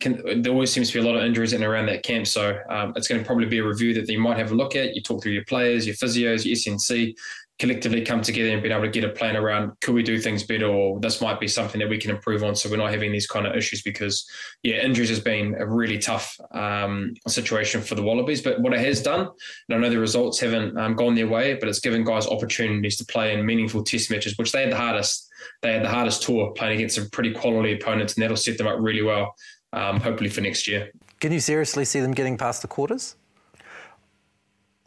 can. 0.00 0.42
There 0.42 0.52
always 0.52 0.72
seems 0.72 0.90
to 0.90 1.00
be 1.00 1.06
a 1.06 1.10
lot 1.10 1.16
of 1.18 1.24
injuries 1.24 1.52
in 1.52 1.62
and 1.62 1.70
around 1.70 1.86
that 1.86 2.02
camp. 2.02 2.26
So 2.26 2.58
um, 2.68 2.92
it's 2.96 3.08
going 3.08 3.20
to 3.20 3.26
probably 3.26 3.46
be 3.46 3.58
a 3.58 3.64
review 3.64 3.94
that 3.94 4.08
you 4.08 4.18
might 4.18 4.38
have 4.38 4.52
a 4.52 4.54
look 4.54 4.76
at. 4.76 4.94
You 4.94 5.02
talk 5.02 5.22
through 5.22 5.32
your 5.32 5.44
players, 5.44 5.86
your 5.86 5.96
physios, 5.96 6.44
your 6.44 6.56
SNC, 6.56 7.14
collectively 7.60 8.04
come 8.04 8.20
together 8.20 8.50
and 8.50 8.62
be 8.62 8.70
able 8.70 8.82
to 8.82 8.88
get 8.88 9.04
a 9.04 9.08
plan 9.10 9.36
around 9.36 9.70
could 9.80 9.94
we 9.94 10.02
do 10.02 10.18
things 10.18 10.42
better 10.42 10.66
or 10.66 10.98
this 10.98 11.20
might 11.20 11.38
be 11.38 11.46
something 11.46 11.78
that 11.78 11.88
we 11.88 11.98
can 11.98 12.10
improve 12.10 12.42
on 12.42 12.56
so 12.56 12.68
we're 12.68 12.76
not 12.76 12.90
having 12.90 13.12
these 13.12 13.28
kind 13.28 13.46
of 13.46 13.54
issues 13.54 13.80
because 13.82 14.28
yeah 14.64 14.78
injuries 14.78 15.08
has 15.08 15.20
been 15.20 15.54
a 15.60 15.66
really 15.66 15.96
tough 15.96 16.36
um, 16.52 17.14
situation 17.28 17.80
for 17.80 17.94
the 17.94 18.02
wallabies 18.02 18.42
but 18.42 18.60
what 18.60 18.74
it 18.74 18.80
has 18.80 19.00
done 19.00 19.28
and 19.68 19.76
i 19.76 19.78
know 19.78 19.88
the 19.88 19.98
results 19.98 20.40
haven't 20.40 20.76
um, 20.76 20.96
gone 20.96 21.14
their 21.14 21.28
way 21.28 21.54
but 21.54 21.68
it's 21.68 21.78
given 21.78 22.02
guys 22.02 22.26
opportunities 22.26 22.96
to 22.96 23.04
play 23.04 23.32
in 23.32 23.46
meaningful 23.46 23.84
test 23.84 24.10
matches 24.10 24.36
which 24.36 24.50
they 24.50 24.62
had 24.62 24.72
the 24.72 24.76
hardest 24.76 25.30
they 25.62 25.74
had 25.74 25.84
the 25.84 25.88
hardest 25.88 26.22
tour 26.22 26.52
playing 26.56 26.74
against 26.74 26.96
some 26.96 27.08
pretty 27.10 27.32
quality 27.32 27.72
opponents 27.72 28.14
and 28.14 28.22
that'll 28.22 28.36
set 28.36 28.58
them 28.58 28.66
up 28.66 28.78
really 28.80 29.02
well 29.02 29.32
um, 29.74 30.00
hopefully 30.00 30.30
for 30.30 30.40
next 30.40 30.66
year 30.66 30.90
can 31.20 31.32
you 31.32 31.40
seriously 31.40 31.84
see 31.84 32.00
them 32.00 32.12
getting 32.12 32.36
past 32.38 32.62
the 32.62 32.68
quarters 32.68 33.16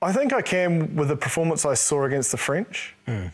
I 0.01 0.13
think 0.13 0.31
I 0.31 0.41
can 0.41 0.95
with 0.95 1.07
the 1.07 1.15
performance 1.15 1.65
I 1.65 1.73
saw 1.73 2.03
against 2.03 2.29
the 2.31 2.38
French. 2.38 2.95
Mm. 3.07 3.31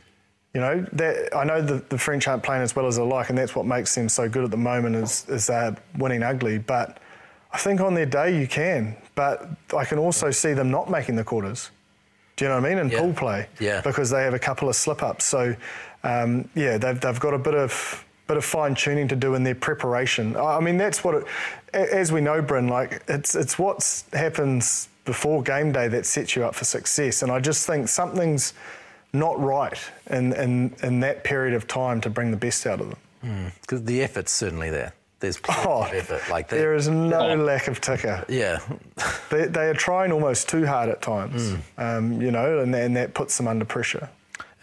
You 0.54 0.62
know, 0.62 0.86
that, 0.94 1.36
I 1.36 1.44
know 1.44 1.62
the, 1.62 1.84
the 1.90 1.98
French 1.98 2.28
aren't 2.28 2.44
playing 2.44 2.62
as 2.62 2.74
well 2.76 2.86
as 2.88 2.96
they 2.96 3.04
like, 3.04 3.30
and 3.30 3.38
that's 3.38 3.54
what 3.56 3.66
makes 3.66 3.94
them 3.96 4.08
so 4.08 4.30
good 4.30 4.46
at 4.46 4.52
the 4.52 4.58
moment 4.58 4.96
is, 4.96 5.26
is 5.28 5.48
they're 5.48 5.76
winning 5.98 6.24
ugly. 6.24 6.60
But 6.60 7.00
I 7.52 7.58
think 7.58 7.82
on 7.82 7.96
their 7.96 8.06
day 8.06 8.40
you 8.40 8.48
can. 8.48 8.96
But 9.16 9.50
I 9.76 9.84
can 9.84 9.98
also 9.98 10.32
see 10.32 10.54
them 10.54 10.72
not 10.72 10.90
making 10.90 11.16
the 11.18 11.24
quarters. 11.26 11.70
Do 12.38 12.46
you 12.46 12.50
know 12.50 12.62
what 12.62 12.66
I 12.66 12.70
mean? 12.70 12.78
In 12.78 12.90
Yeah. 12.90 13.00
pool 13.00 13.14
play, 13.14 13.48
Yeah. 13.60 13.82
because 13.82 14.10
they 14.10 14.24
have 14.24 14.34
a 14.34 14.40
couple 14.40 14.70
of 14.70 14.76
slip 14.78 15.04
ups. 15.04 15.26
So, 15.26 15.56
um, 16.04 16.48
yeah, 16.56 16.78
they've, 16.78 17.00
they've 17.00 17.20
got 17.20 17.34
a 17.34 17.40
bit 17.40 17.56
of 17.56 18.06
bit 18.28 18.38
of 18.38 18.46
fine 18.46 18.74
tuning 18.76 19.08
to 19.10 19.16
do 19.16 19.36
in 19.36 19.44
their 19.44 19.56
preparation. 19.56 20.36
I 20.38 20.60
mean, 20.60 20.78
that's 20.78 21.04
what, 21.04 21.16
it, 21.16 21.26
as 21.74 22.12
we 22.12 22.22
know, 22.22 22.42
Bryn, 22.42 22.68
like 22.68 23.04
it's 23.08 23.36
it's 23.36 23.60
what 23.60 24.04
happens 24.14 24.88
before 25.06 25.44
game 25.44 25.72
day 25.74 25.88
that 25.90 26.06
sets 26.06 26.36
you 26.36 26.46
up 26.46 26.56
for 26.56 26.64
success. 26.66 27.22
And 27.24 27.32
I 27.32 27.40
just 27.40 27.68
think 27.68 27.90
something's 27.90 28.54
not 29.12 29.40
right 29.40 29.78
in 30.10 30.34
in, 30.34 30.74
in 30.84 31.00
that 31.02 31.24
period 31.24 31.54
of 31.54 31.68
time 31.68 32.00
to 32.02 32.10
bring 32.10 32.32
the 32.32 32.38
best 32.38 32.66
out 32.66 32.80
of 32.82 32.90
them. 32.90 33.52
Because 33.62 33.84
the 33.84 34.02
effort's 34.04 34.32
certainly 34.32 34.70
there. 34.70 34.94
There's 35.22 35.38
plenty 35.38 35.62
Oh, 35.66 35.84
of 35.84 35.94
effort. 35.94 36.30
Like 36.30 36.50
that. 36.50 36.58
there 36.58 36.74
is 36.74 36.90
no 36.90 37.30
Oh. 37.32 37.36
lack 37.36 37.68
of 37.70 37.80
ticker. 37.80 38.26
Yeah. 38.28 38.60
They, 39.30 39.46
they 39.46 39.70
are 39.70 39.74
trying 39.74 40.12
almost 40.12 40.50
too 40.50 40.66
hard 40.66 40.90
at 40.90 41.02
times, 41.02 41.54
um, 41.78 42.22
you 42.22 42.32
know, 42.32 42.60
and, 42.60 42.76
and 42.76 42.96
that 42.98 43.14
puts 43.14 43.38
them 43.38 43.48
under 43.48 43.64
pressure. 43.64 44.10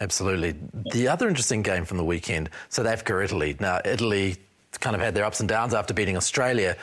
Absolutely. 0.01 0.55
The 0.91 1.07
other 1.07 1.29
interesting 1.29 1.61
game 1.61 1.85
from 1.85 1.97
the 1.97 2.03
weekend, 2.03 2.49
South 2.69 2.87
Africa, 2.87 3.23
Italy. 3.23 3.55
Now, 3.59 3.79
Italy 3.85 4.35
kind 4.79 4.95
of 4.95 5.01
had 5.01 5.13
their 5.13 5.23
ups 5.23 5.39
and 5.39 5.47
downs 5.47 5.75
after 5.75 5.93
beating 5.93 6.17
Australia, 6.17 6.75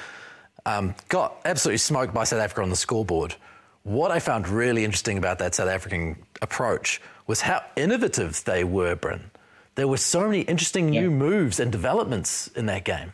um, 0.64 0.94
got 1.08 1.36
absolutely 1.44 1.78
smoked 1.78 2.14
by 2.14 2.22
South 2.24 2.40
Africa 2.40 2.62
on 2.62 2.70
the 2.70 2.76
scoreboard. 2.76 3.34
What 3.82 4.12
I 4.12 4.20
found 4.20 4.48
really 4.48 4.84
interesting 4.84 5.18
about 5.18 5.40
that 5.40 5.54
South 5.56 5.68
African 5.68 6.16
approach 6.40 7.00
was 7.26 7.40
how 7.40 7.62
innovative 7.74 8.44
they 8.44 8.62
were, 8.62 8.94
Bryn. 8.94 9.30
There 9.74 9.88
were 9.88 9.96
so 9.96 10.26
many 10.26 10.42
interesting 10.42 10.90
new 10.90 11.10
moves 11.10 11.58
and 11.58 11.72
developments 11.72 12.48
in 12.48 12.66
that 12.66 12.84
game. 12.84 13.12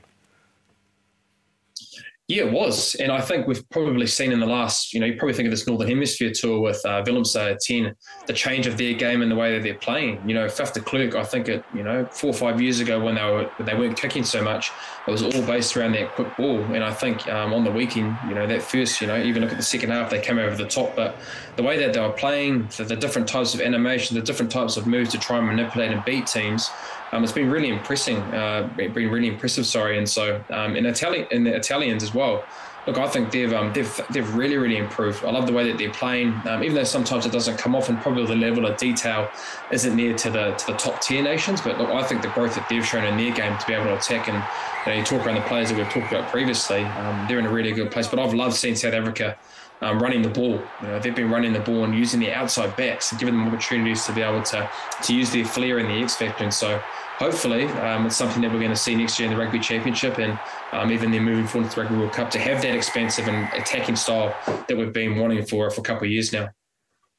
Yeah, 2.26 2.44
it 2.44 2.52
was. 2.52 2.94
And 2.94 3.12
I 3.12 3.20
think 3.20 3.46
we've 3.46 3.68
probably 3.68 4.06
seen 4.06 4.32
in 4.32 4.40
the 4.40 4.46
last, 4.46 4.94
you 4.94 5.00
know, 5.00 5.04
you 5.04 5.14
probably 5.16 5.34
think 5.34 5.46
of 5.46 5.50
this 5.50 5.66
Northern 5.66 5.88
Hemisphere 5.88 6.32
tour 6.32 6.58
with 6.58 6.80
uh, 6.86 7.02
Willemse 7.02 7.58
10, 7.60 7.94
the 8.26 8.32
change 8.32 8.66
of 8.66 8.78
their 8.78 8.94
game 8.94 9.20
and 9.20 9.30
the 9.30 9.36
way 9.36 9.52
that 9.52 9.62
they're 9.62 9.74
playing. 9.74 10.26
You 10.26 10.32
know, 10.32 10.46
Faf 10.46 10.72
de 10.72 10.80
Klerk, 10.80 11.16
I 11.16 11.22
think 11.22 11.50
it, 11.50 11.62
you 11.74 11.82
know, 11.82 12.06
four 12.06 12.30
or 12.30 12.32
five 12.32 12.62
years 12.62 12.80
ago 12.80 12.98
when 12.98 13.16
they 13.16 13.24
were 13.24 13.44
when 13.56 13.66
they 13.66 13.74
weren't 13.74 13.98
kicking 13.98 14.24
so 14.24 14.42
much, 14.42 14.72
it 15.06 15.10
was 15.10 15.22
all 15.22 15.42
based 15.42 15.76
around 15.76 15.92
that 15.92 16.14
quick 16.14 16.34
ball. 16.38 16.60
And 16.60 16.82
I 16.82 16.94
think 16.94 17.28
um, 17.28 17.52
on 17.52 17.62
the 17.62 17.70
weekend, 17.70 18.16
you 18.26 18.34
know, 18.34 18.46
that 18.46 18.62
first, 18.62 19.02
you 19.02 19.06
know, 19.06 19.22
even 19.22 19.42
look 19.42 19.52
at 19.52 19.58
the 19.58 19.62
second 19.62 19.90
half, 19.90 20.08
they 20.08 20.20
came 20.20 20.38
over 20.38 20.56
the 20.56 20.66
top. 20.66 20.96
But 20.96 21.16
the 21.56 21.62
way 21.62 21.76
that 21.76 21.92
they 21.92 22.00
were 22.00 22.10
playing, 22.10 22.70
the, 22.78 22.84
the 22.84 22.96
different 22.96 23.28
types 23.28 23.52
of 23.52 23.60
animation, 23.60 24.16
the 24.16 24.22
different 24.22 24.50
types 24.50 24.78
of 24.78 24.86
moves 24.86 25.10
to 25.10 25.18
try 25.18 25.36
and 25.36 25.46
manipulate 25.46 25.92
and 25.92 26.02
beat 26.06 26.26
teams, 26.26 26.70
um, 27.14 27.22
it's 27.22 27.32
been 27.32 27.48
really 27.48 27.68
impressing. 27.68 28.18
Uh, 28.34 28.68
been 28.76 28.92
really 28.92 29.28
impressive. 29.28 29.66
Sorry, 29.66 29.98
and 29.98 30.08
so 30.08 30.42
um, 30.50 30.74
in 30.74 30.84
Italian, 30.84 31.28
in 31.30 31.44
the 31.44 31.54
Italians 31.54 32.02
as 32.02 32.12
well. 32.12 32.44
Look, 32.88 32.98
I 32.98 33.08
think 33.08 33.30
they've 33.30 33.52
um, 33.52 33.72
they've 33.72 34.00
they've 34.10 34.34
really 34.34 34.56
really 34.56 34.76
improved. 34.76 35.24
I 35.24 35.30
love 35.30 35.46
the 35.46 35.52
way 35.52 35.70
that 35.70 35.78
they're 35.78 35.92
playing, 35.92 36.34
um, 36.44 36.64
even 36.64 36.74
though 36.74 36.84
sometimes 36.84 37.24
it 37.24 37.30
doesn't 37.30 37.56
come 37.56 37.76
off, 37.76 37.88
and 37.88 37.98
probably 38.00 38.26
the 38.26 38.34
level 38.34 38.66
of 38.66 38.76
detail 38.76 39.30
isn't 39.70 39.94
near 39.94 40.14
to 40.14 40.28
the 40.28 40.54
to 40.54 40.66
the 40.66 40.76
top 40.76 41.00
tier 41.00 41.22
nations. 41.22 41.60
But 41.60 41.78
look, 41.78 41.88
I 41.88 42.02
think 42.02 42.20
the 42.20 42.28
growth 42.28 42.56
that 42.56 42.68
they've 42.68 42.84
shown 42.84 43.04
in 43.04 43.16
their 43.16 43.32
game 43.32 43.56
to 43.56 43.66
be 43.66 43.74
able 43.74 43.86
to 43.86 43.96
attack, 43.96 44.28
and 44.28 44.36
you, 44.84 44.92
know, 44.92 44.98
you 44.98 45.04
talk 45.04 45.24
around 45.24 45.36
the 45.36 45.48
players 45.48 45.70
that 45.70 45.78
we've 45.78 45.88
talked 45.88 46.12
about 46.12 46.28
previously, 46.30 46.82
um, 46.82 47.26
they're 47.28 47.38
in 47.38 47.46
a 47.46 47.52
really 47.52 47.72
good 47.72 47.92
place. 47.92 48.08
But 48.08 48.18
I've 48.18 48.34
loved 48.34 48.56
seeing 48.56 48.74
South 48.74 48.92
Africa 48.92 49.38
um, 49.80 50.00
running 50.00 50.22
the 50.22 50.28
ball. 50.28 50.60
You 50.80 50.88
know, 50.88 50.98
they've 50.98 51.14
been 51.14 51.30
running 51.30 51.52
the 51.52 51.60
ball 51.60 51.84
and 51.84 51.94
using 51.94 52.20
the 52.20 52.32
outside 52.32 52.76
backs 52.76 53.10
and 53.10 53.18
giving 53.18 53.36
them 53.36 53.46
opportunities 53.46 54.04
to 54.06 54.12
be 54.12 54.22
able 54.22 54.42
to 54.44 54.70
to 55.02 55.14
use 55.14 55.30
their 55.30 55.44
flair 55.44 55.78
and 55.78 55.88
the 55.88 56.02
X 56.02 56.16
factor. 56.16 56.44
And 56.44 56.54
so 56.54 56.80
hopefully 57.18 57.64
um, 57.66 58.06
it's 58.06 58.16
something 58.16 58.42
that 58.42 58.52
we're 58.52 58.58
going 58.58 58.70
to 58.70 58.76
see 58.76 58.94
next 58.94 59.18
year 59.18 59.28
in 59.28 59.36
the 59.36 59.42
Rugby 59.42 59.58
Championship 59.58 60.18
and 60.18 60.38
um, 60.72 60.90
even 60.90 61.10
then 61.10 61.22
moving 61.22 61.46
forward 61.46 61.70
to 61.70 61.76
the 61.76 61.82
Rugby 61.82 61.96
World 61.96 62.12
Cup 62.12 62.30
to 62.30 62.38
have 62.38 62.62
that 62.62 62.74
expansive 62.74 63.28
and 63.28 63.48
attacking 63.54 63.96
style 63.96 64.34
that 64.68 64.76
we've 64.76 64.92
been 64.92 65.18
wanting 65.18 65.44
for 65.44 65.70
for 65.70 65.80
a 65.80 65.84
couple 65.84 66.06
of 66.06 66.10
years 66.10 66.32
now. 66.32 66.48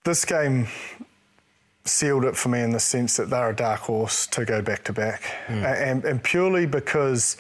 This 0.04 0.26
game 0.26 0.68
sealed 1.86 2.26
it 2.26 2.36
for 2.36 2.50
me 2.50 2.62
in 2.62 2.72
the 2.72 2.80
sense 2.80 3.18
that 3.18 3.30
they're 3.30 3.52
a 3.52 3.56
dark 3.56 3.82
horse 3.82 4.28
to 4.28 4.44
go 4.44 4.62
back 4.62 4.84
to 4.86 4.94
back, 4.94 5.24
and, 5.48 6.04
and 6.04 6.24
purely 6.24 6.66
because 6.66 7.38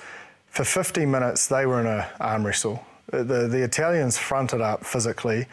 for 0.47 0.63
50 0.63 1.05
minutes 1.05 1.47
they 1.47 1.66
were 1.66 1.82
in 1.82 1.88
a 1.88 2.09
arm 2.20 2.45
wrestle. 2.45 2.86
The, 3.12 3.24
the, 3.24 3.64
Italians 3.64 4.18
fronted 4.18 4.62
up 4.62 4.86
physically, 4.86 5.45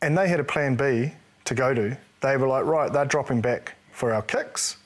and 0.00 0.16
they 0.16 0.28
had 0.28 0.40
a 0.40 0.44
plan 0.44 0.76
B 0.76 1.12
to 1.44 1.54
go 1.54 1.74
to. 1.74 1.96
They 2.20 2.36
were 2.36 2.46
like, 2.46 2.64
right, 2.64 2.92
they're 2.92 3.04
dropping 3.04 3.40
back 3.40 3.74
for 3.90 4.12
our 4.12 4.22
kicks. 4.22 4.76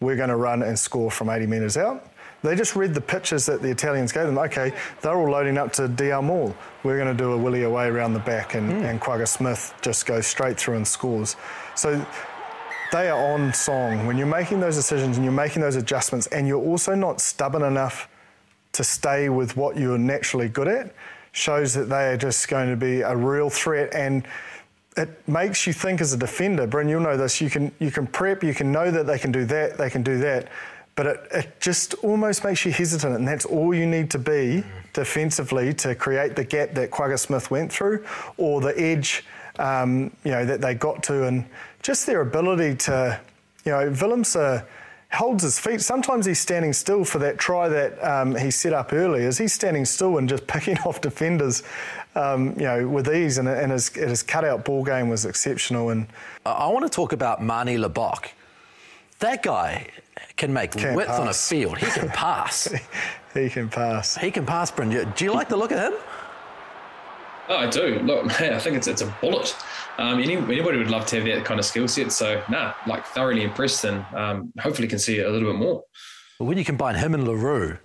We're 0.00 0.16
going 0.16 0.30
to 0.30 0.36
run 0.36 0.62
and 0.62 0.78
score 0.78 1.10
from 1.10 1.28
80 1.28 1.46
metres 1.46 1.76
out. 1.76 2.10
They 2.42 2.54
just 2.54 2.76
read 2.76 2.94
the 2.94 3.00
pitches 3.00 3.46
that 3.46 3.60
the 3.60 3.70
Italians 3.70 4.12
gave 4.12 4.26
them. 4.26 4.38
Okay, 4.38 4.72
they're 5.00 5.16
all 5.16 5.30
loading 5.30 5.58
up 5.58 5.72
to 5.74 5.88
DL 5.88 6.22
Mall. 6.22 6.54
We're 6.84 6.96
going 6.96 7.14
to 7.14 7.22
do 7.22 7.32
a 7.32 7.36
willy 7.36 7.64
away 7.64 7.86
around 7.86 8.12
the 8.12 8.20
back, 8.20 8.54
and, 8.54 8.70
hmm. 8.70 8.84
and 8.84 9.00
Kwagga 9.00 9.26
Smith 9.26 9.74
just 9.82 10.06
goes 10.06 10.26
straight 10.26 10.58
through 10.58 10.76
and 10.76 10.86
scores. 10.86 11.36
So 11.74 12.04
they 12.92 13.08
are 13.08 13.32
on 13.32 13.52
song. 13.52 14.06
When 14.06 14.16
you're 14.16 14.26
making 14.26 14.60
those 14.60 14.76
decisions 14.76 15.16
and 15.16 15.24
you're 15.24 15.32
making 15.32 15.62
those 15.62 15.76
adjustments, 15.76 16.26
and 16.28 16.46
you're 16.46 16.62
also 16.62 16.94
not 16.94 17.20
stubborn 17.20 17.62
enough 17.62 18.08
to 18.72 18.84
stay 18.84 19.28
with 19.28 19.56
what 19.56 19.76
you're 19.76 19.98
naturally 19.98 20.48
good 20.48 20.68
at, 20.68 20.94
shows 21.36 21.74
that 21.74 21.90
they 21.90 22.08
are 22.08 22.16
just 22.16 22.48
going 22.48 22.70
to 22.70 22.76
be 22.76 23.02
a 23.02 23.14
real 23.14 23.50
threat. 23.50 23.92
And 23.92 24.26
it 24.96 25.28
makes 25.28 25.66
you 25.66 25.74
think 25.74 26.00
as 26.00 26.14
a 26.14 26.16
defender, 26.16 26.66
Bryn, 26.66 26.88
you'll 26.88 27.02
know 27.02 27.16
this. 27.18 27.40
You 27.42 27.50
can 27.50 27.70
you 27.78 27.90
can 27.90 28.06
prep, 28.06 28.42
you 28.42 28.54
can 28.54 28.72
know 28.72 28.90
that 28.90 29.06
they 29.06 29.18
can 29.18 29.32
do 29.32 29.44
that, 29.44 29.76
they 29.76 29.90
can 29.90 30.02
do 30.02 30.18
that, 30.18 30.48
but 30.94 31.06
it, 31.06 31.28
it 31.32 31.60
just 31.60 31.92
almost 32.02 32.42
makes 32.42 32.64
you 32.64 32.72
hesitant, 32.72 33.14
and 33.14 33.28
that's 33.28 33.44
all 33.44 33.74
you 33.74 33.86
need 33.86 34.10
to 34.12 34.18
be 34.18 34.64
defensively 34.94 35.74
to 35.74 35.94
create 35.94 36.36
the 36.36 36.44
gap 36.44 36.72
that 36.72 36.90
Kwagga 36.90 37.18
Smith 37.18 37.50
went 37.50 37.70
through, 37.70 38.02
or 38.38 38.62
the 38.62 38.78
edge, 38.80 39.22
um, 39.58 40.10
you 40.24 40.30
know, 40.30 40.46
that 40.46 40.62
they 40.62 40.72
got 40.72 41.02
to, 41.02 41.24
and 41.24 41.44
just 41.82 42.06
their 42.06 42.22
ability 42.22 42.76
to, 42.76 43.20
you 43.66 43.72
know, 43.72 43.90
Willemse 43.90 44.64
holds 45.12 45.42
his 45.42 45.58
feet. 45.58 45.80
Sometimes 45.80 46.26
he's 46.26 46.38
standing 46.40 46.72
still 46.72 47.04
for 47.04 47.18
that 47.20 47.38
try 47.38 47.68
that 47.68 48.02
um, 48.04 48.34
he 48.34 48.50
set 48.50 48.72
up 48.72 48.92
early. 48.92 49.22
Is 49.22 49.38
he 49.38 49.48
standing 49.48 49.84
still 49.84 50.18
and 50.18 50.28
just 50.28 50.46
picking 50.48 50.78
off 50.80 51.00
defenders, 51.00 51.62
um, 52.14 52.48
you 52.56 52.64
know, 52.64 52.88
with 52.88 53.08
ease? 53.08 53.38
And, 53.38 53.48
and 53.48 53.72
his, 53.72 53.88
his 53.90 54.22
cutout 54.22 54.64
ball 54.64 54.84
game 54.84 55.08
was 55.08 55.24
exceptional. 55.24 55.90
And 55.90 56.06
I, 56.44 56.52
I 56.52 56.68
want 56.68 56.84
to 56.84 56.90
talk 56.90 57.12
about 57.12 57.42
Manie 57.42 57.76
Libbok. 57.78 58.28
That 59.20 59.42
guy 59.42 59.88
can 60.36 60.52
make 60.52 60.72
Can 60.72 60.94
width 60.94 61.08
on 61.10 61.28
a 61.28 61.32
field. 61.32 61.78
He 61.78 61.86
can 61.86 62.08
pass. 62.14 62.68
he 63.32 63.48
can 63.48 63.68
pass. 63.70 64.16
he 64.16 64.30
can 64.30 64.44
pass, 64.44 64.70
Bryn. 64.70 64.90
Do 64.90 64.96
you- 64.96 65.12
Do 65.16 65.24
you 65.24 65.32
like 65.32 65.48
the 65.48 65.56
look 65.56 65.70
of 65.72 65.78
him? 65.78 65.94
Oh, 67.48 67.56
I 67.58 67.70
do. 67.70 68.00
Look, 68.00 68.26
man, 68.26 68.54
I 68.54 68.58
think 68.58 68.76
it's 68.76 68.88
it's 68.88 69.02
a 69.02 69.06
bullet. 69.20 69.54
Um, 69.98 70.20
any, 70.20 70.36
anybody 70.36 70.78
would 70.78 70.90
love 70.90 71.06
to 71.06 71.16
have 71.16 71.24
that 71.26 71.44
kind 71.44 71.58
of 71.58 71.66
skill 71.66 71.88
set. 71.88 72.12
So, 72.12 72.42
nah, 72.50 72.74
like 72.86 73.06
thoroughly 73.06 73.42
impressed, 73.42 73.84
and 73.84 74.04
um, 74.14 74.52
hopefully 74.60 74.88
can 74.88 74.98
see 74.98 75.20
a 75.20 75.30
little 75.30 75.50
bit 75.50 75.58
more. 75.58 75.82
But 76.38 76.44
when 76.44 76.58
you 76.58 76.64
combine 76.64 76.96
him 76.96 77.14
and 77.14 77.26
Le 77.26 77.34
Roux, 77.34 77.78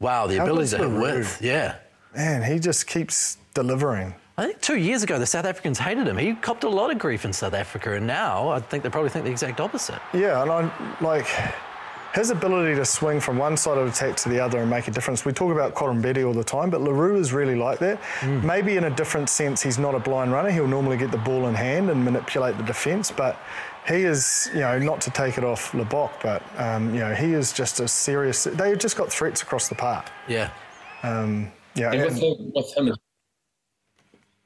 wow, 0.00 0.26
the 0.26 0.36
How 0.36 0.44
ability 0.44 0.70
good's 0.70 0.72
to 0.72 0.88
hit 0.88 1.42
Yeah. 1.42 1.76
Man, 2.14 2.42
he 2.42 2.58
just 2.58 2.86
keeps 2.86 3.38
delivering. 3.54 4.14
I 4.38 4.46
think 4.46 4.60
two 4.62 4.76
years 4.76 5.02
ago, 5.02 5.18
the 5.18 5.26
South 5.26 5.44
Africans 5.44 5.78
hated 5.78 6.06
him. 6.06 6.16
He 6.16 6.34
copped 6.34 6.64
a 6.64 6.68
lot 6.68 6.90
of 6.90 6.98
grief 6.98 7.24
in 7.24 7.32
South 7.32 7.52
Africa, 7.52 7.94
and 7.94 8.06
now 8.06 8.48
I 8.48 8.60
think 8.60 8.82
they 8.82 8.88
probably 8.88 9.10
think 9.10 9.26
the 9.26 9.30
exact 9.30 9.60
opposite. 9.60 10.00
Yeah, 10.14 10.42
and 10.42 10.50
I 10.50 10.96
like 11.02 11.26
his 12.14 12.30
ability 12.30 12.74
to 12.74 12.84
swing 12.84 13.20
from 13.20 13.38
one 13.38 13.56
side 13.56 13.78
of 13.78 13.86
attack 13.88 14.16
to 14.16 14.28
the 14.28 14.38
other 14.38 14.58
and 14.60 14.68
make 14.68 14.86
a 14.88 14.90
difference. 14.90 15.24
We 15.24 15.32
talk 15.32 15.50
about 15.52 15.74
Betty 16.02 16.24
all 16.24 16.34
the 16.34 16.44
time, 16.44 16.68
but 16.70 16.80
Le 16.82 16.92
Roux 16.92 17.16
is 17.18 17.32
really 17.32 17.54
like 17.56 17.78
that. 17.78 17.98
Maybe 18.22 18.76
in 18.76 18.84
a 18.84 18.90
different 18.90 19.28
sense, 19.30 19.62
he's 19.62 19.78
not 19.78 19.94
a 19.94 19.98
blind 19.98 20.32
runner. 20.32 20.50
He'll 20.50 20.66
normally 20.68 20.96
get 20.98 21.10
the 21.10 21.18
ball 21.18 21.46
in 21.48 21.54
hand 21.54 21.88
and 21.90 22.04
manipulate 22.04 22.56
the 22.58 22.64
defence, 22.64 23.10
but 23.10 23.38
he 23.88 24.02
is, 24.02 24.50
you 24.52 24.60
know, 24.60 24.78
not 24.78 25.00
to 25.02 25.10
take 25.10 25.38
it 25.38 25.44
off 25.44 25.72
Libbok, 25.72 26.10
but, 26.22 26.42
um, 26.60 26.92
you 26.94 27.00
know, 27.00 27.14
he 27.14 27.32
is 27.32 27.52
just 27.52 27.80
a 27.80 27.88
serious. 27.88 28.44
They've 28.44 28.78
just 28.78 28.96
got 28.96 29.10
threats 29.10 29.42
across 29.42 29.68
the 29.68 29.74
park. 29.74 30.06
Yeah. 30.28 30.50
Um, 31.02 31.50
yeah, 31.74 31.90
And 31.92 32.02
and- 32.02 32.14
with, 32.14 32.22
Le- 32.22 32.36
with 32.54 32.76
him, 32.76 32.94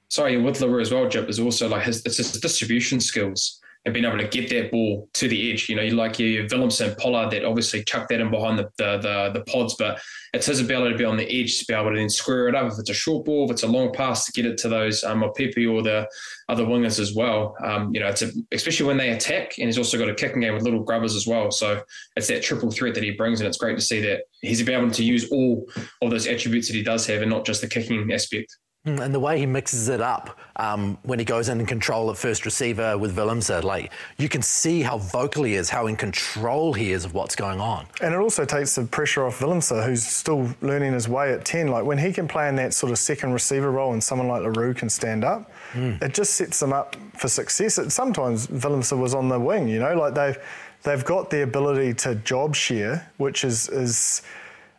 sorry, 0.09 0.37
with 0.41 0.61
Le 0.61 0.69
Roux 0.69 0.81
as 0.81 0.93
well, 0.93 1.09
Jip, 1.09 1.29
is 1.29 1.41
also 1.41 1.69
like 1.69 1.83
his, 1.83 2.05
it's 2.07 2.17
his 2.19 2.33
distribution 2.41 3.01
skills 3.01 3.61
and 3.87 3.95
being 3.95 4.05
able 4.05 4.19
to 4.19 4.27
get 4.27 4.51
that 4.51 4.73
ball 4.73 5.09
to 5.15 5.29
the 5.29 5.53
edge. 5.53 5.69
You 5.69 5.77
know, 5.77 5.83
you 5.83 5.93
like 5.93 6.19
your, 6.19 6.29
your 6.29 6.43
and 6.43 6.97
Pollard 6.99 7.31
that 7.31 7.45
obviously 7.45 7.85
chuck 7.85 8.09
that 8.09 8.21
in 8.21 8.33
behind 8.33 8.59
the, 8.59 8.69
the, 8.79 8.99
the, 8.99 9.31
the 9.39 9.45
pods, 9.45 9.77
but 9.79 10.01
it's 10.35 10.47
his 10.47 10.61
ability 10.61 10.93
to 10.93 10.99
be 10.99 11.05
on 11.05 11.17
the 11.17 11.25
edge 11.25 11.61
to 11.61 11.65
be 11.67 11.73
able 11.73 11.91
to 11.91 11.97
then 11.97 12.11
square 12.11 12.49
it 12.49 12.57
up. 12.57 12.73
If 12.73 12.81
it's 12.81 12.91
a 12.91 12.95
short 12.95 13.25
ball, 13.25 13.45
if 13.45 13.53
it's 13.53 13.63
a 13.63 13.69
long 13.69 13.93
pass 13.93 14.27
to 14.27 14.33
get 14.33 14.45
it 14.45 14.59
to 14.59 14.69
those 14.69 15.05
um, 15.05 15.25
Pepe 15.37 15.67
or 15.67 15.83
the 15.83 16.09
other 16.49 16.65
wingers 16.65 16.99
as 16.99 17.15
well. 17.15 17.55
Um, 17.63 17.95
you 17.95 18.01
know, 18.01 18.09
it's 18.09 18.23
a, 18.23 18.31
especially 18.51 18.87
when 18.87 18.97
they 18.97 19.11
attack, 19.11 19.57
and 19.59 19.67
he's 19.67 19.79
also 19.79 19.99
got 19.99 20.09
a 20.09 20.15
kicking 20.15 20.41
game 20.41 20.55
with 20.55 20.65
little 20.65 20.83
grubbers 20.83 21.15
as 21.15 21.27
well. 21.27 21.53
So 21.53 21.81
it's 22.17 22.27
that 22.27 22.43
triple 22.43 22.73
threat 22.73 22.95
that 22.95 23.05
he 23.05 23.13
brings, 23.13 23.41
and 23.41 23.47
it's 23.47 23.57
great 23.57 23.77
to 23.77 23.85
see 23.85 24.01
that 24.01 24.23
he's 24.41 24.69
able 24.69 24.91
to 24.91 25.05
use 25.05 25.31
all 25.31 25.65
of 26.03 26.11
those 26.11 26.27
attributes 26.27 26.67
that 26.69 26.75
he 26.75 26.83
does 26.83 27.07
have, 27.07 27.23
and 27.23 27.31
not 27.31 27.47
just 27.47 27.61
the 27.61 27.69
kicking 27.69 28.13
aspect. 28.13 28.57
Mm, 28.87 29.01
And 29.01 29.15
the 29.15 29.21
way 29.21 29.39
he 29.39 29.47
mixes 29.47 29.89
it 29.89 30.01
up 30.01 30.39
um, 30.57 30.97
when 31.03 31.19
he 31.19 31.25
goes 31.25 31.49
in 31.49 31.59
and 31.59 31.69
control 31.69 32.09
of 32.09 32.19
first 32.19 32.45
receiver 32.45 32.97
with 32.97 33.17
Willemse, 33.17 33.63
like 33.65 33.93
you 34.17 34.29
can 34.29 34.43
see 34.43 34.81
how 34.83 34.99
vocal 34.99 35.43
he 35.43 35.55
is, 35.55 35.69
how 35.69 35.87
in 35.89 35.97
control 35.97 36.73
he 36.73 36.93
is 36.93 37.05
of 37.05 37.13
what's 37.13 37.35
going 37.35 37.61
on. 37.61 37.87
And 38.01 38.15
it 38.15 38.19
also 38.19 38.45
takes 38.45 38.75
the 38.77 38.85
pressure 38.85 39.27
off 39.27 39.41
Willemse, 39.41 39.85
who's 39.85 40.05
still 40.07 40.49
learning 40.63 40.93
his 40.93 41.09
way 41.09 41.33
at 41.33 41.45
10. 41.45 41.69
Like 41.69 41.85
when 41.85 41.99
he 41.99 42.13
can 42.13 42.29
play 42.29 42.49
in 42.49 42.57
that 42.57 42.73
sort 42.73 42.93
of 42.93 42.99
second 42.99 43.33
receiver 43.33 43.71
role 43.71 43.93
and 43.93 44.03
someone 44.03 44.29
like 44.29 44.43
Le 44.43 44.51
Roux 44.53 44.73
can 44.73 44.89
stand 44.89 45.25
up, 45.25 45.51
it 45.75 46.15
just 46.15 46.35
sets 46.37 46.61
them 46.61 46.73
up 46.73 46.97
for 47.19 47.29
success. 47.29 47.77
It, 47.79 47.91
sometimes 47.91 48.47
Willemse 48.47 48.97
was 48.99 49.15
on 49.15 49.29
the 49.29 49.39
wing, 49.39 49.69
you 49.69 49.79
know, 49.81 49.95
like 49.95 50.15
they've, 50.15 50.39
they've 50.85 51.05
got 51.05 51.29
the 51.29 51.43
ability 51.43 51.93
to 51.95 52.15
job 52.15 52.55
share, 52.55 53.11
which 53.19 53.45
is, 53.45 53.69
is 53.69 54.23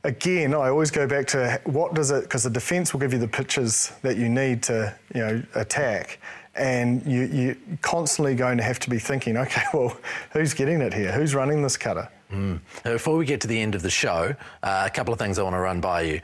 again, 0.07 0.53
I 0.53 0.69
always 0.69 0.89
go 0.89 1.05
back 1.05 1.27
to 1.27 1.61
what 1.65 1.93
does 1.93 2.11
it, 2.11 2.23
because 2.23 2.43
the 2.43 2.49
defence 2.49 2.93
will 2.93 3.01
give 3.01 3.13
you 3.13 3.19
the 3.19 3.27
pitches 3.27 3.91
that 4.01 4.17
you 4.17 4.29
need 4.29 4.63
to, 4.63 4.97
you 5.13 5.21
know, 5.21 5.43
attack. 5.53 6.19
And 6.55 7.05
you, 7.05 7.25
you're 7.25 7.57
constantly 7.81 8.33
going 8.33 8.57
to 8.57 8.63
have 8.63 8.79
to 8.79 8.89
be 8.89 8.97
thinking, 8.97 9.37
okay, 9.45 9.63
well, 9.73 9.95
who's 10.31 10.53
getting 10.53 10.81
it 10.81 10.93
here? 10.93 11.11
Who's 11.11 11.35
running 11.35 11.61
this 11.61 11.77
cutter? 11.77 12.09
Now, 12.29 12.59
before 12.83 13.15
we 13.15 13.25
get 13.25 13.39
to 13.41 13.47
the 13.47 13.61
end 13.61 13.75
of 13.75 13.81
the 13.81 13.89
show, 13.89 14.35
uh, 14.63 14.83
a 14.85 14.89
couple 14.89 15.13
of 15.13 15.19
things 15.19 15.39
I 15.39 15.43
want 15.43 15.55
to 15.55 15.59
run 15.59 15.79
by 15.79 16.01
you. 16.01 16.21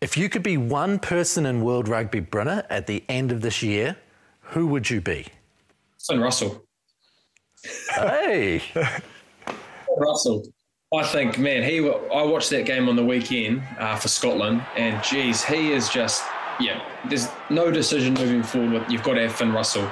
If 0.00 0.16
you 0.16 0.28
could 0.28 0.42
be 0.42 0.56
one 0.56 0.98
person 0.98 1.46
in 1.46 1.62
World 1.62 1.86
Rugby 1.88 2.20
Brenner 2.20 2.64
at 2.70 2.86
the 2.86 3.04
end 3.08 3.30
of 3.30 3.40
this 3.40 3.62
year, 3.62 3.96
who 4.40 4.66
would 4.68 4.88
you 4.90 5.00
be? 5.00 5.26
Finn 6.08 6.20
Russell. 6.20 6.64
Hey, 7.94 8.62
Russell. 9.96 10.44
I 10.90 11.02
think, 11.02 11.38
man, 11.38 11.64
he. 11.64 11.80
I 11.80 12.22
watched 12.22 12.48
that 12.48 12.64
game 12.64 12.88
on 12.88 12.96
the 12.96 13.04
weekend 13.04 13.62
uh, 13.78 13.96
for 13.96 14.08
Scotland, 14.08 14.64
and 14.74 15.04
geez, 15.04 15.44
he 15.44 15.72
is 15.72 15.90
just, 15.90 16.24
yeah. 16.58 16.82
There's 17.10 17.28
no 17.50 17.70
decision 17.70 18.14
moving 18.14 18.42
forward. 18.42 18.90
You've 18.90 19.02
got 19.02 19.14
to 19.14 19.22
have 19.22 19.34
Finn 19.34 19.52
Russell 19.52 19.90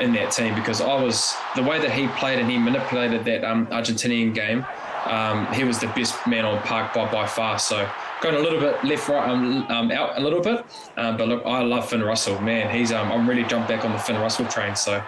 in 0.00 0.12
that 0.14 0.32
team 0.32 0.52
because 0.56 0.80
I 0.80 1.00
was 1.00 1.32
the 1.54 1.62
way 1.62 1.78
that 1.78 1.92
he 1.92 2.08
played 2.08 2.40
and 2.40 2.50
he 2.50 2.58
manipulated 2.58 3.24
that 3.26 3.44
um, 3.44 3.68
Argentinian 3.68 4.34
game. 4.34 4.66
Um, 5.04 5.46
he 5.52 5.62
was 5.62 5.78
the 5.78 5.86
best 5.88 6.26
man 6.26 6.44
on 6.44 6.60
park 6.62 6.92
by 6.92 7.10
by 7.10 7.26
far. 7.26 7.58
So 7.60 7.88
going 8.20 8.34
a 8.34 8.38
little 8.38 8.58
bit 8.58 8.82
left, 8.84 9.08
right, 9.08 9.28
um, 9.28 9.62
um, 9.68 9.92
out 9.92 10.18
a 10.18 10.20
little 10.20 10.40
bit. 10.40 10.64
Um, 10.96 11.16
but 11.16 11.28
look, 11.28 11.44
I 11.44 11.62
love 11.62 11.88
Finn 11.88 12.02
Russell. 12.02 12.40
Man, 12.40 12.74
he's 12.74 12.90
um, 12.90 13.12
I'm 13.12 13.28
really 13.28 13.44
jumped 13.44 13.68
back 13.68 13.84
on 13.84 13.92
the 13.92 13.98
Finn 13.98 14.16
Russell 14.16 14.46
train. 14.46 14.74
So 14.74 15.02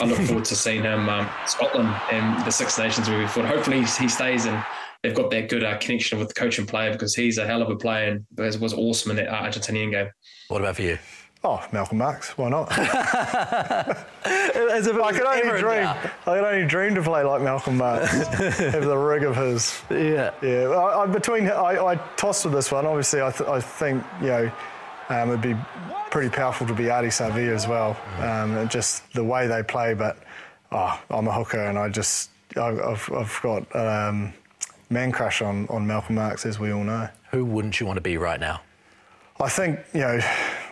I 0.00 0.04
look 0.04 0.18
forward 0.18 0.44
to 0.46 0.56
seeing 0.56 0.82
him 0.82 1.08
um, 1.08 1.28
Scotland 1.46 1.94
and 2.10 2.44
the 2.44 2.50
Six 2.50 2.76
Nations 2.76 3.08
moving 3.08 3.28
forward. 3.28 3.48
Hopefully 3.48 3.80
he 3.80 4.08
stays 4.08 4.46
and 4.46 4.64
they've 5.02 5.14
got 5.14 5.30
that 5.30 5.48
good 5.48 5.64
uh, 5.64 5.78
connection 5.78 6.18
with 6.18 6.28
the 6.28 6.34
coach 6.34 6.58
and 6.58 6.68
player 6.68 6.92
because 6.92 7.14
he's 7.14 7.38
a 7.38 7.46
hell 7.46 7.62
of 7.62 7.70
a 7.70 7.76
player 7.76 8.10
and 8.12 8.26
was, 8.36 8.58
was 8.58 8.74
awesome 8.74 9.10
in 9.10 9.16
that 9.16 9.28
uh, 9.28 9.42
Argentinian 9.42 9.90
game. 9.90 10.08
what 10.48 10.60
about 10.60 10.76
for 10.76 10.82
you? 10.82 10.98
Oh, 11.42 11.66
Malcolm 11.72 11.96
Marx, 11.96 12.36
why 12.36 12.50
not? 12.50 12.70
As 12.78 12.86
if 14.86 14.94
I 14.96 15.12
could 15.12 15.24
only 15.24 15.58
dream. 15.58 15.84
doubt. 15.84 15.96
I 16.26 16.36
could 16.36 16.44
only 16.44 16.66
dream 16.66 16.94
to 16.96 17.02
play 17.02 17.22
like 17.22 17.40
Malcolm 17.40 17.78
Marx, 17.78 18.12
have 18.12 18.84
the 18.84 18.98
rig 18.98 19.24
of 19.24 19.36
his. 19.36 19.80
Yeah. 19.88 20.32
Yeah, 20.42 20.68
I, 20.68 21.02
I, 21.02 21.06
between 21.06 21.48
I, 21.48 21.82
I 21.82 21.94
tossed 22.16 22.44
with 22.44 22.52
this 22.52 22.70
one. 22.70 22.84
Obviously, 22.84 23.22
I, 23.22 23.30
th- 23.30 23.48
I 23.48 23.58
think 23.58 24.04
you 24.20 24.26
know 24.26 24.52
um, 25.08 25.30
it'd 25.30 25.40
be 25.40 25.56
pretty 26.10 26.28
powerful 26.28 26.66
to 26.66 26.74
be 26.74 26.84
Ardie 26.84 27.06
Savea 27.06 27.54
as 27.54 27.66
well. 27.66 27.96
Um, 28.18 28.54
and 28.58 28.70
just 28.70 29.10
the 29.14 29.24
way 29.24 29.46
they 29.46 29.62
play, 29.62 29.94
but 29.94 30.18
oh, 30.72 31.00
I'm 31.08 31.26
a 31.26 31.32
hooker, 31.32 31.64
and 31.64 31.78
I 31.78 31.88
just 31.88 32.28
I, 32.54 32.68
I've, 32.68 33.10
I've 33.12 33.40
got 33.42 33.74
um, 33.74 34.34
man 34.90 35.12
crush 35.12 35.40
on 35.40 35.66
on 35.68 35.86
Malcolm 35.86 36.16
Marx, 36.16 36.44
as 36.44 36.58
we 36.58 36.72
all 36.72 36.84
know. 36.84 37.08
Who 37.30 37.44
wouldn't 37.44 37.80
you 37.80 37.86
want 37.86 37.96
to 37.96 38.02
be 38.02 38.16
right 38.16 38.40
now? 38.40 38.60
I 39.40 39.48
think 39.48 39.80
you 39.94 40.00
know 40.00 40.20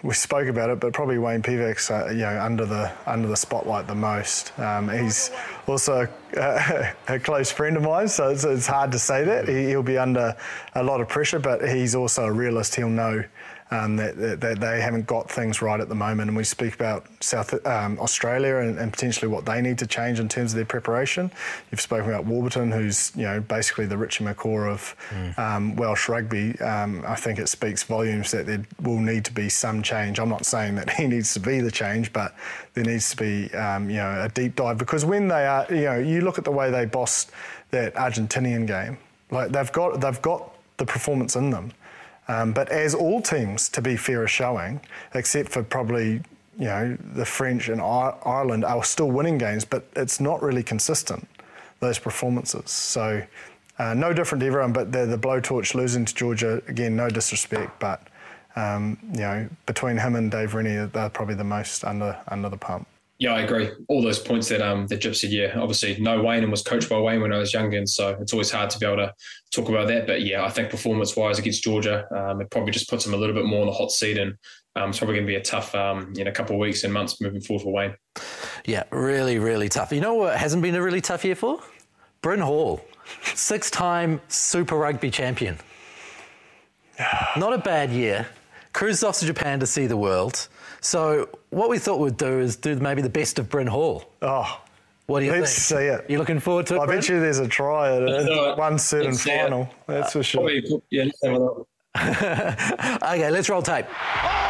we 0.02 0.12
spoke 0.12 0.46
about 0.46 0.68
it, 0.68 0.78
but 0.78 0.92
probably 0.92 1.18
Wayne 1.18 1.42
Pivac's 1.42 1.90
uh, 1.90 2.08
you 2.10 2.18
know 2.18 2.40
under 2.40 2.66
the 2.66 2.92
under 3.06 3.26
the 3.26 3.36
spotlight 3.36 3.86
the 3.86 3.94
most. 3.94 4.56
Um, 4.58 4.88
he's 4.88 5.30
also 5.66 6.06
uh, 6.36 6.92
a 7.08 7.18
close 7.18 7.50
friend 7.50 7.76
of 7.76 7.82
mine, 7.82 8.08
so 8.08 8.28
it's, 8.28 8.44
it's 8.44 8.66
hard 8.66 8.92
to 8.92 8.98
say 8.98 9.24
that 9.24 9.48
he, 9.48 9.68
he'll 9.68 9.82
be 9.82 9.96
under 9.96 10.36
a 10.74 10.82
lot 10.82 11.00
of 11.00 11.08
pressure, 11.08 11.38
but 11.38 11.66
he's 11.66 11.94
also 11.94 12.26
a 12.26 12.32
realist. 12.32 12.74
He'll 12.74 12.90
know. 12.90 13.24
Um, 13.70 13.96
that, 13.96 14.16
that, 14.16 14.40
that 14.40 14.60
they 14.60 14.80
haven't 14.80 15.06
got 15.06 15.30
things 15.30 15.60
right 15.60 15.78
at 15.78 15.90
the 15.90 15.94
moment, 15.94 16.28
and 16.28 16.36
we 16.36 16.44
speak 16.44 16.74
about 16.74 17.06
South 17.20 17.52
um, 17.66 17.98
Australia 17.98 18.56
and, 18.56 18.78
and 18.78 18.90
potentially 18.90 19.30
what 19.30 19.44
they 19.44 19.60
need 19.60 19.76
to 19.78 19.86
change 19.86 20.20
in 20.20 20.28
terms 20.28 20.52
of 20.52 20.56
their 20.56 20.64
preparation. 20.64 21.30
You've 21.70 21.80
spoken 21.82 22.08
about 22.08 22.24
Warburton, 22.24 22.72
who's 22.72 23.12
you 23.14 23.24
know 23.24 23.40
basically 23.40 23.84
the 23.84 23.98
Richie 23.98 24.24
McCaw 24.24 24.72
of 24.72 24.96
um, 25.36 25.76
Welsh 25.76 26.08
rugby. 26.08 26.58
Um, 26.60 27.04
I 27.06 27.14
think 27.14 27.38
it 27.38 27.48
speaks 27.48 27.82
volumes 27.82 28.30
that 28.30 28.46
there 28.46 28.64
will 28.82 29.00
need 29.00 29.26
to 29.26 29.32
be 29.32 29.50
some 29.50 29.82
change. 29.82 30.18
I'm 30.18 30.30
not 30.30 30.46
saying 30.46 30.76
that 30.76 30.90
he 30.98 31.06
needs 31.06 31.34
to 31.34 31.40
be 31.40 31.60
the 31.60 31.70
change, 31.70 32.12
but 32.12 32.34
there 32.72 32.84
needs 32.84 33.10
to 33.10 33.16
be 33.16 33.54
um, 33.54 33.90
you 33.90 33.96
know 33.96 34.22
a 34.22 34.28
deep 34.30 34.56
dive 34.56 34.78
because 34.78 35.04
when 35.04 35.28
they 35.28 35.46
are 35.46 35.66
you 35.68 35.84
know 35.84 35.98
you 35.98 36.22
look 36.22 36.38
at 36.38 36.44
the 36.44 36.52
way 36.52 36.70
they 36.70 36.86
bossed 36.86 37.30
that 37.70 37.94
Argentinian 37.94 38.66
game, 38.66 38.96
like 39.30 39.50
they've 39.50 39.72
got 39.72 40.00
they've 40.00 40.22
got 40.22 40.54
the 40.78 40.86
performance 40.86 41.36
in 41.36 41.50
them. 41.50 41.72
Um, 42.28 42.52
but 42.52 42.68
as 42.68 42.94
all 42.94 43.22
teams, 43.22 43.68
to 43.70 43.80
be 43.80 43.96
fair, 43.96 44.22
are 44.22 44.28
showing, 44.28 44.80
except 45.14 45.48
for 45.48 45.62
probably 45.62 46.22
you 46.58 46.66
know 46.66 46.98
the 47.14 47.24
French 47.24 47.68
and 47.68 47.80
Ireland 47.80 48.64
are 48.64 48.84
still 48.84 49.10
winning 49.10 49.38
games, 49.38 49.64
but 49.64 49.88
it's 49.96 50.20
not 50.20 50.42
really 50.42 50.62
consistent 50.62 51.26
those 51.80 51.98
performances. 51.98 52.70
So 52.70 53.22
uh, 53.78 53.94
no 53.94 54.12
different 54.12 54.40
to 54.40 54.46
everyone, 54.46 54.72
but 54.72 54.90
the, 54.90 55.06
the 55.06 55.16
blowtorch 55.16 55.74
losing 55.74 56.04
to 56.04 56.14
Georgia 56.14 56.60
again, 56.66 56.96
no 56.96 57.08
disrespect, 57.08 57.78
but 57.78 58.02
um, 58.56 58.98
you 59.12 59.20
know 59.20 59.48
between 59.66 59.96
him 59.96 60.16
and 60.16 60.30
Dave 60.30 60.54
Rennie, 60.54 60.86
they're 60.86 61.08
probably 61.08 61.36
the 61.36 61.44
most 61.44 61.84
under 61.84 62.18
under 62.28 62.48
the 62.48 62.58
pump. 62.58 62.86
Yeah, 63.18 63.34
I 63.34 63.40
agree. 63.40 63.70
All 63.88 64.00
those 64.00 64.20
points 64.20 64.48
that 64.48 64.62
um 64.62 64.86
that 64.86 65.00
Jip 65.00 65.16
said. 65.16 65.30
Yeah, 65.30 65.58
obviously 65.58 65.98
no 66.00 66.22
Wayne 66.22 66.42
and 66.42 66.52
was 66.52 66.62
coached 66.62 66.88
by 66.88 66.98
Wayne 67.00 67.20
when 67.20 67.32
I 67.32 67.38
was 67.38 67.52
younger, 67.52 67.76
and 67.76 67.88
so 67.88 68.16
it's 68.20 68.32
always 68.32 68.50
hard 68.50 68.70
to 68.70 68.78
be 68.78 68.86
able 68.86 68.98
to 68.98 69.14
talk 69.50 69.68
about 69.68 69.88
that. 69.88 70.06
But 70.06 70.22
yeah, 70.22 70.44
I 70.44 70.50
think 70.50 70.70
performance 70.70 71.16
wise 71.16 71.38
against 71.38 71.64
Georgia, 71.64 72.06
um, 72.16 72.40
it 72.40 72.50
probably 72.50 72.70
just 72.70 72.88
puts 72.88 73.04
him 73.04 73.14
a 73.14 73.16
little 73.16 73.34
bit 73.34 73.44
more 73.44 73.62
on 73.62 73.66
the 73.66 73.72
hot 73.72 73.90
seat, 73.90 74.18
and 74.18 74.36
um, 74.76 74.90
it's 74.90 74.98
probably 74.98 75.16
going 75.16 75.26
to 75.26 75.30
be 75.32 75.36
a 75.36 75.42
tough 75.42 75.74
um 75.74 76.12
in 76.16 76.28
a 76.28 76.32
couple 76.32 76.54
of 76.54 76.60
weeks 76.60 76.84
and 76.84 76.92
months 76.92 77.20
moving 77.20 77.40
forward 77.40 77.64
for 77.64 77.72
Wayne. 77.72 77.94
Yeah, 78.64 78.84
really, 78.90 79.38
really 79.40 79.68
tough. 79.68 79.92
You 79.92 80.00
know 80.00 80.14
what 80.14 80.36
hasn't 80.36 80.62
been 80.62 80.76
a 80.76 80.82
really 80.82 81.00
tough 81.00 81.24
year 81.24 81.34
for? 81.34 81.60
Bryn 82.22 82.40
Hall, 82.40 82.80
six 83.34 83.68
time 83.68 84.20
Super 84.28 84.76
Rugby 84.76 85.10
champion. 85.10 85.58
Not 87.36 87.52
a 87.52 87.58
bad 87.58 87.90
year. 87.90 88.28
Cruised 88.72 89.02
off 89.02 89.18
to 89.18 89.26
Japan 89.26 89.58
to 89.60 89.66
see 89.66 89.86
the 89.86 89.96
world. 89.96 90.48
So, 90.80 91.28
what 91.50 91.68
we 91.70 91.78
thought 91.78 91.98
we'd 92.00 92.16
do 92.16 92.38
is 92.38 92.56
do 92.56 92.76
maybe 92.76 93.02
the 93.02 93.08
best 93.10 93.38
of 93.38 93.48
Bryn 93.48 93.66
Hall. 93.66 94.04
Oh, 94.22 94.60
What 95.06 95.20
do 95.20 95.26
you 95.26 95.32
let's 95.32 95.54
think? 95.68 95.80
see 95.80 95.86
it. 95.86 96.04
You 96.08 96.18
looking 96.18 96.38
forward 96.40 96.66
to 96.68 96.76
it? 96.76 96.80
I 96.80 96.86
Bryn? 96.86 96.98
bet 97.00 97.08
you 97.08 97.20
there's 97.20 97.38
a 97.40 97.48
try 97.48 97.96
at 97.96 98.02
Let's 98.02 98.24
it. 98.28 98.32
it. 98.32 98.58
one 98.58 98.78
certain 98.78 99.10
Let's 99.12 99.26
it. 99.26 99.38
final. 99.40 99.68
That's 99.86 100.12
for 100.12 100.22
sure. 100.22 100.42
Probably, 100.42 100.82
yeah, 100.90 101.04
let's 101.04 101.18
have 101.24 101.32
a 101.34 101.38
look. 101.38 101.68
Okay, 101.98 103.30
let's 103.30 103.48
roll 103.48 103.62
tape. 103.62 103.86
Oh, 103.88 104.47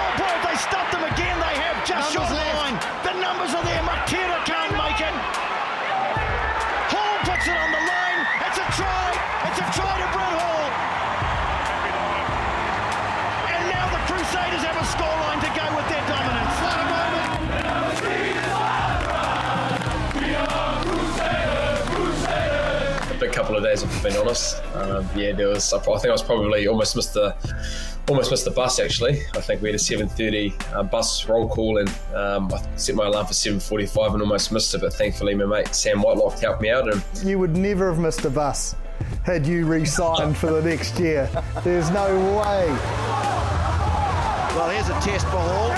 big 23.68 23.76
days, 23.76 23.82
if 23.82 23.96
I've 23.96 24.02
been 24.02 24.16
honest. 24.16 24.62
Um, 24.74 25.08
yeah, 25.16 25.32
there 25.32 25.48
was. 25.48 25.72
I 25.72 25.78
think 25.78 26.06
I 26.06 26.10
was 26.12 26.22
probably 26.22 26.66
almost 26.66 26.96
missed 26.96 27.14
the 27.14 27.34
almost 28.08 28.30
missed 28.30 28.44
the 28.44 28.50
bus. 28.50 28.78
Actually, 28.78 29.22
I 29.34 29.40
think 29.40 29.62
we 29.62 29.68
had 29.68 29.74
a 29.74 29.78
7:30 29.78 30.74
uh, 30.74 30.82
bus 30.82 31.28
roll 31.28 31.48
call, 31.48 31.78
and 31.78 31.88
um, 32.14 32.52
I 32.52 32.76
set 32.76 32.94
my 32.94 33.06
alarm 33.06 33.26
for 33.26 33.32
7:45 33.32 34.14
and 34.14 34.22
almost 34.22 34.52
missed 34.52 34.74
it. 34.74 34.80
But 34.80 34.92
thankfully, 34.94 35.34
my 35.34 35.44
mate 35.44 35.74
Sam 35.74 36.02
Whitelock 36.02 36.38
helped 36.38 36.62
me 36.62 36.70
out, 36.70 36.92
and 36.92 37.02
You 37.24 37.38
would 37.38 37.56
never 37.56 37.90
have 37.90 37.98
missed 38.00 38.24
a 38.24 38.30
bus 38.30 38.74
had 39.24 39.46
you 39.46 39.64
re-signed 39.64 40.36
for 40.36 40.50
the 40.50 40.62
next 40.62 40.98
year. 40.98 41.30
There's 41.62 41.90
no 41.90 42.16
way. 42.36 42.66
Well, 44.56 44.70
here's 44.70 44.88
a 44.88 44.98
test 45.00 45.26
for 45.26 45.38
Hall. 45.38 45.70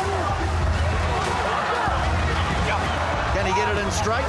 Can 3.34 3.47
he 3.47 3.53
get 3.53 3.68
it 3.76 3.84
in 3.84 3.91
straight? 3.91 4.24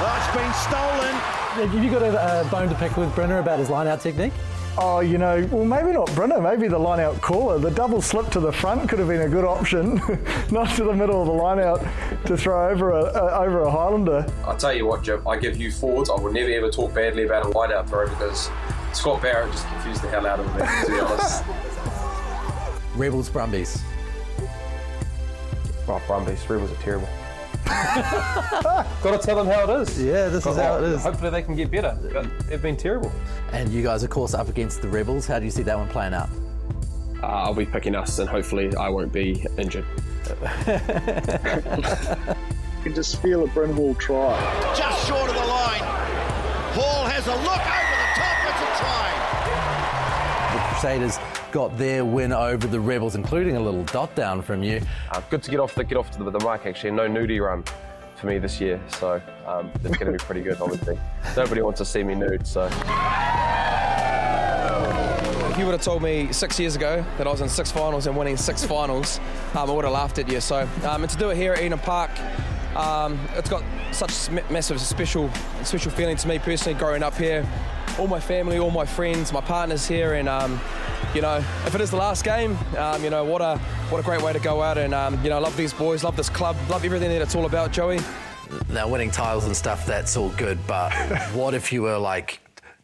Well, 0.00 0.16
it's 0.16 0.34
been 0.34 0.52
stolen. 0.54 1.41
Have 1.52 1.74
you 1.74 1.90
got 1.90 2.02
a, 2.02 2.40
a 2.40 2.44
bone 2.50 2.70
to 2.70 2.74
pick 2.76 2.96
with 2.96 3.14
Brenner 3.14 3.38
about 3.38 3.58
his 3.58 3.68
line 3.68 3.86
out 3.86 4.00
technique? 4.00 4.32
Oh, 4.78 5.00
you 5.00 5.18
know, 5.18 5.46
well, 5.52 5.66
maybe 5.66 5.92
not 5.92 6.06
Brenner, 6.14 6.40
maybe 6.40 6.66
the 6.66 6.78
line 6.78 6.98
out 6.98 7.20
caller. 7.20 7.58
The 7.58 7.70
double 7.70 8.00
slip 8.00 8.30
to 8.30 8.40
the 8.40 8.50
front 8.50 8.88
could 8.88 8.98
have 8.98 9.08
been 9.08 9.20
a 9.20 9.28
good 9.28 9.44
option, 9.44 9.96
not 10.50 10.74
to 10.76 10.84
the 10.84 10.94
middle 10.94 11.20
of 11.20 11.26
the 11.26 11.32
line 11.34 11.60
out 11.60 11.84
to 12.24 12.38
throw 12.38 12.70
over 12.70 12.92
a, 12.92 13.02
a 13.04 13.40
over 13.44 13.60
a 13.60 13.70
Highlander. 13.70 14.26
I'll 14.46 14.56
tell 14.56 14.72
you 14.72 14.86
what, 14.86 15.02
Jim. 15.02 15.28
I 15.28 15.36
give 15.36 15.58
you 15.58 15.70
forwards. 15.70 16.08
I 16.08 16.14
will 16.14 16.32
never 16.32 16.50
ever 16.50 16.70
talk 16.70 16.94
badly 16.94 17.24
about 17.24 17.44
a 17.44 17.48
line-out 17.48 17.86
throw 17.86 18.08
because 18.08 18.48
Scott 18.94 19.20
Barrett 19.20 19.52
just 19.52 19.68
confused 19.68 20.00
the 20.00 20.08
hell 20.08 20.26
out 20.26 20.40
of 20.40 20.46
me. 20.54 20.62
To 20.86 20.90
be 20.90 21.00
honest. 21.00 21.44
Rebels 22.96 23.28
Brumbies. 23.28 23.82
Oh, 25.86 26.00
Brumbies, 26.06 26.48
Rebels 26.48 26.72
are 26.72 26.82
terrible. 26.82 27.08
Got 27.66 28.86
to 29.02 29.18
tell 29.18 29.36
them 29.36 29.46
how 29.46 29.64
it 29.70 29.82
is. 29.82 30.02
Yeah, 30.02 30.28
this 30.28 30.46
is 30.46 30.56
how 30.56 30.78
it 30.78 30.84
is. 30.84 31.02
Hopefully 31.02 31.30
they 31.30 31.42
can 31.42 31.54
get 31.56 31.70
better. 31.70 31.96
But 32.12 32.26
they've 32.48 32.60
been 32.60 32.76
terrible. 32.76 33.12
And 33.52 33.70
you 33.70 33.82
guys, 33.82 34.02
of 34.02 34.10
course, 34.10 34.34
up 34.34 34.48
against 34.48 34.82
the 34.82 34.88
Rebels. 34.88 35.26
How 35.26 35.38
do 35.38 35.44
you 35.44 35.50
see 35.50 35.62
that 35.62 35.76
one 35.76 35.88
playing 35.88 36.14
out? 36.14 36.28
Uh, 37.22 37.26
I'll 37.26 37.54
be 37.54 37.66
picking 37.66 37.94
us, 37.94 38.18
and 38.18 38.28
hopefully 38.28 38.74
I 38.76 38.88
won't 38.88 39.12
be 39.12 39.46
injured. 39.56 39.84
You 40.28 40.36
can 42.82 42.94
just 42.94 43.22
feel 43.22 43.44
a 43.44 43.46
Bryn 43.48 43.76
will 43.76 43.94
try. 43.94 44.36
Just 44.76 45.06
short 45.06 45.30
of 45.30 45.36
the 45.36 45.46
line. 45.46 45.82
Hall 46.74 47.06
has 47.06 47.26
a 47.28 47.36
look 47.36 47.46
over 47.46 47.96
the 48.02 48.10
top. 48.18 48.38
It's 48.48 48.60
a 48.60 48.70
try. 48.82 49.08
The 50.52 50.60
Crusaders 50.68 51.18
got 51.52 51.76
their 51.76 52.04
win 52.04 52.32
over 52.32 52.66
the 52.66 52.80
Rebels, 52.80 53.14
including 53.14 53.56
a 53.56 53.60
little 53.60 53.84
dot 53.84 54.14
down 54.16 54.42
from 54.42 54.62
you. 54.62 54.80
Uh, 55.10 55.20
good 55.30 55.42
to 55.42 55.50
get 55.50 55.60
off 55.60 55.74
the 55.74 55.84
get 55.84 55.98
off 55.98 56.10
to 56.12 56.18
the, 56.18 56.30
the 56.30 56.38
mic 56.40 56.66
actually. 56.66 56.90
No 56.90 57.06
nudie 57.06 57.40
run 57.40 57.62
for 58.16 58.26
me 58.26 58.38
this 58.38 58.60
year, 58.60 58.80
so 58.98 59.20
um, 59.46 59.70
it's 59.84 59.96
going 59.96 60.06
to 60.06 60.12
be 60.12 60.18
pretty 60.18 60.40
good. 60.40 60.60
Obviously, 60.60 60.98
nobody 61.36 61.60
wants 61.60 61.78
to 61.78 61.84
see 61.84 62.02
me 62.02 62.14
nude, 62.14 62.46
so. 62.46 62.68
If 65.50 65.58
you 65.58 65.66
would 65.66 65.72
have 65.72 65.82
told 65.82 66.02
me 66.02 66.32
six 66.32 66.58
years 66.58 66.74
ago 66.76 67.04
that 67.18 67.26
I 67.26 67.30
was 67.30 67.42
in 67.42 67.48
six 67.48 67.70
finals 67.70 68.06
and 68.06 68.16
winning 68.16 68.38
six 68.38 68.64
finals, 68.64 69.20
um, 69.54 69.68
I 69.68 69.72
would 69.72 69.84
have 69.84 69.92
laughed 69.92 70.18
at 70.18 70.26
you. 70.26 70.40
So, 70.40 70.66
um, 70.84 71.02
and 71.02 71.10
to 71.10 71.18
do 71.18 71.28
it 71.28 71.36
here 71.36 71.52
at 71.52 71.62
Eden 71.62 71.78
Park, 71.78 72.10
um, 72.74 73.20
it's 73.36 73.50
got 73.50 73.62
such 73.92 74.28
a 74.28 74.32
massive 74.50 74.80
special, 74.80 75.30
special 75.62 75.90
feeling 75.90 76.16
to 76.16 76.26
me 76.28 76.38
personally. 76.38 76.78
Growing 76.78 77.02
up 77.02 77.14
here, 77.16 77.46
all 77.98 78.06
my 78.06 78.20
family, 78.20 78.58
all 78.58 78.70
my 78.70 78.86
friends, 78.86 79.30
my 79.30 79.42
partners 79.42 79.86
here, 79.86 80.14
and 80.14 80.26
um, 80.26 80.58
you 81.14 81.20
know, 81.20 81.36
if 81.66 81.74
it 81.74 81.80
is 81.80 81.90
the 81.90 81.96
last 81.96 82.24
game, 82.24 82.56
um, 82.78 83.02
you 83.04 83.10
know, 83.10 83.24
what 83.24 83.42
a 83.42 83.58
what 83.90 84.00
a 84.00 84.02
great 84.02 84.22
way 84.22 84.32
to 84.32 84.40
go 84.40 84.62
out. 84.62 84.78
And 84.78 84.94
um, 84.94 85.22
you 85.22 85.30
know, 85.30 85.40
love 85.40 85.56
these 85.56 85.72
boys, 85.72 86.04
love 86.04 86.16
this 86.16 86.30
club, 86.30 86.56
love 86.68 86.84
everything 86.84 87.10
that 87.10 87.22
it's 87.22 87.34
all 87.34 87.46
about, 87.46 87.72
Joey. 87.72 87.98
Now, 88.68 88.88
winning 88.88 89.10
titles 89.10 89.46
and 89.46 89.56
stuff, 89.56 89.86
that's 89.86 90.16
all 90.16 90.30
good, 90.30 90.58
but 90.66 90.92
what 91.34 91.54
if 91.54 91.72
you 91.72 91.82
were 91.82 91.98
like 91.98 92.40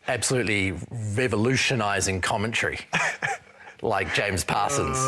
absolutely 0.07 0.75
revolutionising 1.15 2.21
commentary? 2.21 2.81
like 3.83 4.13
James 4.15 4.45
Parsons. 4.45 4.99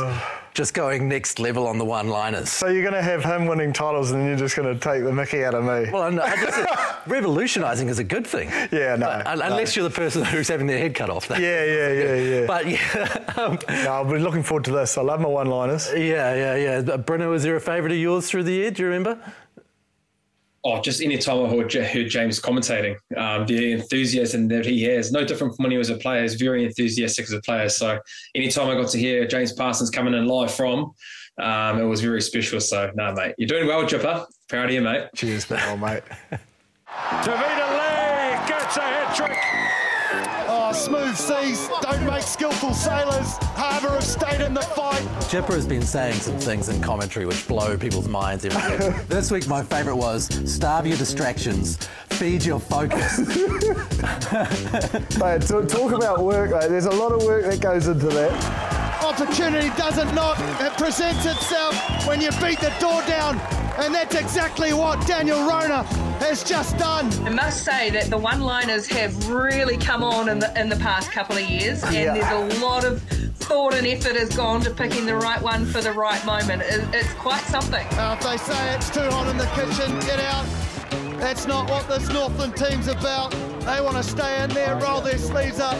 Just 0.53 0.75
going 0.75 1.09
next 1.09 1.39
level 1.39 1.67
on 1.69 1.79
the 1.79 1.85
one 1.85 2.09
liners. 2.09 2.51
So 2.51 2.67
you're 2.67 2.83
going 2.83 2.95
to 2.95 3.03
have 3.03 3.25
him 3.25 3.47
winning 3.47 3.73
titles 3.73 4.11
and 4.11 4.21
then 4.21 4.29
you're 4.29 4.37
just 4.37 4.57
going 4.57 4.73
to 4.73 4.79
take 4.81 5.05
the 5.05 5.13
mickey 5.13 5.45
out 5.45 5.55
of 5.55 5.63
me. 5.65 5.91
Well, 5.93 6.11
no, 6.11 6.23
I 6.23 6.35
just 6.37 7.07
revolutionising 7.07 7.89
is 7.89 7.99
a 8.01 8.05
good 8.05 8.27
thing. 8.27 8.49
Yeah, 8.73 8.97
no. 8.97 9.07
Uh, 9.07 9.39
unless 9.45 9.77
you're 9.77 9.89
the 9.89 9.95
person 9.95 10.25
who's 10.25 10.49
having 10.49 10.67
their 10.67 10.79
head 10.79 10.95
cut 10.95 11.09
off. 11.09 11.29
That- 11.29 11.41
Yeah, 11.41 11.65
yeah, 11.65 11.93
yeah, 11.93 12.41
yeah. 12.41 12.47
But 12.47 12.67
yeah. 12.67 13.35
um, 13.43 13.59
no, 13.85 13.93
I'll 13.93 14.05
be 14.05 14.19
looking 14.19 14.43
forward 14.43 14.65
to 14.65 14.73
this. 14.73 14.99
I 14.99 15.03
love 15.03 15.21
my 15.21 15.29
one-liners. 15.29 15.89
Yeah, 15.95 16.35
yeah, 16.35 16.57
yeah. 16.57 16.81
But 16.83 17.07
Bruno, 17.07 17.31
was 17.31 17.45
there 17.45 17.57
a 17.57 17.61
favourite 17.61 17.93
of 17.93 17.99
yours 17.99 18.29
through 18.29 18.43
the 18.43 18.53
year? 18.53 18.71
Do 18.73 18.83
you 18.83 18.89
remember? 18.89 19.19
Oh, 20.63 20.81
just 20.81 21.01
any 21.01 21.17
time 21.17 21.45
I 21.45 21.49
heard, 21.49 21.73
heard 21.73 22.09
James 22.09 22.39
commentating, 22.39 22.97
um, 23.17 23.47
the 23.47 23.73
enthusiasm 23.73 24.47
that 24.49 24.67
he 24.67 24.83
has, 24.83 25.11
no 25.11 25.25
different 25.25 25.57
from 25.57 25.63
when 25.65 25.73
he 25.73 25.79
was 25.79 25.89
a 25.89 25.97
player, 25.97 26.21
he's 26.21 26.35
very 26.35 26.65
enthusiastic 26.65 27.25
as 27.25 27.33
a 27.33 27.41
player. 27.41 27.71
So 27.71 27.99
anytime 28.35 28.69
I 28.69 28.75
got 28.75 28.91
to 28.91 28.99
hear 28.99 29.27
James 29.27 29.53
Parsons 29.53 29.89
coming 29.89 30.13
in 30.13 30.27
live 30.27 30.53
from, 30.53 30.93
um, 31.41 31.81
it 31.81 31.85
was 31.85 32.03
very 32.03 32.21
special. 32.21 32.61
So, 32.61 32.91
no, 32.95 33.13
mate, 33.15 33.35
you're 33.39 33.49
doing 33.49 33.67
well, 33.67 33.87
Chipper. 33.87 34.27
Proud 34.49 34.67
of 34.67 34.73
you, 34.73 34.83
mate. 34.83 35.09
Cheers, 35.15 35.47
pal, 35.47 35.79
mate. 35.79 36.03
Tavita 37.23 37.71
Lee 37.73 38.49
gets 38.49 38.77
a 38.77 38.81
hat 38.83 39.17
trick. 39.17 40.40
Smooth 40.73 41.17
seas 41.17 41.69
don't 41.83 42.05
make 42.07 42.23
skillful 42.23 42.73
sailors. 42.75 43.37
Harbour 43.57 43.91
have 43.91 44.05
stayed 44.05 44.41
in 44.41 44.55
the 44.55 44.63
fight. 44.63 45.05
Chipper 45.29 45.55
has 45.55 45.67
been 45.67 45.83
saying 45.83 46.15
some 46.15 46.39
things 46.39 46.69
in 46.69 46.81
commentary 46.81 47.27
which 47.27 47.47
blow 47.49 47.77
people's 47.77 48.09
minds 48.09 48.45
every 48.45 48.89
week. 48.89 48.97
this 49.09 49.31
week, 49.31 49.49
my 49.49 49.63
favourite 49.63 49.97
was 49.97 50.29
starve 50.51 50.87
your 50.87 50.97
distractions, 50.97 51.77
feed 52.11 52.45
your 52.45 52.61
focus. 52.61 53.19
Mate, 55.19 55.43
talk, 55.43 55.69
talk 55.69 55.93
about 55.93 56.21
work, 56.25 56.53
mate. 56.53 56.69
There's 56.69 56.87
a 56.87 56.91
lot 56.91 57.13
of 57.13 57.25
work 57.25 57.45
that 57.45 57.61
goes 57.61 57.89
into 57.89 58.07
that. 58.07 59.03
Opportunity 59.05 59.69
doesn't 59.77 60.15
knock. 60.15 60.39
It 60.61 60.73
presents 60.79 61.27
itself 61.27 61.75
when 62.07 62.21
you 62.21 62.31
beat 62.43 62.61
the 62.61 62.73
door 62.79 63.03
down. 63.09 63.39
And 63.79 63.95
that's 63.95 64.15
exactly 64.15 64.73
what 64.73 65.05
Daniel 65.07 65.49
Rona 65.49 65.85
has 66.21 66.45
just 66.45 66.77
done. 66.79 67.11
I 67.27 67.31
must 67.31 67.65
say 67.65 67.91
that 67.91 68.11
the 68.11 68.19
one-liners 68.19 68.87
have 68.89 69.29
really 69.29 69.77
come 69.77 70.03
on 70.05 70.29
in 70.29 70.39
the 70.39 70.61
in 70.61 70.69
the 70.69 70.77
past 70.77 71.11
couple 71.13 71.37
of 71.37 71.49
years, 71.49 71.83
and 71.85 71.95
Yeah. 71.95 72.15
there's 72.15 72.57
a 72.57 72.61
lot 72.65 72.85
of 72.85 73.03
thought 73.41 73.75
and 73.75 73.87
effort 73.87 74.17
has 74.17 74.29
gone 74.37 74.61
to 74.63 74.71
picking 74.71 75.07
the 75.07 75.17
right 75.17 75.41
one 75.43 75.65
for 75.67 75.81
the 75.81 75.93
right 75.93 76.25
moment. 76.25 76.63
It, 76.63 76.85
it's 76.93 77.13
quite 77.15 77.41
something. 77.43 77.85
Now, 77.93 78.13
if 78.15 78.21
they 78.21 78.37
say 78.37 78.75
it's 78.75 78.91
too 78.91 79.01
hot 79.11 79.29
in 79.29 79.37
the 79.39 79.47
kitchen, 79.57 79.99
get 80.01 80.21
out. 80.21 80.45
That's 81.19 81.47
not 81.47 81.69
what 81.69 81.87
this 81.89 82.09
Northland 82.11 82.57
team's 82.57 82.89
about. 82.89 83.33
They 83.61 83.81
want 83.81 83.97
to 83.97 84.03
stay 84.03 84.43
in 84.43 84.51
there, 84.51 84.77
roll 84.77 85.01
their 85.01 85.19
sleeves 85.19 85.61
up, 85.61 85.77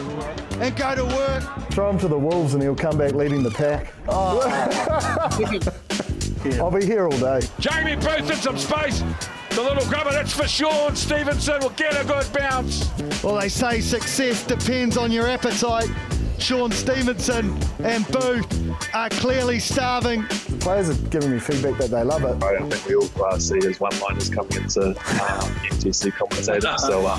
and 0.61 0.75
go 0.77 0.95
to 0.95 1.05
work. 1.05 1.71
Throw 1.71 1.91
him 1.91 1.99
to 2.01 2.09
the 2.09 2.19
Wolves 2.19 2.55
and 2.55 2.63
he'll 2.63 2.75
come 2.75 2.99
back 2.99 3.15
leading 3.15 3.43
the 3.43 3.51
pack. 3.51 3.93
Oh. 4.09 4.41
I'll 6.61 6.71
be 6.71 6.85
here 6.85 7.05
all 7.07 7.19
day. 7.19 7.41
Jamie 7.59 7.97
Booth 7.97 8.31
in 8.31 8.37
some 8.37 8.59
space. 8.59 9.03
The 9.51 9.63
little 9.63 9.85
grubber, 9.87 10.11
that's 10.11 10.33
for 10.33 10.47
Sean 10.47 10.95
Stevenson, 10.95 11.61
will 11.61 11.71
get 11.71 12.01
a 12.01 12.07
good 12.07 12.27
bounce. 12.33 12.89
Well, 13.23 13.39
they 13.39 13.49
say 13.49 13.81
success 13.81 14.47
depends 14.47 14.97
on 14.97 15.11
your 15.11 15.27
appetite. 15.27 15.91
Sean 16.39 16.73
Stevenson 16.73 17.59
and 17.81 18.07
Booth 18.09 18.95
are 18.95 19.11
clearly 19.11 19.59
starving. 19.59 20.25
Players 20.61 20.89
are 20.89 21.09
giving 21.09 21.33
me 21.33 21.39
feedback 21.39 21.79
that 21.79 21.91
they 21.91 22.03
love 22.03 22.25
it. 22.25 22.43
I 22.43 22.55
don't 22.55 22.71
think 22.73 22.87
we 22.87 22.95
all 22.95 23.25
uh, 23.27 23.39
see 23.39 23.59
as 23.59 23.79
one-liners 23.79 24.31
coming 24.31 24.53
into 24.53 24.89
um, 24.89 24.95
NPC 24.95 26.13
commentators. 26.13 26.83
So 26.83 27.07
uh, 27.07 27.19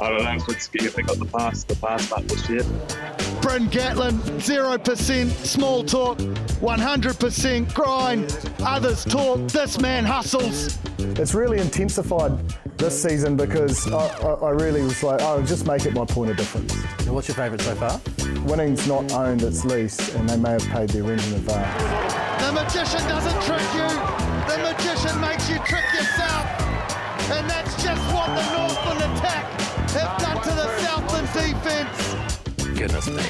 I 0.00 0.10
don't 0.10 0.24
know 0.24 0.32
if 0.32 0.48
it's 0.48 0.70
if 0.72 0.94
they 0.94 1.02
got 1.02 1.18
the 1.18 1.26
pass, 1.26 1.64
the 1.64 1.76
pass 1.76 2.08
back 2.08 2.22
this 2.24 2.48
year. 2.48 2.62
Bryn 3.40 3.66
Gatland, 3.68 4.18
0% 4.40 5.30
small 5.44 5.84
talk, 5.84 6.18
100% 6.18 7.74
grind. 7.74 8.50
Others 8.60 9.04
talk, 9.04 9.38
this 9.48 9.80
man 9.80 10.04
hustles. 10.04 10.78
It's 10.98 11.34
really 11.34 11.58
intensified 11.58 12.32
this 12.78 13.00
season 13.00 13.36
because 13.36 13.90
I, 13.92 14.06
I, 14.06 14.32
I 14.34 14.50
really 14.50 14.82
was 14.82 15.02
like, 15.02 15.20
oh, 15.22 15.42
just 15.42 15.66
make 15.66 15.86
it 15.86 15.94
my 15.94 16.04
point 16.04 16.30
of 16.30 16.36
difference. 16.36 16.74
And 17.00 17.14
what's 17.14 17.28
your 17.28 17.36
favourite 17.36 17.60
so 17.60 17.74
far? 17.74 18.00
Winning's 18.44 18.86
not 18.86 19.12
owned, 19.12 19.42
it's 19.42 19.64
leased, 19.64 20.14
and 20.14 20.28
they 20.28 20.36
may 20.36 20.50
have 20.50 20.66
paid 20.68 20.90
their 20.90 21.04
rent 21.04 21.26
in 21.28 21.34
advance. 21.34 22.42
The 22.42 22.52
magician 22.52 23.08
doesn't 23.08 23.42
trick 23.42 23.66
you, 23.74 23.88
the 24.46 24.58
magician 24.62 25.20
makes 25.20 25.48
you 25.48 25.58
trick 25.66 25.84
yourself. 25.94 26.46
And 27.30 27.48
that's 27.48 27.82
just 27.82 28.02
what 28.14 28.26
the 28.28 28.44
Northland 28.56 29.16
attack 29.16 29.44
have 29.90 30.20
done 30.20 30.42
to 30.42 30.50
the 30.50 30.78
Southland 30.78 31.26
defence. 31.32 32.17
Goodness 32.88 33.10
me. 33.10 33.22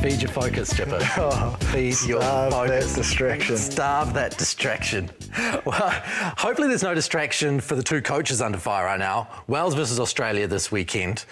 Feed 0.00 0.22
your 0.22 0.30
focus, 0.30 0.74
Chipper. 0.76 1.00
Feed 1.72 2.00
your 2.02 2.22
Starve 2.22 2.68
that 2.68 2.94
distraction. 2.94 3.56
Starve 3.56 4.14
that 4.14 4.38
distraction. 4.38 5.10
Well, 5.64 5.90
hopefully 6.38 6.68
there's 6.68 6.84
no 6.84 6.94
distraction 6.94 7.60
for 7.60 7.74
the 7.74 7.82
two 7.82 8.00
coaches 8.00 8.40
under 8.40 8.56
fire 8.56 8.84
right 8.86 8.98
now. 8.98 9.28
Wales 9.48 9.74
versus 9.74 9.98
Australia 9.98 10.46
this 10.46 10.70
weekend. 10.70 11.24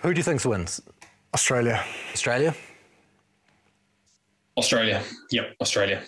Who 0.00 0.14
do 0.14 0.18
you 0.18 0.24
think 0.24 0.42
wins? 0.44 0.80
Australia. 1.34 1.84
Australia? 2.12 2.54
Australia. 4.56 5.02
Yep, 5.30 5.56
Australia. 5.60 6.02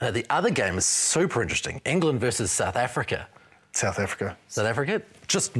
Uh, 0.00 0.10
the 0.10 0.26
other 0.30 0.50
game 0.50 0.78
is 0.78 0.84
super 0.84 1.42
interesting. 1.42 1.80
England 1.84 2.20
versus 2.20 2.50
South 2.50 2.76
Africa. 2.76 3.28
South 3.72 4.00
Africa. 4.00 4.36
South 4.48 4.66
Africa? 4.66 5.00
Just 5.28 5.56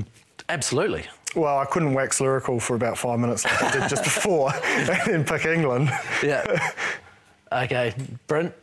absolutely. 0.49 1.07
Well, 1.37 1.59
I 1.59 1.65
couldn't 1.65 1.95
wax 1.95 2.21
lyrical 2.21 2.59
for 2.59 2.75
about 2.75 2.99
five 2.99 3.19
minutes 3.19 3.45
like 3.45 3.63
I 3.63 3.81
did 3.81 3.89
just 3.89 4.05
before 4.05 4.53
and 4.65 4.89
then 5.07 5.25
pick 5.25 5.47
England. 5.47 5.91
Yeah. 6.23 6.73
okay, 7.53 7.95
Brent? 8.27 8.55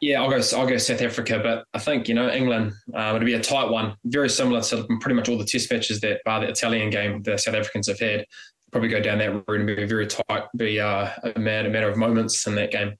Yeah, 0.00 0.20
I'll 0.20 0.28
go. 0.28 0.40
I'll 0.58 0.66
go 0.66 0.76
South 0.78 1.00
Africa, 1.00 1.38
but 1.40 1.64
I 1.74 1.78
think 1.78 2.08
you 2.08 2.14
know 2.14 2.28
England. 2.28 2.72
Uh, 2.92 3.12
it'll 3.14 3.24
be 3.24 3.34
a 3.34 3.40
tight 3.40 3.70
one, 3.70 3.94
very 4.04 4.28
similar 4.28 4.60
to 4.62 4.84
pretty 5.00 5.14
much 5.14 5.28
all 5.28 5.38
the 5.38 5.44
Test 5.44 5.70
matches 5.70 6.00
that, 6.00 6.24
bar 6.24 6.40
the 6.40 6.48
Italian 6.48 6.90
game, 6.90 7.22
the 7.22 7.36
South 7.38 7.54
Africans 7.54 7.86
have 7.86 8.00
had. 8.00 8.26
Probably 8.72 8.88
go 8.88 9.00
down 9.00 9.18
that 9.18 9.30
route 9.32 9.44
and 9.48 9.66
be 9.66 9.84
very 9.84 10.08
tight, 10.08 10.44
be 10.56 10.80
uh, 10.80 11.10
a 11.22 11.38
matter, 11.38 11.68
a 11.68 11.70
matter 11.70 11.88
of 11.88 11.96
moments 11.96 12.44
in 12.48 12.56
that 12.56 12.72
game. 12.72 12.94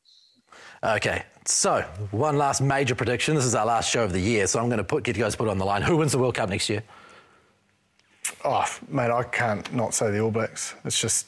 Okay, 0.84 1.24
so 1.44 1.80
one 2.12 2.38
last 2.38 2.60
major 2.60 2.94
prediction. 2.94 3.34
This 3.34 3.46
is 3.46 3.56
our 3.56 3.66
last 3.66 3.90
show 3.90 4.04
of 4.04 4.12
the 4.12 4.20
year, 4.20 4.46
so 4.46 4.60
I'm 4.60 4.68
going 4.68 4.78
to 4.78 4.84
put 4.84 5.02
get 5.02 5.16
you 5.16 5.24
guys 5.24 5.34
put 5.34 5.48
on 5.48 5.58
the 5.58 5.64
line. 5.64 5.82
Who 5.82 5.96
wins 5.96 6.12
the 6.12 6.18
World 6.18 6.36
Cup 6.36 6.50
next 6.50 6.68
year? 6.68 6.84
Oh, 8.44 8.64
mate, 8.88 9.10
I 9.10 9.22
can't 9.24 9.72
not 9.72 9.94
say 9.94 10.10
the 10.10 10.20
All 10.20 10.30
Blacks. 10.30 10.74
It's 10.84 11.00
just, 11.00 11.26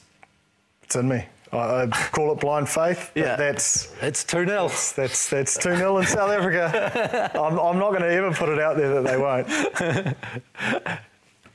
it's 0.83 0.95
in 0.95 1.07
me. 1.07 1.25
I, 1.51 1.83
I 1.83 1.87
call 1.87 2.31
it 2.31 2.39
blind 2.39 2.67
faith. 2.69 3.11
but 3.13 3.19
Yeah. 3.21 3.35
That's 3.35 3.93
It's 4.01 4.23
2 4.23 4.45
0. 4.45 4.67
that's 4.95 5.29
that's 5.29 5.57
2 5.57 5.75
0 5.75 5.97
in 5.99 6.05
South 6.05 6.31
Africa. 6.31 7.31
I'm, 7.39 7.57
I'm 7.59 7.77
not 7.79 7.91
going 7.91 8.01
to 8.01 8.11
ever 8.11 8.31
put 8.33 8.49
it 8.49 8.59
out 8.59 8.77
there 8.77 9.01
that 9.01 9.05
they 9.05 9.17
won't. 9.17 10.99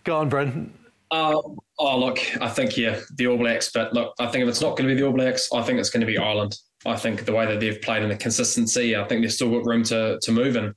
Go 0.04 0.18
on, 0.18 0.28
Brent. 0.28 0.72
Uh, 1.10 1.40
oh, 1.78 1.98
look, 1.98 2.18
I 2.40 2.48
think 2.48 2.76
yeah, 2.76 3.00
the 3.16 3.26
All 3.26 3.36
Blacks. 3.36 3.70
But 3.72 3.92
look, 3.92 4.14
I 4.18 4.26
think 4.26 4.42
if 4.42 4.48
it's 4.48 4.60
not 4.60 4.76
going 4.76 4.88
to 4.88 4.94
be 4.94 5.00
the 5.00 5.06
All 5.06 5.12
Blacks, 5.12 5.48
I 5.52 5.62
think 5.62 5.78
it's 5.78 5.90
going 5.90 6.00
to 6.02 6.06
be 6.06 6.18
Ireland. 6.18 6.56
I 6.86 6.96
think 6.96 7.24
the 7.26 7.32
way 7.32 7.46
that 7.46 7.60
they've 7.60 7.80
played 7.82 8.02
and 8.02 8.10
the 8.10 8.16
consistency, 8.16 8.96
I 8.96 9.04
think 9.04 9.20
they've 9.22 9.32
still 9.32 9.50
got 9.50 9.66
room 9.66 9.82
to 9.84 10.18
to 10.22 10.32
move. 10.32 10.56
And 10.56 10.74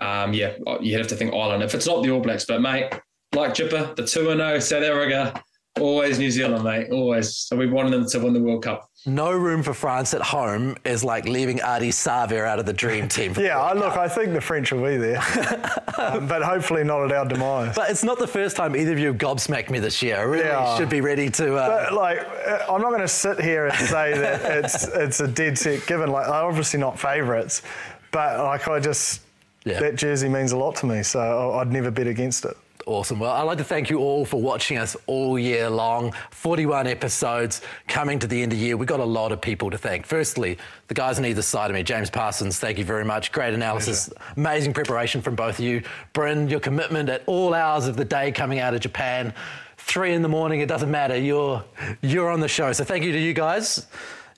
um, 0.00 0.34
yeah, 0.34 0.54
you 0.80 0.98
have 0.98 1.06
to 1.08 1.16
think 1.16 1.32
Ireland. 1.32 1.62
If 1.62 1.74
it's 1.74 1.86
not 1.86 2.02
the 2.02 2.10
All 2.10 2.20
Blacks, 2.20 2.44
but 2.44 2.60
mate, 2.60 2.92
like 3.36 3.54
Jipper, 3.54 3.92
the 3.94 4.04
two 4.04 4.30
and 4.30 4.40
zero 4.40 4.58
South 4.58 4.82
Africa, 4.82 5.42
always 5.78 6.18
New 6.18 6.30
Zealand, 6.30 6.64
mate, 6.64 6.90
always. 6.90 7.36
So 7.36 7.56
we 7.56 7.66
wanted 7.66 7.92
them 7.92 8.06
to 8.08 8.18
win 8.18 8.32
the 8.32 8.40
World 8.40 8.64
Cup. 8.64 8.90
No 9.04 9.30
room 9.30 9.62
for 9.62 9.72
France 9.72 10.14
at 10.14 10.22
home 10.22 10.76
is 10.84 11.04
like 11.04 11.26
leaving 11.26 11.58
Ardie 11.58 11.90
Savea 11.90 12.44
out 12.44 12.58
of 12.58 12.66
the 12.66 12.72
dream 12.72 13.06
team. 13.06 13.34
yeah, 13.38 13.60
I, 13.60 13.72
look, 13.72 13.96
I 13.96 14.08
think 14.08 14.32
the 14.32 14.40
French 14.40 14.72
will 14.72 14.82
be 14.82 14.96
there, 14.96 15.18
um, 15.98 16.26
but 16.26 16.42
hopefully 16.42 16.82
not 16.82 17.04
at 17.04 17.12
our 17.12 17.24
demise. 17.24 17.76
But 17.76 17.90
it's 17.90 18.02
not 18.02 18.18
the 18.18 18.26
first 18.26 18.56
time 18.56 18.74
either 18.74 18.92
of 18.92 18.98
you 18.98 19.08
have 19.08 19.18
gobsmacked 19.18 19.70
me 19.70 19.78
this 19.78 20.02
year. 20.02 20.16
I 20.16 20.22
really 20.22 20.44
yeah. 20.44 20.76
should 20.76 20.88
be 20.88 21.02
ready 21.02 21.30
to. 21.30 21.54
Uh... 21.54 21.84
But, 21.84 21.92
like, 21.92 22.18
uh, 22.18 22.66
I'm 22.68 22.80
not 22.80 22.88
going 22.88 23.02
to 23.02 23.08
sit 23.08 23.40
here 23.40 23.66
and 23.66 23.76
say 23.88 24.18
that 24.18 24.42
it's 24.64 24.88
it's 24.88 25.20
a 25.20 25.28
dead 25.28 25.56
set 25.56 25.86
given. 25.86 26.10
Like, 26.10 26.26
they're 26.26 26.34
obviously 26.34 26.80
not 26.80 26.98
favourites, 26.98 27.62
but 28.10 28.42
like 28.42 28.66
I 28.66 28.80
just 28.80 29.20
yeah. 29.64 29.78
that 29.78 29.94
jersey 29.94 30.28
means 30.28 30.50
a 30.50 30.56
lot 30.56 30.74
to 30.76 30.86
me, 30.86 31.04
so 31.04 31.52
I'd 31.52 31.70
never 31.70 31.92
bet 31.92 32.08
against 32.08 32.44
it. 32.44 32.56
Awesome. 32.88 33.18
Well, 33.18 33.32
I'd 33.32 33.42
like 33.42 33.58
to 33.58 33.64
thank 33.64 33.90
you 33.90 33.98
all 33.98 34.24
for 34.24 34.40
watching 34.40 34.78
us 34.78 34.96
all 35.08 35.36
year 35.40 35.68
long. 35.68 36.12
41 36.30 36.86
episodes 36.86 37.60
coming 37.88 38.20
to 38.20 38.28
the 38.28 38.40
end 38.40 38.52
of 38.52 38.60
the 38.60 38.64
year. 38.64 38.76
We've 38.76 38.86
got 38.86 39.00
a 39.00 39.04
lot 39.04 39.32
of 39.32 39.40
people 39.40 39.70
to 39.72 39.78
thank. 39.78 40.06
Firstly, 40.06 40.56
the 40.86 40.94
guys 40.94 41.18
on 41.18 41.24
either 41.26 41.42
side 41.42 41.68
of 41.68 41.74
me, 41.74 41.82
James 41.82 42.10
Parsons, 42.10 42.60
thank 42.60 42.78
you 42.78 42.84
very 42.84 43.04
much. 43.04 43.32
Great 43.32 43.54
analysis, 43.54 44.08
Pleasure. 44.08 44.32
amazing 44.36 44.72
preparation 44.72 45.20
from 45.20 45.34
both 45.34 45.58
of 45.58 45.64
you. 45.64 45.82
Bryn, 46.12 46.48
your 46.48 46.60
commitment 46.60 47.08
at 47.08 47.24
all 47.26 47.54
hours 47.54 47.88
of 47.88 47.96
the 47.96 48.04
day 48.04 48.30
coming 48.30 48.60
out 48.60 48.72
of 48.72 48.78
Japan. 48.78 49.34
Three 49.78 50.14
in 50.14 50.22
the 50.22 50.28
morning, 50.28 50.60
it 50.60 50.68
doesn't 50.68 50.90
matter. 50.90 51.16
You're, 51.16 51.64
you're 52.02 52.30
on 52.30 52.38
the 52.38 52.46
show. 52.46 52.70
So 52.72 52.84
thank 52.84 53.02
you 53.04 53.10
to 53.10 53.18
you 53.18 53.32
guys. 53.32 53.88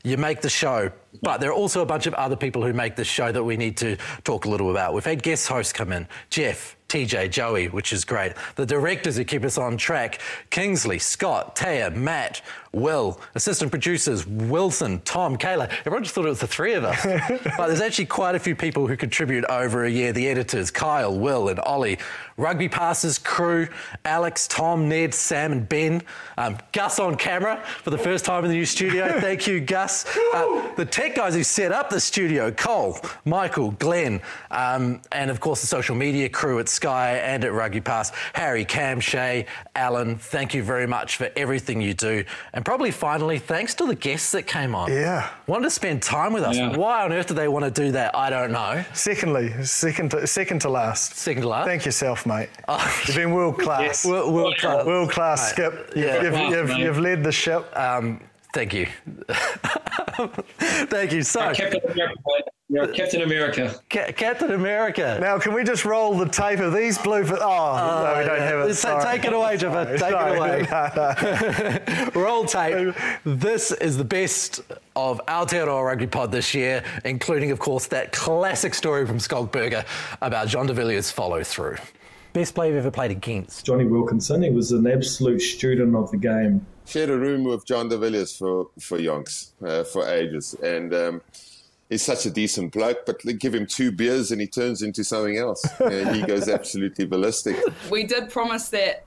You 0.05 0.17
make 0.17 0.41
the 0.41 0.49
show. 0.49 0.91
But 1.21 1.43
there 1.43 1.51
are 1.51 1.55
also 1.55 1.83
a 1.83 1.87
bunch 1.87 2.07
of 2.07 2.15
other 2.15 2.37
people 2.37 2.63
who 2.63 2.73
make 2.73 2.97
this 2.97 3.09
show 3.09 3.31
that 3.31 3.45
we 3.45 3.59
need 3.59 3.77
to 3.79 3.99
talk 4.25 4.47
a 4.47 4.49
little 4.49 4.71
about. 4.71 4.95
We've 4.95 5.05
had 5.05 5.23
guest 5.23 5.49
hosts 5.49 5.75
come 5.75 5.93
in 5.93 6.09
Jeff, 6.31 6.77
TJ, 6.89 7.31
Joey, 7.31 7.69
which 7.69 7.93
is 7.93 8.05
great. 8.07 8.33
The 8.55 8.65
directors 8.65 9.19
who 9.19 9.25
keep 9.25 9.45
us 9.45 9.59
on 9.59 9.77
track 9.77 10.21
Kingsley, 10.49 10.99
Scott, 10.99 11.55
Taya, 11.55 11.95
Matt, 11.95 12.41
Will, 12.73 13.21
assistant 13.35 13.71
producers 13.71 14.27
Wilson, 14.27 15.01
Tom, 15.05 15.37
Kayla. 15.37 15.71
Everyone 15.81 16.03
just 16.03 16.15
thought 16.15 16.27
it 16.27 16.31
was 16.31 16.41
the 16.41 16.47
three 16.47 16.75
of 16.75 16.85
us. 16.85 17.05
but 17.57 17.69
there's 17.69 17.81
actually 17.81 18.07
quite 18.07 18.35
a 18.35 18.39
few 18.39 18.55
people 18.55 18.87
who 18.87 18.97
contribute 18.97 19.45
over 19.47 19.85
a 19.85 19.91
year. 19.91 20.13
The 20.13 20.29
editors, 20.29 20.71
Kyle, 20.71 21.17
Will, 21.17 21.49
and 21.49 21.59
Ollie. 21.61 21.99
Rugby 22.39 22.69
Passes 22.69 23.19
crew, 23.19 23.67
Alex, 24.05 24.47
Tom, 24.47 24.89
Ned, 24.89 25.13
Sam, 25.13 25.51
and 25.51 25.69
Ben. 25.69 26.03
Um, 26.37 26.57
Gus 26.73 27.01
on 27.01 27.17
camera 27.17 27.61
for 27.83 27.91
the 27.91 27.99
first 27.99 28.25
time 28.25 28.45
in 28.45 28.51
the 28.51 28.57
new 28.57 28.65
studio. 28.65 29.21
Thank 29.21 29.49
you, 29.49 29.61
Gus. 29.61 30.07
Uh, 30.33 30.73
the 30.77 30.85
tech 30.85 31.17
guys 31.17 31.35
who 31.35 31.43
set 31.43 31.73
up 31.73 31.91
the 31.91 32.01
studio, 32.01 32.53
Cole, 32.53 32.99
Michael, 33.25 33.73
Glenn, 33.73 34.21
um, 34.53 35.01
and 35.11 35.33
of 35.33 35.41
course 35.41 35.61
the 35.61 35.67
social 35.67 35.97
media 35.97 36.29
crew 36.29 36.61
at 36.61 36.69
Sky 36.69 37.17
and 37.17 37.45
at 37.45 37.53
Rugby 37.53 37.81
Pass, 37.81 38.13
Harry, 38.35 38.65
Cam, 38.65 39.01
Shay, 39.01 39.47
Alan, 39.75 40.17
thank 40.17 40.55
you 40.55 40.63
very 40.63 40.87
much 40.87 41.17
for 41.17 41.31
everything 41.37 41.81
you 41.81 41.93
do. 41.93 42.25
And 42.59 42.65
probably 42.65 42.91
finally, 42.91 43.39
thanks 43.39 43.73
to 43.77 43.87
the 43.87 43.95
guests 43.95 44.33
that 44.33 44.49
came 44.49 44.75
on. 44.75 44.91
Yeah. 44.91 45.31
Wanted 45.47 45.67
to 45.67 45.71
spend 45.71 46.03
time 46.03 46.33
with 46.33 46.43
us. 46.43 46.57
Yeah. 46.57 46.77
Why 46.77 47.05
on 47.05 47.13
earth 47.13 47.29
do 47.29 47.35
they 47.35 47.47
want 47.47 47.65
to 47.65 47.71
do 47.71 47.93
that? 47.93 48.17
I 48.17 48.31
don't 48.31 48.51
know. 48.51 48.85
Secondly, 48.95 49.53
second 49.63 50.11
to, 50.11 50.27
second 50.27 50.63
to 50.63 50.69
last. 50.69 51.15
Second 51.15 51.43
to 51.43 51.49
last? 51.51 51.67
Thank 51.67 51.85
yourself, 51.85 52.27
mate. 52.27 52.49
Oh. 52.67 53.03
You've 53.07 53.15
been 53.15 53.31
world 53.31 53.61
class. 53.61 53.81
yes. 53.81 54.05
World, 54.05 54.35
world 54.35 54.57
class. 54.57 54.85
World 54.85 55.09
class, 55.09 55.51
Skip. 55.51 55.93
Yeah. 55.95 56.21
You've, 56.21 56.33
you've, 56.35 56.69
you've, 56.71 56.79
you've 56.81 56.99
led 56.99 57.23
the 57.23 57.31
ship. 57.31 57.65
Um, 57.79 58.21
Thank 58.59 58.75
you. 58.75 58.89
Thank 60.89 61.13
you. 61.13 61.23
So, 61.23 61.55
Captain 61.55 61.81
America. 61.93 62.93
Captain 62.93 63.23
America. 63.23 63.81
Ca- 63.89 64.11
Captain 64.11 64.51
America. 64.51 65.17
Now, 65.21 65.39
can 65.39 65.55
we 65.55 65.63
just 65.63 65.85
roll 65.85 66.19
the 66.19 66.27
tape 66.27 66.59
of 66.59 66.75
these 66.75 66.99
blue? 66.99 67.23
Oh, 67.25 67.41
uh, 67.41 68.03
no, 68.03 68.19
we 68.19 68.27
don't 68.27 68.41
have 68.41 68.69
it. 68.69 68.75
So 68.75 69.01
take 69.01 69.25
it 69.25 69.33
away, 69.33 69.59
Jimmy. 69.59 69.85
Take 69.97 70.01
Sorry. 70.01 70.61
it 70.61 70.69
away. 70.73 72.11
roll 72.21 72.47
tape. 72.47 72.97
This 73.25 73.71
is 73.71 73.97
the 73.97 74.03
best 74.03 74.61
of 74.97 75.21
Aotearoa 75.29 75.87
Rugby 75.87 76.09
Pod 76.09 76.33
this 76.33 76.53
year, 76.53 76.83
including, 77.05 77.53
of 77.53 77.61
course, 77.61 77.87
that 77.87 78.11
classic 78.11 78.75
story 78.75 79.07
from 79.07 79.19
Burger 79.47 79.85
about 80.21 80.49
Jean 80.49 80.67
de 80.67 80.75
Villiers' 80.75 81.13
follow 81.13 81.45
through. 81.45 81.77
Best 82.33 82.57
player 82.57 82.71
you've 82.71 82.79
ever 82.79 82.91
played 82.91 83.13
against? 83.13 83.65
Jonny 83.65 83.85
Wilkinson. 83.85 84.43
He 84.43 84.51
was 84.51 84.73
an 84.73 84.89
absolute 84.89 85.43
student 85.43 85.95
of 85.95 86.11
the 86.11 86.17
game 86.17 86.67
shared 86.89 87.11
a 87.11 87.19
room 87.19 87.45
with 87.45 87.67
Jean 87.67 87.89
de 87.89 87.99
Villiers 87.99 88.37
for 88.37 88.69
for 88.81 88.99
yonks 88.99 89.51
uh, 89.65 89.85
for 89.85 90.09
ages, 90.09 90.55
and 90.63 90.95
um, 90.95 91.21
he's 91.89 92.03
such 92.03 92.27
a 92.27 92.31
decent 92.31 92.73
bloke. 92.73 93.05
But 93.07 93.21
give 93.39 93.55
him 93.55 93.67
two 93.67 93.93
beers 93.93 94.31
and 94.31 94.41
he 94.41 94.47
turns 94.47 94.83
into 94.83 95.05
something 95.05 95.37
else. 95.37 95.65
uh, 95.81 96.13
he 96.13 96.23
goes 96.23 96.49
absolutely 96.59 97.07
ballistic. 97.07 97.57
We 97.91 98.05
did 98.05 98.31
promise 98.31 98.69
that 98.71 99.05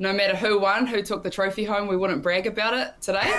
no 0.00 0.12
matter 0.12 0.36
who 0.36 0.60
won, 0.60 0.86
who 0.86 1.02
took 1.02 1.24
the 1.24 1.30
trophy 1.30 1.64
home, 1.64 1.88
we 1.88 1.96
wouldn't 1.96 2.22
brag 2.22 2.46
about 2.46 2.74
it 2.74 2.94
today. 3.00 3.28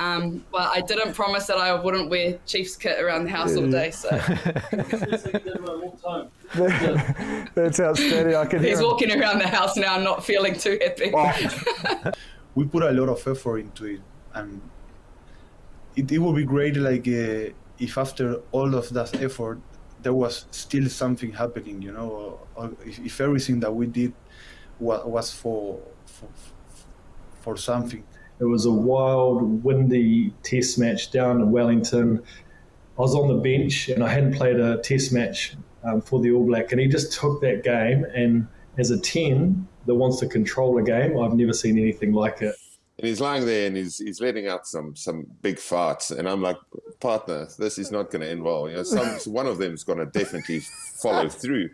Um, 0.00 0.44
but 0.50 0.74
I 0.74 0.80
didn't 0.80 1.12
promise 1.12 1.46
that 1.46 1.58
I 1.58 1.74
wouldn't 1.74 2.08
wear 2.08 2.38
Chiefs 2.46 2.74
kit 2.74 2.98
around 3.00 3.24
the 3.24 3.30
house 3.30 3.54
all 3.54 3.70
day. 3.70 3.90
So 3.90 4.08
that's 7.54 7.80
outstanding. 7.80 8.34
I 8.34 8.46
can. 8.46 8.64
He's 8.64 8.80
walking 8.80 9.12
around 9.12 9.40
the 9.40 9.48
house 9.48 9.76
now, 9.76 9.98
not 9.98 10.24
feeling 10.24 10.56
too 10.56 10.78
happy. 10.80 11.12
Oh 11.14 12.12
we 12.60 12.66
put 12.66 12.82
a 12.82 12.92
lot 12.92 13.08
of 13.08 13.26
effort 13.26 13.58
into 13.58 13.86
it, 13.86 14.02
and 14.34 14.60
it, 15.96 16.12
it 16.12 16.18
would 16.18 16.36
be 16.36 16.44
great 16.44 16.76
like 16.76 17.08
uh, 17.08 17.54
if 17.78 17.96
after 17.96 18.42
all 18.52 18.74
of 18.74 18.90
that 18.90 19.22
effort 19.22 19.58
there 20.02 20.12
was 20.12 20.44
still 20.50 20.86
something 20.88 21.32
happening, 21.32 21.80
you 21.80 21.92
know, 21.92 22.08
or, 22.20 22.38
or 22.54 22.72
if, 22.84 22.98
if, 22.98 23.20
everything 23.20 23.60
that 23.60 23.74
we 23.74 23.86
did 23.86 24.12
was, 24.78 25.04
was 25.06 25.32
for, 25.32 25.80
for 26.04 26.28
for 27.40 27.56
something. 27.56 28.04
It 28.38 28.44
was 28.44 28.66
a 28.66 28.70
wild, 28.70 29.64
windy 29.64 30.34
test 30.42 30.78
match 30.78 31.10
down 31.10 31.40
in 31.40 31.50
Wellington. 31.50 32.22
I 32.98 33.00
was 33.00 33.14
on 33.14 33.28
the 33.28 33.40
bench 33.50 33.88
and 33.88 34.04
I 34.04 34.08
hadn't 34.08 34.34
played 34.34 34.60
a 34.60 34.76
test 34.78 35.12
match 35.14 35.56
um, 35.82 36.02
for 36.02 36.20
the 36.20 36.30
All 36.32 36.44
Black, 36.44 36.72
and 36.72 36.80
he 36.80 36.88
just 36.88 37.12
took 37.18 37.40
that 37.40 37.64
game 37.64 38.04
and 38.14 38.46
as 38.76 38.90
a 38.90 38.98
10 38.98 39.66
that 39.86 39.94
wants 39.94 40.18
to 40.20 40.26
control 40.26 40.78
a 40.78 40.82
game, 40.82 41.18
I've 41.18 41.34
never 41.34 41.52
seen 41.52 41.78
anything 41.78 42.12
like 42.12 42.42
it. 42.42 42.54
And 42.98 43.08
he's 43.08 43.20
lying 43.20 43.46
there 43.46 43.66
and 43.66 43.76
he's, 43.76 43.96
he's 43.96 44.20
letting 44.20 44.46
out 44.46 44.66
some, 44.66 44.94
some 44.94 45.26
big 45.40 45.56
farts. 45.56 46.16
And 46.16 46.28
I'm 46.28 46.42
like, 46.42 46.58
partner, 47.00 47.48
this 47.58 47.78
is 47.78 47.90
not 47.90 48.10
going 48.10 48.20
to 48.20 48.30
end 48.30 48.42
well. 48.42 48.68
You 48.68 48.76
know, 48.76 48.82
some, 48.82 49.08
one 49.32 49.46
of 49.46 49.56
them 49.56 49.72
is 49.72 49.84
going 49.84 49.98
to 49.98 50.06
definitely 50.06 50.60
follow 51.00 51.28
through. 51.30 51.70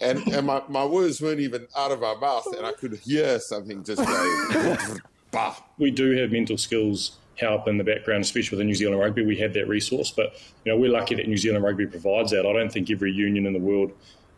And, 0.00 0.26
and 0.28 0.46
my, 0.46 0.62
my 0.68 0.84
words 0.84 1.20
weren't 1.20 1.40
even 1.40 1.66
out 1.76 1.92
of 1.92 2.00
my 2.00 2.14
mouth, 2.14 2.46
and 2.56 2.64
I 2.64 2.72
could 2.72 2.94
hear 2.94 3.38
something 3.38 3.84
just 3.84 4.02
go, 4.02 4.76
bah. 5.30 5.56
We 5.76 5.90
do 5.90 6.16
have 6.16 6.32
mental 6.32 6.56
skills 6.56 7.18
help 7.38 7.68
in 7.68 7.78
the 7.78 7.84
background, 7.84 8.22
especially 8.22 8.56
with 8.56 8.60
the 8.60 8.64
New 8.64 8.74
Zealand 8.74 9.00
rugby. 9.00 9.24
We 9.24 9.36
have 9.36 9.52
that 9.54 9.68
resource, 9.68 10.10
but 10.10 10.34
you 10.64 10.72
know 10.72 10.78
we're 10.78 10.90
lucky 10.90 11.14
that 11.14 11.28
New 11.28 11.36
Zealand 11.36 11.64
rugby 11.64 11.86
provides 11.86 12.30
that. 12.32 12.46
I 12.46 12.52
don't 12.52 12.72
think 12.72 12.90
every 12.90 13.12
union 13.12 13.46
in 13.46 13.52
the 13.52 13.58
world 13.58 13.92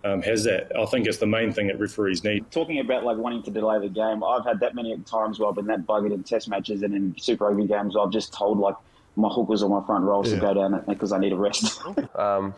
um, 0.04 0.22
has 0.22 0.44
that. 0.44 0.72
I 0.76 0.84
think 0.86 1.06
it's 1.06 1.18
the 1.18 1.26
main 1.26 1.52
thing 1.52 1.66
that 1.66 1.78
referees 1.78 2.24
need. 2.24 2.50
Talking 2.50 2.80
about 2.80 3.04
like 3.04 3.16
wanting 3.16 3.42
to 3.44 3.50
delay 3.50 3.78
the 3.78 3.88
game, 3.88 4.24
I've 4.24 4.44
had 4.44 4.60
that 4.60 4.74
many 4.74 4.96
times 4.98 5.38
where 5.38 5.48
I've 5.48 5.54
been 5.54 5.66
that 5.66 5.86
buggered 5.86 6.12
in 6.12 6.22
Test 6.22 6.48
matches 6.48 6.82
and 6.82 6.94
in 6.94 7.14
Super 7.18 7.46
Rugby 7.46 7.66
games. 7.66 7.96
I've 7.96 8.10
just 8.10 8.32
told 8.32 8.58
like 8.58 8.76
my 9.16 9.28
hookers 9.28 9.62
on 9.62 9.70
my 9.70 9.84
front 9.84 10.04
rows 10.04 10.28
yeah. 10.28 10.36
to 10.36 10.40
go 10.40 10.54
down 10.54 10.84
because 10.88 11.12
I 11.12 11.18
need 11.18 11.32
a 11.32 11.36
rest. 11.36 11.82
um, 12.14 12.54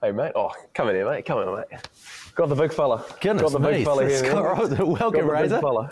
hey 0.00 0.12
mate, 0.12 0.32
oh 0.34 0.52
come 0.72 0.88
in 0.88 0.96
here, 0.96 1.10
mate. 1.10 1.26
Come 1.26 1.40
in, 1.40 1.54
mate. 1.54 1.80
Got 2.34 2.48
the 2.48 2.54
big 2.54 2.72
fella. 2.72 3.04
Goodness 3.20 3.42
Got 3.42 3.52
the 3.52 3.58
big 3.58 3.84
fella 3.84 4.08
here. 4.08 4.84
Welcome, 4.84 5.28
Razor. 5.28 5.60
All 5.62 5.88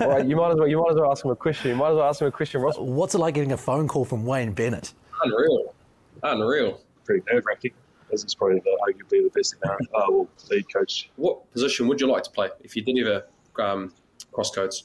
right, 0.00 0.24
you 0.24 0.36
might 0.36 0.50
as 0.50 0.56
well. 0.56 0.68
You 0.68 0.80
might 0.82 0.90
as 0.90 0.96
well 0.96 1.10
ask 1.10 1.24
him 1.24 1.30
a 1.32 1.36
question. 1.36 1.70
You 1.70 1.76
might 1.76 1.90
as 1.90 1.96
well 1.96 2.08
ask 2.08 2.20
him 2.20 2.28
a 2.28 2.32
question, 2.32 2.60
Ross. 2.60 2.78
What's 2.78 3.14
it 3.14 3.18
like 3.18 3.34
getting 3.34 3.52
a 3.52 3.56
phone 3.56 3.88
call 3.88 4.04
from 4.04 4.24
Wayne 4.24 4.52
Bennett? 4.52 4.92
Unreal. 5.24 5.74
Unreal. 6.22 6.80
Pretty 7.04 7.24
nerve 7.32 7.44
wracking 7.46 7.72
as 8.12 8.24
it's 8.24 8.34
probably 8.34 8.60
the, 8.60 8.78
arguably 8.88 9.22
the 9.24 9.30
best 9.34 9.54
in 9.54 9.68
our 9.68 9.76
uh, 9.94 10.06
well, 10.08 10.28
lead 10.50 10.64
coach. 10.72 11.10
What 11.16 11.50
position 11.52 11.88
would 11.88 12.00
you 12.00 12.06
like 12.06 12.22
to 12.24 12.30
play 12.30 12.50
if 12.62 12.76
you 12.76 12.82
did 12.82 12.98
ever 12.98 13.26
um, 13.58 13.92
cross 14.32 14.50
codes? 14.50 14.84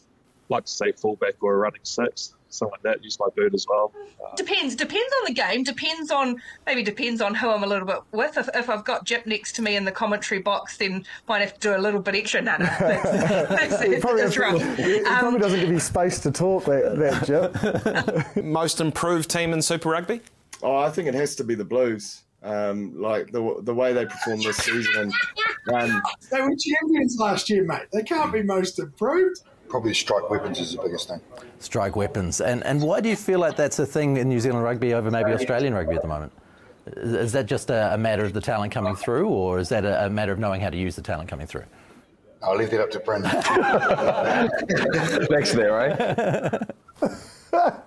Like 0.50 0.66
to 0.66 0.72
say 0.72 0.92
fullback 0.92 1.36
or 1.42 1.54
a 1.54 1.58
running 1.58 1.80
six, 1.84 2.34
something 2.50 2.74
like 2.74 2.82
that. 2.84 3.04
Use 3.04 3.18
my 3.20 3.28
bird 3.36 3.54
as 3.54 3.66
well. 3.70 3.94
Uh, 4.24 4.36
depends. 4.36 4.76
Depends 4.76 5.14
on 5.20 5.26
the 5.26 5.34
game. 5.34 5.64
Depends 5.64 6.12
on 6.12 6.42
maybe 6.66 6.84
depends 6.84 7.22
on 7.22 7.34
who 7.34 7.50
I'm 7.50 7.64
a 7.64 7.68
little 7.68 7.88
bit 7.88 8.00
with. 8.12 8.38
If, 8.38 8.50
if 8.54 8.70
I've 8.70 8.84
got 8.84 9.06
Jip 9.06 9.26
next 9.26 9.54
to 9.54 9.62
me 9.62 9.76
in 9.78 9.86
the 9.86 9.92
commentary 9.92 10.42
box, 10.42 10.78
then 10.78 11.06
might 11.28 11.40
have 11.40 11.54
to 11.54 11.60
do 11.60 11.76
a 11.76 11.80
little 11.80 12.02
bit 12.02 12.16
extra. 12.16 12.42
No, 12.42 12.58
no, 12.58 12.66
that's, 12.80 13.80
that's, 13.80 14.02
probably, 14.02 14.22
that's 14.22 14.38
rough. 14.38 14.80
It 14.80 15.06
um, 15.06 15.20
probably 15.20 15.40
doesn't 15.40 15.60
give 15.60 15.70
you 15.70 15.80
space 15.80 16.20
to 16.20 16.32
talk 16.32 16.66
that, 16.66 16.98
that 16.98 18.34
Jip. 18.36 18.44
Most 18.44 18.82
improved 18.82 19.30
team 19.30 19.54
in 19.54 19.62
Super 19.62 19.90
Rugby? 19.90 20.22
Oh, 20.62 20.76
I 20.76 20.90
think 20.90 21.08
it 21.08 21.14
has 21.14 21.36
to 21.38 21.44
be 21.44 21.56
the 21.56 21.66
Blues. 21.66 22.24
Um, 22.44 23.00
like 23.00 23.32
the 23.32 23.58
the 23.62 23.74
way 23.74 23.94
they 23.94 24.06
performed 24.06 24.42
this 24.42 24.58
season, 24.58 25.14
and 25.68 25.92
um, 25.92 26.02
they 26.32 26.42
were 26.42 26.56
champions 26.56 27.18
last 27.20 27.50
year, 27.52 27.64
mate. 27.64 27.86
They 27.94 28.02
can't 28.02 28.34
be 28.34 28.42
most 28.42 28.80
improved. 28.80 29.42
probably 29.70 29.94
strike 29.94 30.28
weapons 30.30 30.60
is 30.60 30.76
the 30.76 30.82
biggest 30.82 31.08
thing. 31.08 31.22
Strike 31.60 31.96
weapons. 31.96 32.42
And, 32.42 32.64
and 32.66 32.82
why 32.82 33.00
do 33.00 33.10
you 33.10 33.16
feel 33.16 33.40
like 33.40 33.56
that's 33.56 33.78
a 33.78 33.86
thing 33.86 34.18
in 34.18 34.28
New 34.28 34.40
Zealand 34.40 34.64
rugby 34.64 34.96
over 34.96 35.12
maybe 35.12 35.32
Australian 35.32 35.76
rugby 35.76 35.96
at 35.96 36.02
the 36.02 36.08
moment? 36.08 36.32
Is, 36.88 37.14
is 37.14 37.32
that 37.34 37.46
just 37.46 37.70
a, 37.70 37.94
a, 37.94 37.98
matter 37.98 38.26
of 38.26 38.34
the 38.34 38.42
talent 38.42 38.74
coming 38.74 38.96
through, 38.96 39.28
or 39.30 39.60
is 39.60 39.70
that 39.70 39.86
a, 39.86 40.08
a 40.08 40.10
matter 40.10 40.32
of 40.32 40.40
knowing 40.40 40.62
how 40.62 40.72
to 40.72 40.78
use 40.78 40.96
the 40.96 41.04
talent 41.04 41.30
coming 41.30 41.46
through? 41.46 41.66
I'll 42.44 42.58
leave 42.58 42.72
that 42.72 42.82
up 42.82 42.90
to 42.92 43.00
Brendan. 43.00 43.32
Next 45.30 45.54
there, 45.54 45.74
right? 45.74 46.64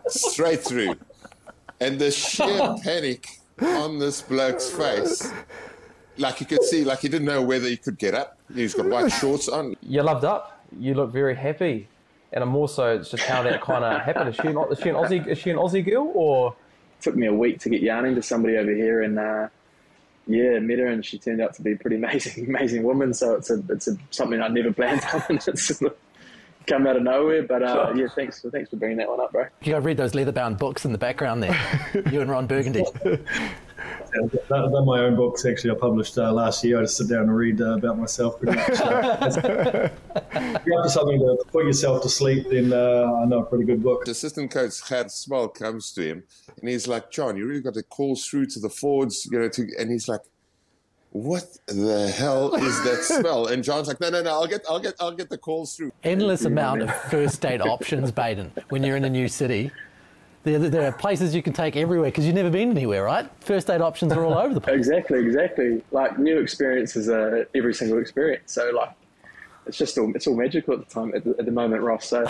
Straight 0.06 0.62
through. 0.62 0.94
And 1.80 1.98
the 1.98 2.12
sheer 2.12 2.76
panic 2.84 3.40
on 3.60 3.98
this 3.98 4.22
bloke's 4.22 4.70
face. 4.70 5.30
Like 6.16 6.40
you 6.40 6.46
could 6.46 6.62
see, 6.62 6.84
like 6.84 7.00
he 7.00 7.08
didn't 7.08 7.26
know 7.26 7.42
whether 7.42 7.68
he 7.68 7.76
could 7.76 7.98
get 7.98 8.14
up. 8.14 8.38
He's 8.54 8.74
got 8.74 8.86
white 8.86 9.12
shorts 9.20 9.48
on. 9.48 9.76
You 9.82 10.02
loved 10.02 10.24
up. 10.24 10.64
You 10.78 10.94
look 10.94 11.12
very 11.12 11.34
happy. 11.34 11.88
And 12.32 12.42
I'm 12.42 12.54
also 12.56 12.98
it's 12.98 13.10
just 13.10 13.24
how 13.24 13.42
that 13.42 13.60
kind 13.60 13.84
of 13.84 14.00
happened. 14.02 14.30
Is 14.30 14.36
she, 14.36 14.48
an, 14.48 14.58
is 14.70 14.78
she 14.80 14.88
an 14.88 14.96
Aussie? 14.96 15.26
Is 15.26 15.38
she 15.38 15.50
an 15.50 15.56
Aussie 15.56 15.84
girl 15.84 16.10
or? 16.14 16.56
took 17.04 17.14
me 17.14 17.26
a 17.26 17.32
week 17.32 17.60
to 17.60 17.68
get 17.68 17.82
yarning 17.82 18.14
to 18.14 18.22
somebody 18.22 18.56
over 18.56 18.72
here, 18.72 19.02
and 19.02 19.18
uh, 19.18 19.48
yeah, 20.26 20.58
met 20.58 20.78
her, 20.78 20.86
and 20.86 21.04
she 21.04 21.18
turned 21.18 21.40
out 21.40 21.54
to 21.54 21.62
be 21.62 21.72
a 21.72 21.76
pretty 21.76 21.96
amazing, 21.96 22.46
amazing 22.48 22.82
woman. 22.82 23.14
So 23.14 23.34
it's 23.34 23.50
a 23.50 23.62
it's 23.68 23.86
a, 23.86 23.96
something 24.10 24.40
I'd 24.40 24.54
never 24.54 24.72
planned 24.72 25.02
on, 25.12 25.22
and 25.28 25.38
it's 25.46 25.82
come 26.66 26.86
out 26.86 26.96
of 26.96 27.02
nowhere. 27.02 27.42
But 27.42 27.62
uh, 27.62 27.92
yeah, 27.94 28.06
thanks 28.14 28.40
for 28.40 28.50
thanks 28.50 28.70
for 28.70 28.76
bringing 28.76 28.98
that 28.98 29.08
one 29.08 29.20
up, 29.20 29.32
bro. 29.32 29.46
You 29.62 29.72
got 29.72 29.78
to 29.78 29.84
read 29.84 29.96
those 29.96 30.14
leather-bound 30.14 30.58
books 30.58 30.84
in 30.84 30.92
the 30.92 30.98
background 30.98 31.42
there. 31.42 31.58
you 32.12 32.20
and 32.20 32.30
Ron 32.30 32.46
Burgundy. 32.46 32.84
They're 34.12 34.82
my 34.82 35.00
own 35.00 35.16
books, 35.16 35.44
actually. 35.44 35.72
I 35.72 35.74
published 35.74 36.16
uh, 36.18 36.32
last 36.32 36.62
year. 36.64 36.78
I 36.78 36.82
just 36.82 36.96
sit 36.96 37.08
down 37.08 37.22
and 37.22 37.36
read 37.36 37.60
uh, 37.60 37.76
about 37.76 37.98
myself 37.98 38.40
pretty 38.40 38.56
much. 38.56 39.90
If 40.36 40.66
you're 40.66 40.78
up 40.78 40.84
to 40.84 40.90
something 40.90 41.18
to 41.18 41.44
put 41.50 41.64
yourself 41.64 42.02
to 42.02 42.08
sleep, 42.08 42.48
then 42.50 42.72
uh, 42.72 43.20
I 43.22 43.24
know 43.24 43.40
a 43.40 43.44
pretty 43.44 43.64
good 43.64 43.82
book. 43.82 44.04
The 44.04 44.12
assistant 44.12 44.50
coach, 44.50 44.80
Gert 44.88 45.08
Smal, 45.08 45.52
comes 45.52 45.92
to 45.92 46.02
him 46.02 46.24
and 46.60 46.68
he's 46.68 46.88
like, 46.88 47.10
John, 47.10 47.36
you 47.36 47.46
really 47.46 47.60
got 47.60 47.74
to 47.74 47.82
call 47.82 48.16
through 48.16 48.46
to 48.46 48.60
the 48.60 48.68
forwards, 48.68 49.26
you 49.30 49.38
know, 49.38 49.48
to, 49.48 49.68
and 49.78 49.90
he's 49.90 50.08
like, 50.08 50.20
what 51.14 51.58
the 51.68 52.12
hell 52.18 52.54
is 52.56 52.82
that 52.82 53.02
smell? 53.20 53.46
And 53.46 53.62
John's 53.62 53.86
like, 53.86 54.00
no, 54.00 54.10
no, 54.10 54.20
no, 54.20 54.30
I'll 54.30 54.48
get, 54.48 54.64
I'll 54.68 54.80
get, 54.80 54.94
I'll 54.98 55.12
get 55.14 55.30
the 55.30 55.38
calls 55.38 55.76
through. 55.76 55.92
Endless 56.02 56.44
amount 56.44 56.82
of 56.82 56.92
first 57.02 57.40
date 57.40 57.60
options, 57.60 58.10
Baden, 58.10 58.50
when 58.70 58.82
you're 58.82 58.96
in 58.96 59.04
a 59.04 59.10
new 59.10 59.28
city. 59.28 59.70
There, 60.42 60.58
there 60.58 60.86
are 60.88 60.92
places 60.92 61.34
you 61.34 61.42
can 61.42 61.52
take 61.52 61.76
everywhere 61.76 62.10
because 62.10 62.26
you've 62.26 62.34
never 62.34 62.50
been 62.50 62.70
anywhere, 62.70 63.04
right? 63.04 63.30
First 63.40 63.68
date 63.68 63.80
options 63.80 64.12
are 64.12 64.24
all 64.24 64.36
over 64.36 64.52
the 64.52 64.60
place. 64.60 64.76
exactly, 64.76 65.20
exactly. 65.20 65.82
Like 65.92 66.18
new 66.18 66.38
experiences 66.38 67.08
are 67.08 67.48
every 67.54 67.72
single 67.72 67.98
experience. 67.98 68.52
So 68.52 68.70
like 68.70 68.90
it's 69.66 69.78
just 69.78 69.96
all 69.98 70.14
it's 70.14 70.26
all 70.26 70.36
magical 70.36 70.74
at 70.74 70.86
the 70.86 70.94
time 70.94 71.14
at 71.14 71.24
the, 71.24 71.30
at 71.38 71.46
the 71.46 71.52
moment, 71.52 71.82
Ross. 71.82 72.06
So 72.06 72.26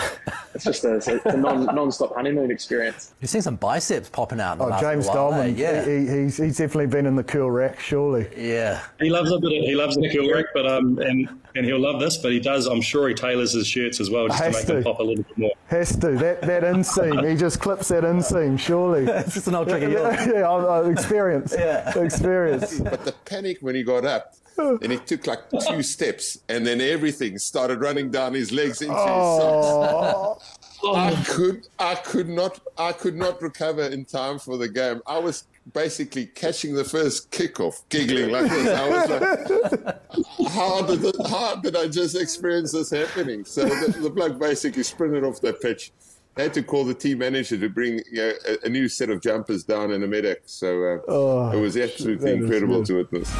it's 0.53 0.63
just 0.63 0.83
a, 0.85 0.95
it's 0.95 1.07
a 1.07 1.37
non 1.37 1.65
non-stop 1.75 2.15
honeymoon 2.15 2.51
experience. 2.51 3.13
You've 3.21 3.29
seen 3.29 3.41
some 3.41 3.55
biceps 3.55 4.09
popping 4.09 4.39
out. 4.39 4.57
oh, 4.59 4.79
James 4.79 5.07
Dolman, 5.07 5.57
yeah, 5.57 5.85
he, 5.85 6.07
he's 6.07 6.37
he's 6.37 6.57
definitely 6.57 6.87
been 6.87 7.05
in 7.05 7.15
the 7.15 7.23
cool 7.23 7.51
rack, 7.51 7.79
surely. 7.79 8.27
Yeah, 8.37 8.81
he 8.99 9.09
loves 9.09 9.31
a 9.31 9.39
bit. 9.39 9.51
Of, 9.51 9.63
he 9.65 9.75
loves 9.75 9.95
the 9.95 10.09
cool 10.15 10.31
rack, 10.33 10.45
but 10.53 10.65
um, 10.65 10.97
and 10.99 11.29
and 11.55 11.65
he'll 11.65 11.79
love 11.79 11.99
this, 11.99 12.17
but 12.17 12.31
he 12.31 12.39
does. 12.39 12.67
I'm 12.67 12.81
sure 12.81 13.07
he 13.07 13.13
tailors 13.13 13.53
his 13.53 13.67
shirts 13.67 13.99
as 13.99 14.09
well 14.09 14.27
just 14.27 14.43
Has 14.43 14.53
to 14.53 14.59
make 14.59 14.67
to. 14.67 14.73
them 14.73 14.83
pop 14.83 14.99
a 14.99 15.03
little 15.03 15.23
bit 15.23 15.37
more. 15.37 15.51
Has 15.67 15.91
to 15.97 16.11
that 16.11 16.41
that 16.41 16.63
inseam. 16.63 17.29
he 17.29 17.35
just 17.35 17.59
clips 17.59 17.89
that 17.89 18.03
inseam. 18.03 18.57
Surely, 18.59 19.05
it's 19.11 19.33
just 19.33 19.47
an 19.47 19.55
old 19.55 19.67
trick 19.69 19.83
of 19.83 19.91
yours. 19.91 20.27
yeah, 20.27 20.89
experience. 20.89 21.53
yeah, 21.57 21.97
experience. 21.99 22.79
But 22.79 23.05
the 23.05 23.11
panic 23.25 23.57
when 23.61 23.75
he 23.75 23.83
got 23.83 24.05
up 24.05 24.35
and 24.57 24.91
he 24.91 24.97
took 24.97 25.27
like 25.27 25.49
two 25.67 25.83
steps, 25.95 26.39
and 26.49 26.65
then 26.65 26.81
everything 26.81 27.37
started 27.37 27.81
running 27.81 28.11
down 28.11 28.33
his 28.33 28.51
legs 28.51 28.81
into 28.81 28.95
oh. 28.95 30.35
his 30.35 30.43
socks. 30.43 30.59
I 30.83 31.23
could, 31.27 31.67
I 31.79 31.95
could 31.95 32.29
not, 32.29 32.59
I 32.77 32.91
could 32.91 33.15
not 33.15 33.41
recover 33.41 33.83
in 33.83 34.05
time 34.05 34.39
for 34.39 34.57
the 34.57 34.67
game. 34.67 35.01
I 35.07 35.17
was 35.17 35.45
basically 35.73 36.27
catching 36.27 36.75
the 36.75 36.83
first 36.83 37.31
kickoff, 37.31 37.81
giggling 37.89 38.31
like 38.31 38.49
this. 38.49 38.67
I 38.67 38.89
was 38.89 39.09
like, 39.09 40.51
how 40.51 40.81
did, 40.83 41.01
the, 41.01 41.27
how 41.29 41.55
did 41.55 41.75
I 41.75 41.87
just 41.87 42.15
experience 42.15 42.71
this 42.71 42.91
happening? 42.91 43.45
So 43.45 43.65
the, 43.65 43.99
the 43.99 44.09
bloke 44.09 44.39
basically 44.39 44.83
sprinted 44.83 45.23
off 45.23 45.41
the 45.41 45.53
pitch. 45.53 45.91
They 46.35 46.43
had 46.43 46.53
to 46.55 46.63
call 46.63 46.83
the 46.83 46.93
team 46.93 47.19
manager 47.19 47.57
to 47.57 47.69
bring 47.69 48.01
you 48.11 48.17
know, 48.17 48.33
a, 48.47 48.65
a, 48.65 48.69
new 48.69 48.89
set 48.89 49.09
of 49.09 49.21
jumpers 49.21 49.63
down 49.63 49.91
in 49.91 50.03
a 50.03 50.07
medic. 50.07 50.41
So 50.45 50.83
uh, 50.83 50.99
oh, 51.07 51.51
it 51.51 51.59
was 51.59 51.77
absolutely 51.77 52.33
incredible 52.33 52.83
to 52.83 52.97
witness. 52.97 53.33